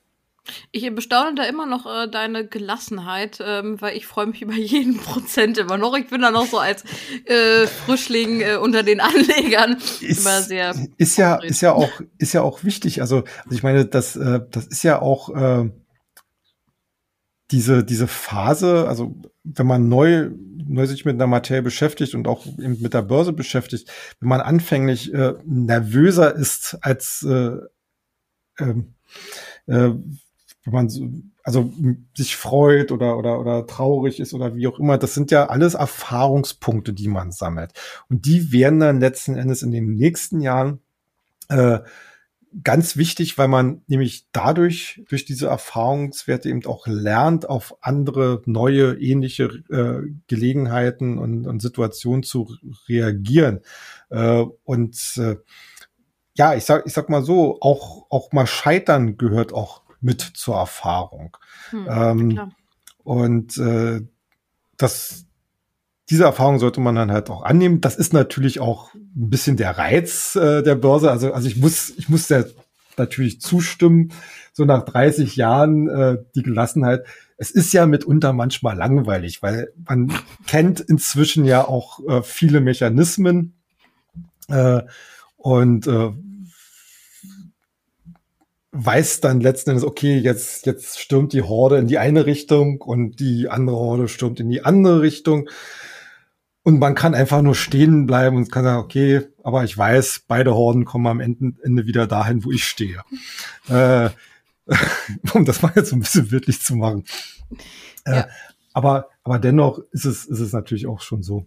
Ich 0.73 0.93
bestaune 0.95 1.35
da 1.37 1.45
immer 1.45 1.67
noch 1.67 1.87
äh, 1.87 2.09
deine 2.09 2.47
Gelassenheit, 2.47 3.39
ähm, 3.45 3.81
weil 3.81 3.97
ich 3.97 4.07
freue 4.07 4.27
mich 4.27 4.43
über 4.43 4.55
jeden 4.55 4.97
Prozent 5.03 5.59
immer 5.59 5.79
noch. 5.79 5.97
Ich 5.97 6.09
bin 6.09 6.21
da 6.21 6.31
noch 6.31 6.47
so 6.47 6.59
als 6.59 6.85
äh, 7.27 7.67
Frischling 7.67 8.41
äh, 8.41 8.57
unter 8.57 8.83
den 8.83 9.01
Anlegern 9.01 9.77
ist, 10.01 10.21
immer 10.21 10.43
sehr. 10.43 10.75
Ist 10.99 11.17
ja, 11.17 11.37
ist 11.37 11.61
ja 11.61 11.73
auch, 11.73 11.91
ist 12.19 12.33
ja 12.33 12.43
auch 12.43 12.65
wichtig. 12.65 13.01
Also, 13.01 13.19
also 13.45 13.57
ich 13.57 13.63
meine, 13.63 13.87
das, 13.87 14.17
äh, 14.17 14.41
das 14.51 14.67
ist 14.67 14.83
ja 14.83 15.01
auch 15.01 15.29
äh, 15.35 15.71
diese, 17.53 17.85
diese 17.85 18.09
Phase, 18.09 18.89
also 18.89 19.15
wenn 19.45 19.67
man 19.67 19.89
neu, 19.89 20.31
neu 20.67 20.87
sich 20.87 21.05
mit 21.05 21.15
einer 21.15 21.27
Materie 21.27 21.63
beschäftigt 21.63 22.15
und 22.15 22.27
auch 22.27 22.47
eben 22.47 22.81
mit 22.81 22.95
der 22.95 23.03
Börse 23.03 23.33
beschäftigt, 23.33 23.91
wenn 24.21 24.29
man 24.29 24.41
anfänglich 24.41 25.13
äh, 25.13 25.35
nervöser 25.45 26.35
ist 26.35 26.79
als 26.81 27.23
äh, 27.23 27.59
ähm, 28.59 28.95
äh, 29.67 29.91
wenn 30.65 30.73
man 30.73 30.89
so, 30.89 31.09
also 31.43 31.73
sich 32.17 32.37
freut 32.37 32.93
oder, 32.93 33.19
oder, 33.19 33.41
oder 33.41 33.67
traurig 33.67 34.21
ist 34.21 34.33
oder 34.33 34.55
wie 34.55 34.67
auch 34.69 34.79
immer, 34.79 34.99
das 34.99 35.15
sind 35.15 35.31
ja 35.31 35.47
alles 35.47 35.75
Erfahrungspunkte, 35.75 36.93
die 36.93 37.09
man 37.09 37.33
sammelt. 37.33 37.73
Und 38.09 38.27
die 38.27 38.53
werden 38.53 38.81
dann 38.81 39.01
letzten 39.01 39.37
Endes 39.37 39.63
in 39.63 39.73
den 39.73 39.95
nächsten 39.95 40.41
Jahren 40.41 40.81
äh, 41.49 41.81
ganz 42.63 42.97
wichtig, 42.97 43.39
weil 43.39 43.49
man 43.49 43.83
nämlich 43.87 44.27
dadurch, 44.33 45.03
durch 45.09 45.25
diese 45.25 45.47
Erfahrungswerte 45.47 46.49
eben 46.49 46.65
auch 46.67 46.87
lernt, 46.87 47.49
auf 47.49 47.77
andere, 47.81 48.43
neue, 48.47 48.95
ähnliche 49.01 49.45
äh, 49.71 50.09
Gelegenheiten 50.27 51.19
und, 51.19 51.47
und 51.47 51.61
Situationen 51.61 52.23
zu 52.23 52.55
reagieren. 52.89 53.61
Äh, 54.11 54.45
und 54.65 54.97
äh, 55.17 55.37
ja, 56.35 56.55
ich 56.55 56.65
sag, 56.65 56.87
ich 56.87 56.93
sag 56.93 57.09
mal 57.09 57.23
so, 57.23 57.59
auch, 57.61 58.07
auch 58.11 58.33
mal 58.33 58.47
scheitern 58.47 59.17
gehört 59.17 59.53
auch 59.53 59.82
mit 60.03 60.21
zur 60.21 60.57
Erfahrung. 60.57 61.37
Hm, 61.71 61.87
ähm, 61.89 62.53
und 63.05 63.57
äh, 63.57 64.03
das, 64.77 65.25
diese 66.11 66.25
Erfahrung 66.25 66.59
sollte 66.59 66.81
man 66.81 66.95
dann 66.95 67.13
halt 67.13 67.31
auch 67.31 67.43
annehmen. 67.43 67.81
Das 67.81 67.97
ist 67.97 68.13
natürlich 68.13 68.61
auch 68.61 68.95
ein 68.95 69.31
bisschen 69.31 69.57
der 69.57 69.79
Reiz 69.79 70.37
äh, 70.37 70.63
der 70.63 70.75
Börse. 70.75 71.11
Also, 71.11 71.33
also 71.33 71.49
ich 71.49 71.57
muss, 71.57 71.91
ich 71.97 72.09
muss 72.09 72.27
der 72.27 72.47
natürlich 72.99 73.41
zustimmen. 73.41 74.13
So 74.53 74.65
nach 74.65 74.85
30 74.85 75.37
Jahren 75.37 75.89
äh, 75.89 76.19
die 76.35 76.43
Gelassenheit. 76.43 77.07
Es 77.39 77.51
ist 77.51 77.73
ja 77.73 77.87
mitunter 77.87 78.33
manchmal 78.33 78.77
langweilig, 78.77 79.43
weil 79.43 79.73
man 79.89 80.13
kennt 80.47 80.81
inzwischen 80.81 81.45
ja 81.45 81.67
auch 81.67 82.01
äh, 82.07 82.23
viele 82.23 82.61
Mechanismen. 82.61 83.55
Äh, 84.49 84.83
und 85.37 85.87
äh, 85.87 86.13
weiß 88.73 89.21
dann 89.21 89.41
letzten 89.41 89.71
Endes, 89.71 89.85
okay, 89.85 90.19
jetzt, 90.19 90.67
jetzt 90.67 90.99
stürmt 90.99 91.35
die 91.35 91.43
Horde 91.43 91.77
in 91.77 91.87
die 91.87 91.99
eine 91.99 92.27
Richtung 92.27 92.81
und 92.81 93.21
die 93.21 93.49
andere 93.49 93.77
Horde 93.77 94.09
stürmt 94.09 94.41
in 94.41 94.49
die 94.49 94.65
andere 94.65 95.03
Richtung. 95.03 95.49
Und 96.65 96.79
man 96.79 96.95
kann 96.95 97.15
einfach 97.15 97.43
nur 97.43 97.55
stehen 97.55 98.07
bleiben 98.07 98.37
und 98.37 98.51
kann 98.51 98.65
sagen, 98.65 98.83
okay, 98.83 99.23
aber 99.43 99.65
ich 99.65 99.77
weiß, 99.77 100.23
beide 100.27 100.55
Horden 100.55 100.85
kommen 100.85 101.07
am 101.07 101.21
Ende, 101.21 101.53
Ende 101.63 101.87
wieder 101.87 102.07
dahin, 102.07 102.45
wo 102.45 102.53
ich 102.53 102.65
stehe. 102.65 103.03
äh, 103.69 104.11
um 105.35 105.45
das 105.45 105.61
mal 105.61 105.73
jetzt 105.75 105.91
so 105.91 105.97
ein 105.97 106.01
bisschen 106.01 106.31
wirklich 106.31 106.61
zu 106.61 106.77
machen. 106.77 107.05
Äh, 108.05 108.17
ja. 108.17 108.29
aber, 108.73 109.09
aber 109.23 109.39
dennoch 109.39 109.81
ist 109.91 110.05
es, 110.05 110.25
ist 110.25 110.41
es 110.41 110.53
natürlich 110.53 110.87
auch 110.87 111.01
schon 111.01 111.23
so, 111.23 111.47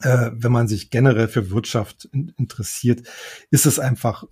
äh, 0.00 0.30
wenn 0.32 0.52
man 0.52 0.68
sich 0.68 0.90
generell 0.90 1.28
für 1.28 1.50
Wirtschaft 1.50 2.06
in, 2.12 2.32
interessiert, 2.38 3.06
ist 3.50 3.66
es 3.66 3.78
einfach 3.78 4.24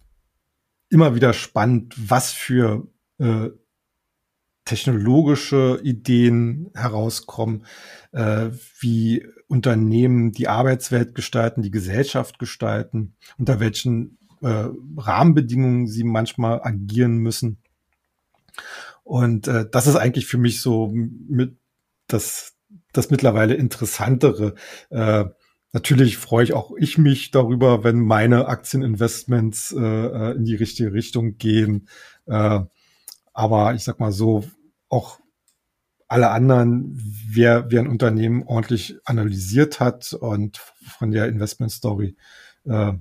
immer 0.90 1.14
wieder 1.14 1.32
spannend, 1.32 1.94
was 1.96 2.32
für 2.32 2.86
äh, 3.18 3.50
technologische 4.64 5.80
Ideen 5.82 6.70
herauskommen, 6.74 7.64
äh, 8.12 8.50
wie 8.80 9.26
Unternehmen 9.48 10.32
die 10.32 10.48
Arbeitswelt 10.48 11.14
gestalten, 11.14 11.62
die 11.62 11.70
Gesellschaft 11.70 12.38
gestalten, 12.38 13.14
unter 13.38 13.60
welchen 13.60 14.18
äh, 14.42 14.66
Rahmenbedingungen 14.96 15.86
sie 15.86 16.04
manchmal 16.04 16.60
agieren 16.62 17.16
müssen. 17.16 17.58
Und 19.04 19.48
äh, 19.48 19.66
das 19.70 19.86
ist 19.86 19.96
eigentlich 19.96 20.26
für 20.26 20.36
mich 20.36 20.60
so 20.60 20.92
mit 20.92 21.56
das, 22.08 22.54
das 22.92 23.10
mittlerweile 23.10 23.54
interessantere. 23.54 24.54
Äh, 24.90 25.24
Natürlich 25.72 26.16
freue 26.16 26.44
ich 26.44 26.54
auch 26.54 26.72
ich 26.78 26.96
mich 26.96 27.30
darüber, 27.30 27.84
wenn 27.84 28.00
meine 28.00 28.48
Aktieninvestments 28.48 29.72
äh, 29.72 29.80
äh, 29.80 30.36
in 30.36 30.44
die 30.44 30.54
richtige 30.54 30.92
Richtung 30.92 31.36
gehen. 31.36 31.88
Äh, 32.26 32.60
aber 33.34 33.74
ich 33.74 33.84
sag 33.84 34.00
mal 34.00 34.12
so, 34.12 34.44
auch 34.88 35.20
alle 36.08 36.30
anderen, 36.30 36.98
wer, 37.28 37.70
wer 37.70 37.82
ein 37.82 37.88
Unternehmen 37.88 38.44
ordentlich 38.44 38.96
analysiert 39.04 39.78
hat 39.78 40.14
und 40.14 40.56
von 40.56 41.10
der 41.10 41.28
Investment 41.28 41.70
Story 41.70 42.16
äh, 42.64 42.94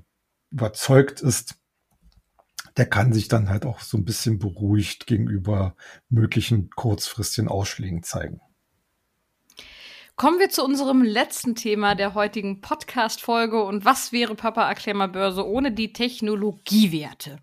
überzeugt 0.51 1.22
ist, 1.22 1.55
der 2.76 2.86
kann 2.86 3.13
sich 3.13 3.30
dann 3.30 3.49
halt 3.49 3.65
auch 3.65 3.80
so 3.80 3.97
ein 3.97 4.05
bisschen 4.05 4.39
beruhigt 4.39 5.07
gegenüber 5.07 5.76
möglichen 6.09 6.70
kurzfristigen 6.70 7.47
Ausschlägen 7.47 8.03
zeigen. 8.03 8.41
Kommen 10.20 10.39
wir 10.39 10.49
zu 10.49 10.65
unserem 10.65 11.03
letzten 11.03 11.53
Thema 11.53 11.93
der 11.93 12.15
heutigen 12.15 12.59
Podcast-Folge. 12.59 13.63
Und 13.63 13.86
was 13.86 14.11
wäre 14.11 14.34
Papa 14.34 14.68
Erklär 14.68 15.07
Börse 15.07 15.47
ohne 15.47 15.72
die 15.72 15.93
Technologiewerte? 15.93 17.38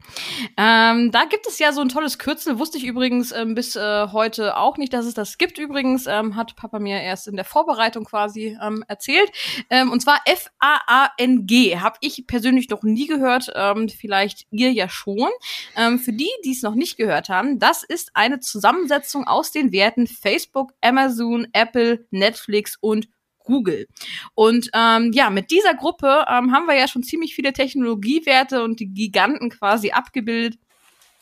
Ähm, 0.56 1.12
da 1.12 1.24
gibt 1.26 1.46
es 1.46 1.60
ja 1.60 1.72
so 1.72 1.82
ein 1.82 1.88
tolles 1.88 2.18
Kürzel, 2.18 2.58
wusste 2.58 2.78
ich 2.78 2.84
übrigens 2.84 3.30
ähm, 3.30 3.54
bis 3.54 3.76
äh, 3.76 4.08
heute 4.10 4.56
auch 4.56 4.76
nicht, 4.76 4.92
dass 4.92 5.06
es 5.06 5.14
das 5.14 5.38
gibt. 5.38 5.58
Übrigens 5.58 6.08
ähm, 6.08 6.34
hat 6.34 6.56
Papa 6.56 6.80
mir 6.80 7.00
erst 7.00 7.28
in 7.28 7.36
der 7.36 7.44
Vorbereitung 7.44 8.06
quasi 8.06 8.58
ähm, 8.60 8.84
erzählt. 8.88 9.30
Ähm, 9.70 9.92
und 9.92 10.00
zwar 10.02 10.18
F-A-A-N-G. 10.24 11.78
Habe 11.78 11.98
ich 12.00 12.26
persönlich 12.26 12.70
noch 12.70 12.82
nie 12.82 13.06
gehört, 13.06 13.52
ähm, 13.54 13.88
vielleicht 13.88 14.48
ihr 14.50 14.72
ja 14.72 14.88
schon. 14.88 15.28
für 15.76 16.12
die, 16.12 16.30
die 16.44 16.50
es 16.50 16.62
noch 16.62 16.74
nicht 16.74 16.96
gehört 16.96 17.28
haben, 17.28 17.60
das 17.60 17.84
ist 17.84 18.10
eine 18.14 18.40
Zusammensetzung 18.40 19.28
aus 19.28 19.52
den 19.52 19.70
Werten 19.70 20.08
Facebook, 20.08 20.72
Amazon, 20.80 21.46
Apple, 21.52 22.04
Netflix, 22.10 22.63
Netflix 22.64 22.76
und 22.80 23.08
Google. 23.38 23.86
Und 24.34 24.70
ähm, 24.72 25.12
ja, 25.12 25.28
mit 25.28 25.50
dieser 25.50 25.74
Gruppe 25.74 26.24
ähm, 26.28 26.52
haben 26.52 26.66
wir 26.66 26.76
ja 26.76 26.88
schon 26.88 27.02
ziemlich 27.02 27.34
viele 27.34 27.52
Technologiewerte 27.52 28.64
und 28.64 28.80
die 28.80 28.92
Giganten 28.92 29.50
quasi 29.50 29.90
abgebildet. 29.90 30.58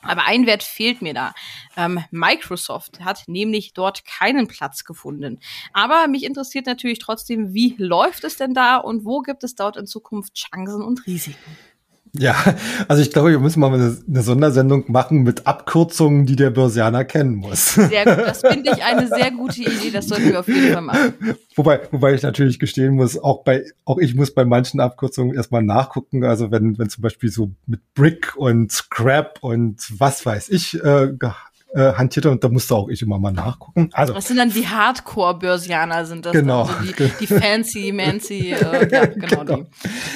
Aber 0.04 0.26
ein 0.26 0.46
Wert 0.46 0.64
fehlt 0.64 1.00
mir 1.00 1.14
da. 1.14 1.32
Ähm, 1.76 2.02
Microsoft 2.10 3.00
hat 3.00 3.24
nämlich 3.26 3.72
dort 3.72 4.04
keinen 4.04 4.48
Platz 4.48 4.84
gefunden. 4.84 5.38
Aber 5.72 6.08
mich 6.08 6.24
interessiert 6.24 6.66
natürlich 6.66 6.98
trotzdem, 6.98 7.54
wie 7.54 7.74
läuft 7.78 8.24
es 8.24 8.36
denn 8.36 8.54
da 8.54 8.76
und 8.76 9.04
wo 9.04 9.20
gibt 9.20 9.44
es 9.44 9.54
dort 9.54 9.76
in 9.76 9.86
Zukunft 9.86 10.34
Chancen 10.34 10.82
und 10.82 11.06
Risiken? 11.06 11.56
Ja, 12.14 12.36
also 12.88 13.00
ich 13.00 13.10
glaube, 13.10 13.30
wir 13.30 13.38
müssen 13.38 13.60
mal 13.60 13.72
eine, 13.72 13.96
eine, 14.06 14.22
Sondersendung 14.22 14.84
machen 14.88 15.22
mit 15.22 15.46
Abkürzungen, 15.46 16.26
die 16.26 16.36
der 16.36 16.50
Börsianer 16.50 17.06
kennen 17.06 17.36
muss. 17.36 17.74
Sehr 17.74 18.04
gut, 18.04 18.18
das 18.26 18.42
finde 18.42 18.70
ich 18.70 18.84
eine 18.84 19.08
sehr 19.08 19.30
gute 19.30 19.62
Idee, 19.62 19.90
das 19.90 20.08
sollten 20.08 20.30
wir 20.30 20.40
auf 20.40 20.48
jeden 20.48 20.74
Fall 20.74 20.82
machen. 20.82 21.14
Wobei, 21.56 21.80
wobei 21.90 22.12
ich 22.12 22.22
natürlich 22.22 22.58
gestehen 22.58 22.96
muss, 22.96 23.18
auch 23.18 23.44
bei, 23.44 23.64
auch 23.86 23.96
ich 23.96 24.14
muss 24.14 24.34
bei 24.34 24.44
manchen 24.44 24.78
Abkürzungen 24.78 25.34
erstmal 25.34 25.62
nachgucken. 25.62 26.22
Also 26.24 26.50
wenn, 26.50 26.78
wenn 26.78 26.90
zum 26.90 27.00
Beispiel 27.00 27.30
so 27.30 27.52
mit 27.66 27.80
Brick 27.94 28.36
und 28.36 28.70
Scrap 28.70 29.38
und 29.40 29.80
was 29.98 30.26
weiß 30.26 30.50
ich 30.50 30.82
äh, 30.84 31.12
äh, 31.74 31.92
hantierte 31.94 32.30
und 32.30 32.44
da 32.44 32.48
musste 32.48 32.74
auch 32.74 32.88
ich 32.88 33.02
immer 33.02 33.18
mal 33.18 33.32
nachgucken. 33.32 33.90
Also 33.92 34.12
das 34.12 34.28
sind 34.28 34.36
dann 34.36 34.50
die 34.50 34.66
Hardcore-Börsianer, 34.66 36.04
sind 36.04 36.26
das 36.26 36.32
genau. 36.32 36.64
also 36.64 36.92
die, 36.92 37.10
die 37.20 37.26
fancy, 37.26 37.92
mancy, 37.92 38.52
äh, 38.52 38.90
ja, 38.90 39.06
genau, 39.06 39.44
genau. 39.44 39.56
die. 39.56 39.62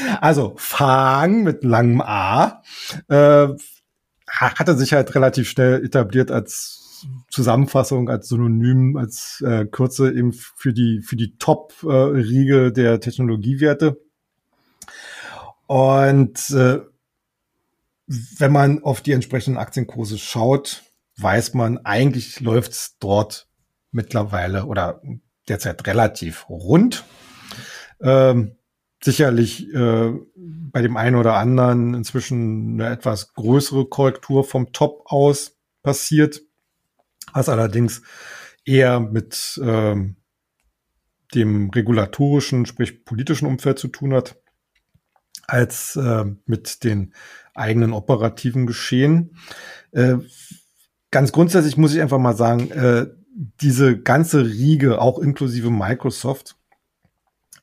Ja. 0.06 0.18
Also 0.20 0.54
Fang 0.56 1.42
mit 1.42 1.64
langem 1.64 2.00
A 2.02 2.62
äh, 3.08 3.48
hatte 4.28 4.76
sich 4.76 4.92
halt 4.92 5.14
relativ 5.14 5.48
schnell 5.48 5.84
etabliert 5.84 6.30
als 6.30 6.82
Zusammenfassung, 7.30 8.08
als 8.08 8.28
Synonym, 8.28 8.96
als 8.96 9.42
äh, 9.46 9.66
Kürze 9.66 10.12
eben 10.12 10.32
für 10.32 10.72
die 10.72 11.02
für 11.02 11.16
die 11.16 11.36
Top-Riege 11.38 12.66
äh, 12.66 12.72
der 12.72 13.00
Technologiewerte. 13.00 14.00
Und 15.66 16.50
äh, 16.50 16.80
wenn 18.06 18.52
man 18.52 18.82
auf 18.82 19.00
die 19.00 19.12
entsprechenden 19.12 19.58
Aktienkurse 19.58 20.18
schaut, 20.18 20.84
weiß 21.16 21.54
man, 21.54 21.78
eigentlich 21.78 22.40
läuft's 22.40 22.98
dort 22.98 23.48
mittlerweile 23.90 24.66
oder 24.66 25.00
derzeit 25.48 25.86
relativ 25.86 26.48
rund. 26.48 27.04
Ähm, 28.00 28.56
sicherlich 29.02 29.72
äh, 29.72 30.12
bei 30.34 30.82
dem 30.82 30.96
einen 30.96 31.16
oder 31.16 31.34
anderen 31.34 31.94
inzwischen 31.94 32.80
eine 32.80 32.92
etwas 32.92 33.32
größere 33.34 33.86
Korrektur 33.86 34.44
vom 34.44 34.72
Top 34.72 35.02
aus 35.06 35.56
passiert, 35.82 36.42
was 37.32 37.48
allerdings 37.48 38.02
eher 38.64 39.00
mit 39.00 39.60
ähm, 39.62 40.16
dem 41.34 41.70
regulatorischen, 41.70 42.66
sprich 42.66 43.04
politischen 43.04 43.46
Umfeld 43.46 43.78
zu 43.78 43.88
tun 43.88 44.14
hat, 44.14 44.36
als 45.46 45.96
äh, 45.96 46.24
mit 46.44 46.84
den 46.84 47.14
eigenen 47.54 47.92
operativen 47.92 48.66
Geschehen. 48.66 49.36
Äh, 49.92 50.16
ganz 51.16 51.32
grundsätzlich 51.32 51.78
muss 51.78 51.94
ich 51.94 52.02
einfach 52.02 52.18
mal 52.18 52.36
sagen, 52.36 52.70
äh, 52.72 53.06
diese 53.62 53.98
ganze 53.98 54.44
Riege, 54.44 55.00
auch 55.00 55.18
inklusive 55.18 55.70
Microsoft, 55.70 56.56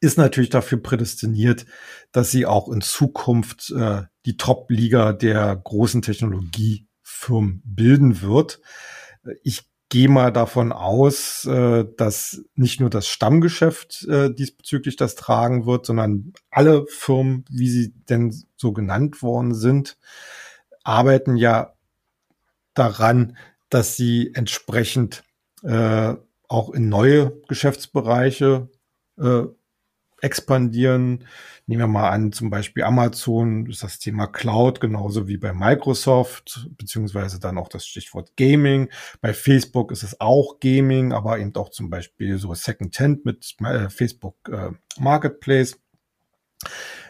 ist 0.01 0.17
natürlich 0.17 0.49
dafür 0.49 0.81
prädestiniert, 0.81 1.67
dass 2.11 2.31
sie 2.31 2.47
auch 2.47 2.67
in 2.67 2.81
Zukunft 2.81 3.69
äh, 3.69 4.01
die 4.25 4.37
Top-Liga 4.37 5.13
der 5.13 5.55
großen 5.55 6.01
Technologiefirmen 6.01 7.61
bilden 7.63 8.23
wird. 8.23 8.59
Ich 9.43 9.69
gehe 9.87 10.09
mal 10.09 10.31
davon 10.31 10.71
aus, 10.71 11.45
äh, 11.45 11.85
dass 11.95 12.43
nicht 12.55 12.79
nur 12.79 12.89
das 12.89 13.07
Stammgeschäft 13.07 14.07
äh, 14.09 14.33
diesbezüglich 14.33 14.95
das 14.95 15.13
tragen 15.13 15.67
wird, 15.67 15.85
sondern 15.85 16.33
alle 16.49 16.87
Firmen, 16.87 17.45
wie 17.51 17.69
sie 17.69 17.93
denn 18.09 18.33
so 18.55 18.73
genannt 18.73 19.21
worden 19.21 19.53
sind, 19.53 19.99
arbeiten 20.83 21.35
ja 21.37 21.72
daran, 22.73 23.37
dass 23.69 23.95
sie 23.95 24.31
entsprechend 24.33 25.23
äh, 25.63 26.15
auch 26.47 26.69
in 26.71 26.89
neue 26.89 27.33
Geschäftsbereiche 27.47 28.69
äh, 29.17 29.43
expandieren. 30.21 31.25
Nehmen 31.65 31.81
wir 31.81 31.87
mal 31.87 32.09
an, 32.09 32.31
zum 32.31 32.49
Beispiel 32.49 32.83
Amazon 32.83 33.65
ist 33.67 33.83
das 33.83 33.99
Thema 33.99 34.27
Cloud, 34.27 34.79
genauso 34.79 35.27
wie 35.27 35.37
bei 35.37 35.53
Microsoft, 35.53 36.69
beziehungsweise 36.77 37.39
dann 37.39 37.57
auch 37.57 37.69
das 37.69 37.85
Stichwort 37.85 38.35
Gaming. 38.35 38.89
Bei 39.21 39.33
Facebook 39.33 39.91
ist 39.91 40.03
es 40.03 40.19
auch 40.19 40.59
Gaming, 40.59 41.13
aber 41.13 41.39
eben 41.39 41.55
auch 41.55 41.69
zum 41.69 41.89
Beispiel 41.89 42.37
so 42.37 42.53
Second-Hand 42.53 43.25
mit 43.25 43.55
äh, 43.61 43.89
Facebook 43.89 44.35
äh, 44.49 44.71
Marketplace. 44.99 45.77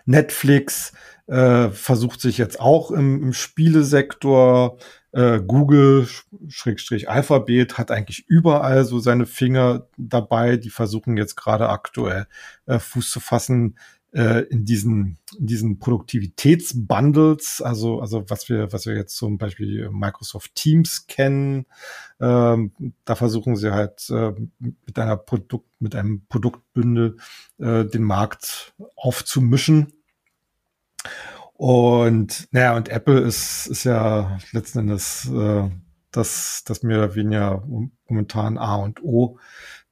Netflix 0.06 0.94
äh, 1.28 1.70
versucht 1.70 2.22
sich 2.22 2.38
jetzt 2.38 2.60
auch 2.60 2.92
im, 2.92 3.24
im 3.24 3.34
Spielesektor 3.34 4.78
äh, 5.14 5.42
Google 5.42 6.08
Schrägstrich 6.48 7.10
Alphabet 7.10 7.78
hat 7.78 7.92
eigentlich 7.92 8.26
überall 8.28 8.84
so 8.84 9.00
seine 9.00 9.26
Finger 9.26 9.88
dabei. 9.98 10.58
Die 10.58 10.72
versuchen 10.72 11.18
jetzt 11.18 11.36
gerade 11.36 11.70
aktuell 11.70 12.28
äh, 12.66 12.80
Fuß 12.80 13.12
zu 13.12 13.20
fassen 13.20 13.78
äh, 14.12 14.42
in 14.46 14.66
diesen 14.66 15.18
in 15.38 15.48
diesen 15.48 15.80
Produktivitätsbundles, 15.80 17.62
also 17.64 18.02
also 18.02 18.30
was 18.30 18.50
wir 18.50 18.74
was 18.74 18.86
wir 18.86 18.96
jetzt 18.96 19.16
zum 19.16 19.38
Beispiel 19.38 19.90
Microsoft 19.92 20.56
Teams 20.56 21.06
kennen. 21.08 21.68
Ähm, 22.20 22.72
da 23.06 23.16
versuchen 23.16 23.56
sie 23.56 23.72
halt 23.72 24.10
äh, 24.10 24.34
mit 24.60 24.98
einer 24.98 25.18
Produkt 25.18 25.70
mit 25.80 25.96
einem 25.96 26.26
Produktbündel 26.28 27.18
äh, 27.60 27.86
den 27.86 28.04
Markt 28.04 28.74
aufzumischen. 28.96 29.94
Und 31.54 32.48
naja, 32.52 32.76
und 32.76 32.90
Apple 32.90 33.20
ist, 33.20 33.68
ist 33.68 33.84
ja 33.84 34.38
letzten 34.52 34.80
Endes 34.80 35.30
äh, 35.32 35.70
das, 36.12 36.64
das 36.66 36.84
mehr 36.84 36.98
oder 37.00 37.16
weniger 37.16 37.64
momentan 38.08 38.58
A 38.58 38.76
und 38.76 39.04
O. 39.04 39.40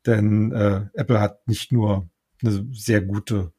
Denn 0.05 0.51
äh, 0.51 0.87
Apple 0.93 1.19
hat 1.19 1.47
nicht 1.47 1.71
nur 1.71 2.09
eine 2.41 2.65
sehr 2.71 3.01
gute 3.01 3.53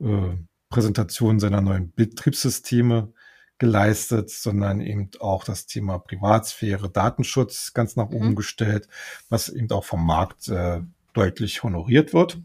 äh, 0.00 0.36
Präsentation 0.68 1.40
seiner 1.40 1.60
neuen 1.60 1.92
Betriebssysteme 1.92 3.12
geleistet, 3.58 4.30
sondern 4.30 4.80
eben 4.80 5.10
auch 5.20 5.44
das 5.44 5.66
Thema 5.66 5.98
Privatsphäre, 5.98 6.90
Datenschutz 6.90 7.72
ganz 7.72 7.96
nach 7.96 8.10
oben 8.10 8.30
mhm. 8.30 8.34
gestellt, 8.36 8.88
was 9.28 9.48
eben 9.48 9.70
auch 9.70 9.84
vom 9.84 10.04
Markt 10.04 10.48
äh, 10.48 10.80
deutlich 11.12 11.62
honoriert 11.62 12.12
wird. 12.12 12.38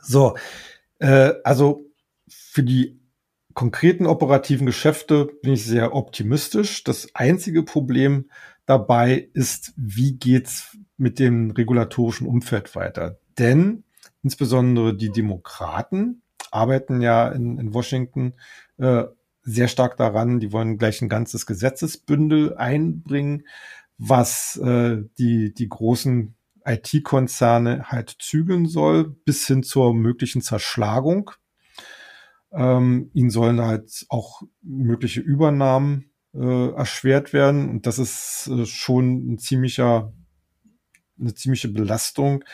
So, 0.00 0.36
äh, 0.98 1.32
also 1.44 1.84
für 2.28 2.62
die 2.62 2.99
konkreten 3.54 4.06
operativen 4.06 4.66
Geschäfte 4.66 5.26
bin 5.42 5.52
ich 5.52 5.64
sehr 5.64 5.94
optimistisch. 5.94 6.84
Das 6.84 7.08
einzige 7.14 7.62
Problem 7.62 8.30
dabei 8.66 9.28
ist, 9.32 9.72
wie 9.76 10.16
geht's 10.16 10.76
mit 10.96 11.18
dem 11.18 11.50
regulatorischen 11.50 12.26
Umfeld 12.26 12.74
weiter? 12.76 13.18
Denn 13.38 13.84
insbesondere 14.22 14.94
die 14.94 15.10
Demokraten 15.10 16.22
arbeiten 16.50 17.00
ja 17.00 17.28
in, 17.28 17.58
in 17.58 17.74
Washington 17.74 18.34
äh, 18.78 19.04
sehr 19.42 19.68
stark 19.68 19.96
daran, 19.96 20.40
die 20.40 20.52
wollen 20.52 20.78
gleich 20.78 21.00
ein 21.00 21.08
ganzes 21.08 21.46
Gesetzesbündel 21.46 22.56
einbringen, 22.56 23.46
was 23.98 24.56
äh, 24.56 24.98
die, 25.18 25.54
die 25.54 25.68
großen 25.68 26.34
IT-Konzerne 26.64 27.84
halt 27.84 28.16
zügeln 28.18 28.66
soll, 28.66 29.08
bis 29.08 29.46
hin 29.46 29.62
zur 29.62 29.94
möglichen 29.94 30.42
Zerschlagung 30.42 31.30
ähm, 32.52 33.10
ihnen 33.14 33.30
sollen 33.30 33.60
halt 33.60 34.06
auch 34.08 34.42
mögliche 34.62 35.20
Übernahmen 35.20 36.10
äh, 36.34 36.70
erschwert 36.72 37.32
werden. 37.32 37.68
Und 37.68 37.86
das 37.86 37.98
ist 37.98 38.48
äh, 38.48 38.66
schon 38.66 39.32
ein 39.32 39.38
ziemlicher, 39.38 40.12
eine 41.18 41.34
ziemliche 41.34 41.68
Belastung, 41.68 42.44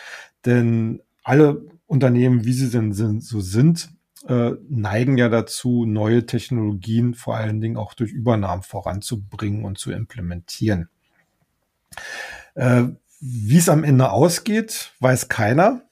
denn 0.44 1.03
alle 1.22 1.64
Unternehmen, 1.86 2.44
wie 2.44 2.53
sie 2.53 2.70
denn 2.70 2.92
sind, 2.92 3.22
so 3.22 3.40
sind, 3.40 3.90
äh, 4.28 4.53
neigen 4.68 5.18
ja 5.18 5.28
dazu, 5.28 5.84
neue 5.86 6.26
Technologien 6.26 7.14
vor 7.14 7.36
allen 7.36 7.61
Dingen 7.61 7.76
auch 7.76 7.94
durch 7.94 8.12
Übernahmen 8.12 8.62
voranzubringen 8.62 9.64
und 9.64 9.78
zu 9.78 9.92
implementieren. 9.92 10.88
Äh, 12.55 12.84
wie 13.20 13.57
es 13.57 13.68
am 13.68 13.84
Ende 13.84 14.11
ausgeht, 14.11 14.92
weiß 15.01 15.28
keiner. 15.28 15.86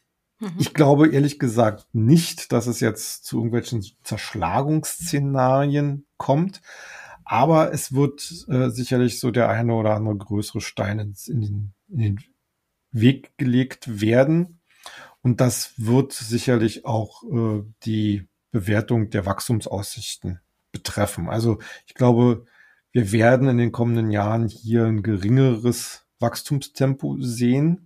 Mhm. 0.45 0.55
Ich 0.59 0.74
glaube 0.74 1.09
ehrlich 1.09 1.38
gesagt 1.38 1.86
nicht, 1.92 2.53
dass 2.53 2.66
es 2.66 2.80
jetzt 2.80 3.24
zu 3.24 3.38
irgendwelchen 3.38 3.82
Zerschlagungsszenarien 4.03 6.07
kommt. 6.16 6.61
Aber 7.24 7.72
es 7.72 7.95
wird 7.95 8.45
äh, 8.49 8.68
sicherlich 8.68 9.18
so 9.18 9.30
der 9.30 9.49
eine 9.49 9.74
oder 9.74 9.95
andere 9.95 10.18
größere 10.18 10.61
Stein 10.61 10.99
in, 10.99 11.40
den, 11.40 11.72
in 11.88 11.99
den 11.99 12.20
Weg 12.90 13.36
gelegt 13.38 14.01
werden. 14.01 14.61
Und 15.22 15.40
das 15.40 15.72
wird 15.78 16.12
sicherlich 16.12 16.84
auch 16.84 17.22
äh, 17.24 17.62
die 17.84 18.28
Bewertung 18.51 19.09
der 19.09 19.24
Wachstumsaussichten 19.24 20.40
betreffen. 20.70 21.30
Also 21.30 21.61
ich 21.86 21.95
glaube, 21.95 22.45
wir 22.92 23.11
werden 23.11 23.49
in 23.49 23.59
den 23.59 23.72
kommenden 23.72 24.11
Jahren 24.11 24.49
hier 24.49 24.84
ein 24.84 25.03
geringeres 25.03 26.07
Wachstumstempo 26.20 27.16
sehen. 27.20 27.84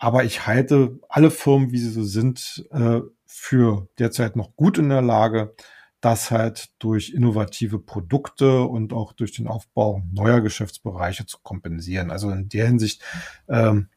Aber 0.00 0.24
ich 0.24 0.46
halte 0.46 0.98
alle 1.10 1.30
Firmen, 1.30 1.72
wie 1.72 1.78
sie 1.78 1.90
so 1.90 2.02
sind, 2.02 2.66
äh, 2.72 3.00
für 3.26 3.86
derzeit 3.98 4.34
noch 4.34 4.56
gut 4.56 4.78
in 4.78 4.88
der 4.88 5.02
Lage, 5.02 5.54
das 6.00 6.30
halt 6.30 6.70
durch 6.78 7.10
innovative 7.10 7.78
Produkte 7.78 8.62
und 8.62 8.94
auch 8.94 9.12
durch 9.12 9.32
den 9.32 9.46
Aufbau 9.46 10.02
neuer 10.10 10.40
Geschäftsbereiche 10.40 11.26
zu 11.26 11.36
kompensieren. 11.42 12.10
Also 12.10 12.30
in 12.30 12.48
der 12.48 12.66
Hinsicht, 12.66 13.02
ähm, 13.46 13.90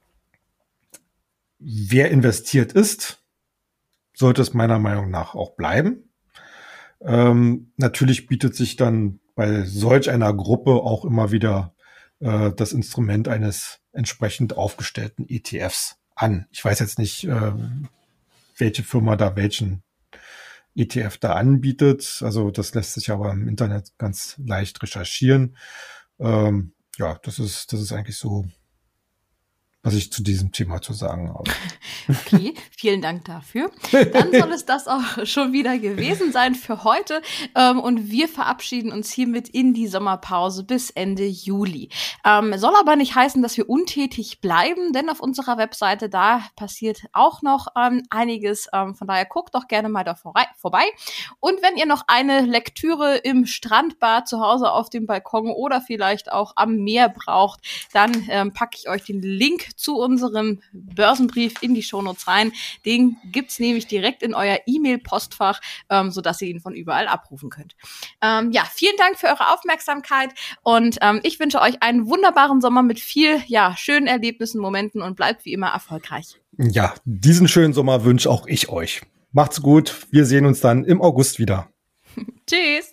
wer 1.57 2.11
investiert 2.11 2.73
ist, 2.73 3.23
sollte 4.13 4.41
es 4.41 4.53
meiner 4.53 4.79
Meinung 4.79 5.09
nach 5.09 5.35
auch 5.35 5.51
bleiben. 5.51 6.09
Ähm, 6.99 7.71
natürlich 7.77 8.27
bietet 8.27 8.55
sich 8.55 8.75
dann 8.75 9.21
bei 9.35 9.63
solch 9.63 10.09
einer 10.09 10.33
Gruppe 10.33 10.71
auch 10.71 11.05
immer 11.05 11.31
wieder 11.31 11.72
äh, 12.23 12.51
das 12.55 12.71
Instrument 12.71 13.27
eines 13.27 13.79
entsprechend 13.91 14.57
aufgestellten 14.57 15.25
ETFs 15.27 15.97
an. 16.15 16.47
Ich 16.51 16.63
weiß 16.63 16.79
jetzt 16.79 16.97
nicht, 16.97 17.25
äh, 17.25 17.53
welche 18.57 18.83
Firma 18.83 19.15
da 19.15 19.35
welchen 19.35 19.83
ETF 20.75 21.17
da 21.17 21.33
anbietet. 21.33 22.21
Also 22.21 22.49
das 22.49 22.73
lässt 22.73 22.93
sich 22.93 23.11
aber 23.11 23.31
im 23.31 23.47
Internet 23.47 23.91
ganz 23.97 24.39
leicht 24.43 24.81
recherchieren. 24.81 25.57
Ähm, 26.19 26.73
ja, 26.97 27.19
das 27.23 27.39
ist, 27.39 27.73
das 27.73 27.81
ist 27.81 27.91
eigentlich 27.91 28.17
so 28.17 28.45
was 29.83 29.95
ich 29.95 30.13
zu 30.13 30.23
diesem 30.23 30.53
Thema 30.53 30.81
zu 30.81 30.93
sagen 30.93 31.29
habe. 31.29 31.51
Okay, 32.25 32.53
vielen 32.77 33.01
Dank 33.01 33.23
dafür. 33.25 33.71
Dann 33.91 34.33
soll 34.33 34.51
es 34.51 34.65
das 34.65 34.89
auch 34.89 35.25
schon 35.25 35.53
wieder 35.53 35.77
gewesen 35.77 36.33
sein 36.33 36.53
für 36.53 36.83
heute. 36.83 37.21
Ähm, 37.55 37.79
und 37.79 38.11
wir 38.11 38.27
verabschieden 38.27 38.91
uns 38.91 39.09
hiermit 39.09 39.47
in 39.47 39.73
die 39.73 39.87
Sommerpause 39.87 40.65
bis 40.65 40.89
Ende 40.89 41.25
Juli. 41.25 41.87
Ähm, 42.25 42.57
soll 42.57 42.75
aber 42.75 42.97
nicht 42.97 43.15
heißen, 43.15 43.41
dass 43.41 43.55
wir 43.55 43.69
untätig 43.69 44.41
bleiben, 44.41 44.91
denn 44.91 45.09
auf 45.09 45.21
unserer 45.21 45.57
Webseite 45.57 46.09
da 46.09 46.41
passiert 46.57 47.03
auch 47.13 47.41
noch 47.41 47.67
ähm, 47.77 48.03
einiges. 48.09 48.67
Von 48.69 49.07
daher 49.07 49.25
guckt 49.25 49.55
doch 49.55 49.69
gerne 49.69 49.87
mal 49.87 50.03
da 50.03 50.15
vorbei. 50.15 50.83
Und 51.39 51.61
wenn 51.61 51.77
ihr 51.77 51.85
noch 51.85 52.03
eine 52.07 52.41
Lektüre 52.41 53.15
im 53.17 53.45
Strandbad 53.45 54.27
zu 54.27 54.41
Hause 54.41 54.71
auf 54.71 54.89
dem 54.89 55.05
Balkon 55.05 55.51
oder 55.51 55.79
vielleicht 55.79 56.31
auch 56.31 56.53
am 56.57 56.75
Meer 56.77 57.07
braucht, 57.07 57.61
dann 57.93 58.11
packe 58.53 58.77
ich 58.77 58.89
euch 58.89 59.03
den 59.03 59.21
Link 59.21 59.72
zu 59.75 59.97
unserem 59.97 60.61
Börsenbrief 60.71 61.61
in 61.61 61.73
die 61.73 61.83
Shownotes 61.83 62.27
rein. 62.27 62.51
Den 62.85 63.17
gibt's 63.31 63.59
nämlich 63.59 63.87
direkt 63.87 64.23
in 64.23 64.33
euer 64.33 64.59
E-Mail-Postfach, 64.65 65.61
ähm, 65.89 66.11
sodass 66.11 66.41
ihr 66.41 66.49
ihn 66.49 66.59
von 66.59 66.73
überall 66.73 67.07
abrufen 67.07 67.49
könnt. 67.49 67.75
Ähm, 68.21 68.51
ja, 68.51 68.63
vielen 68.71 68.97
Dank 68.97 69.17
für 69.17 69.27
eure 69.27 69.53
Aufmerksamkeit 69.53 70.31
und 70.63 70.97
ähm, 71.01 71.19
ich 71.23 71.39
wünsche 71.39 71.61
euch 71.61 71.81
einen 71.81 72.07
wunderbaren 72.07 72.61
Sommer 72.61 72.83
mit 72.83 72.99
viel, 72.99 73.41
ja, 73.47 73.75
schönen 73.77 74.07
Erlebnissen, 74.07 74.59
Momenten 74.59 75.01
und 75.01 75.15
bleibt 75.15 75.45
wie 75.45 75.53
immer 75.53 75.67
erfolgreich. 75.67 76.39
Ja, 76.57 76.93
diesen 77.05 77.47
schönen 77.47 77.73
Sommer 77.73 78.03
wünsche 78.05 78.29
auch 78.29 78.47
ich 78.47 78.69
euch. 78.69 79.01
Macht's 79.31 79.61
gut. 79.61 80.05
Wir 80.11 80.25
sehen 80.25 80.45
uns 80.45 80.61
dann 80.61 80.85
im 80.85 81.01
August 81.01 81.39
wieder. 81.39 81.69
Tschüss. 82.47 82.92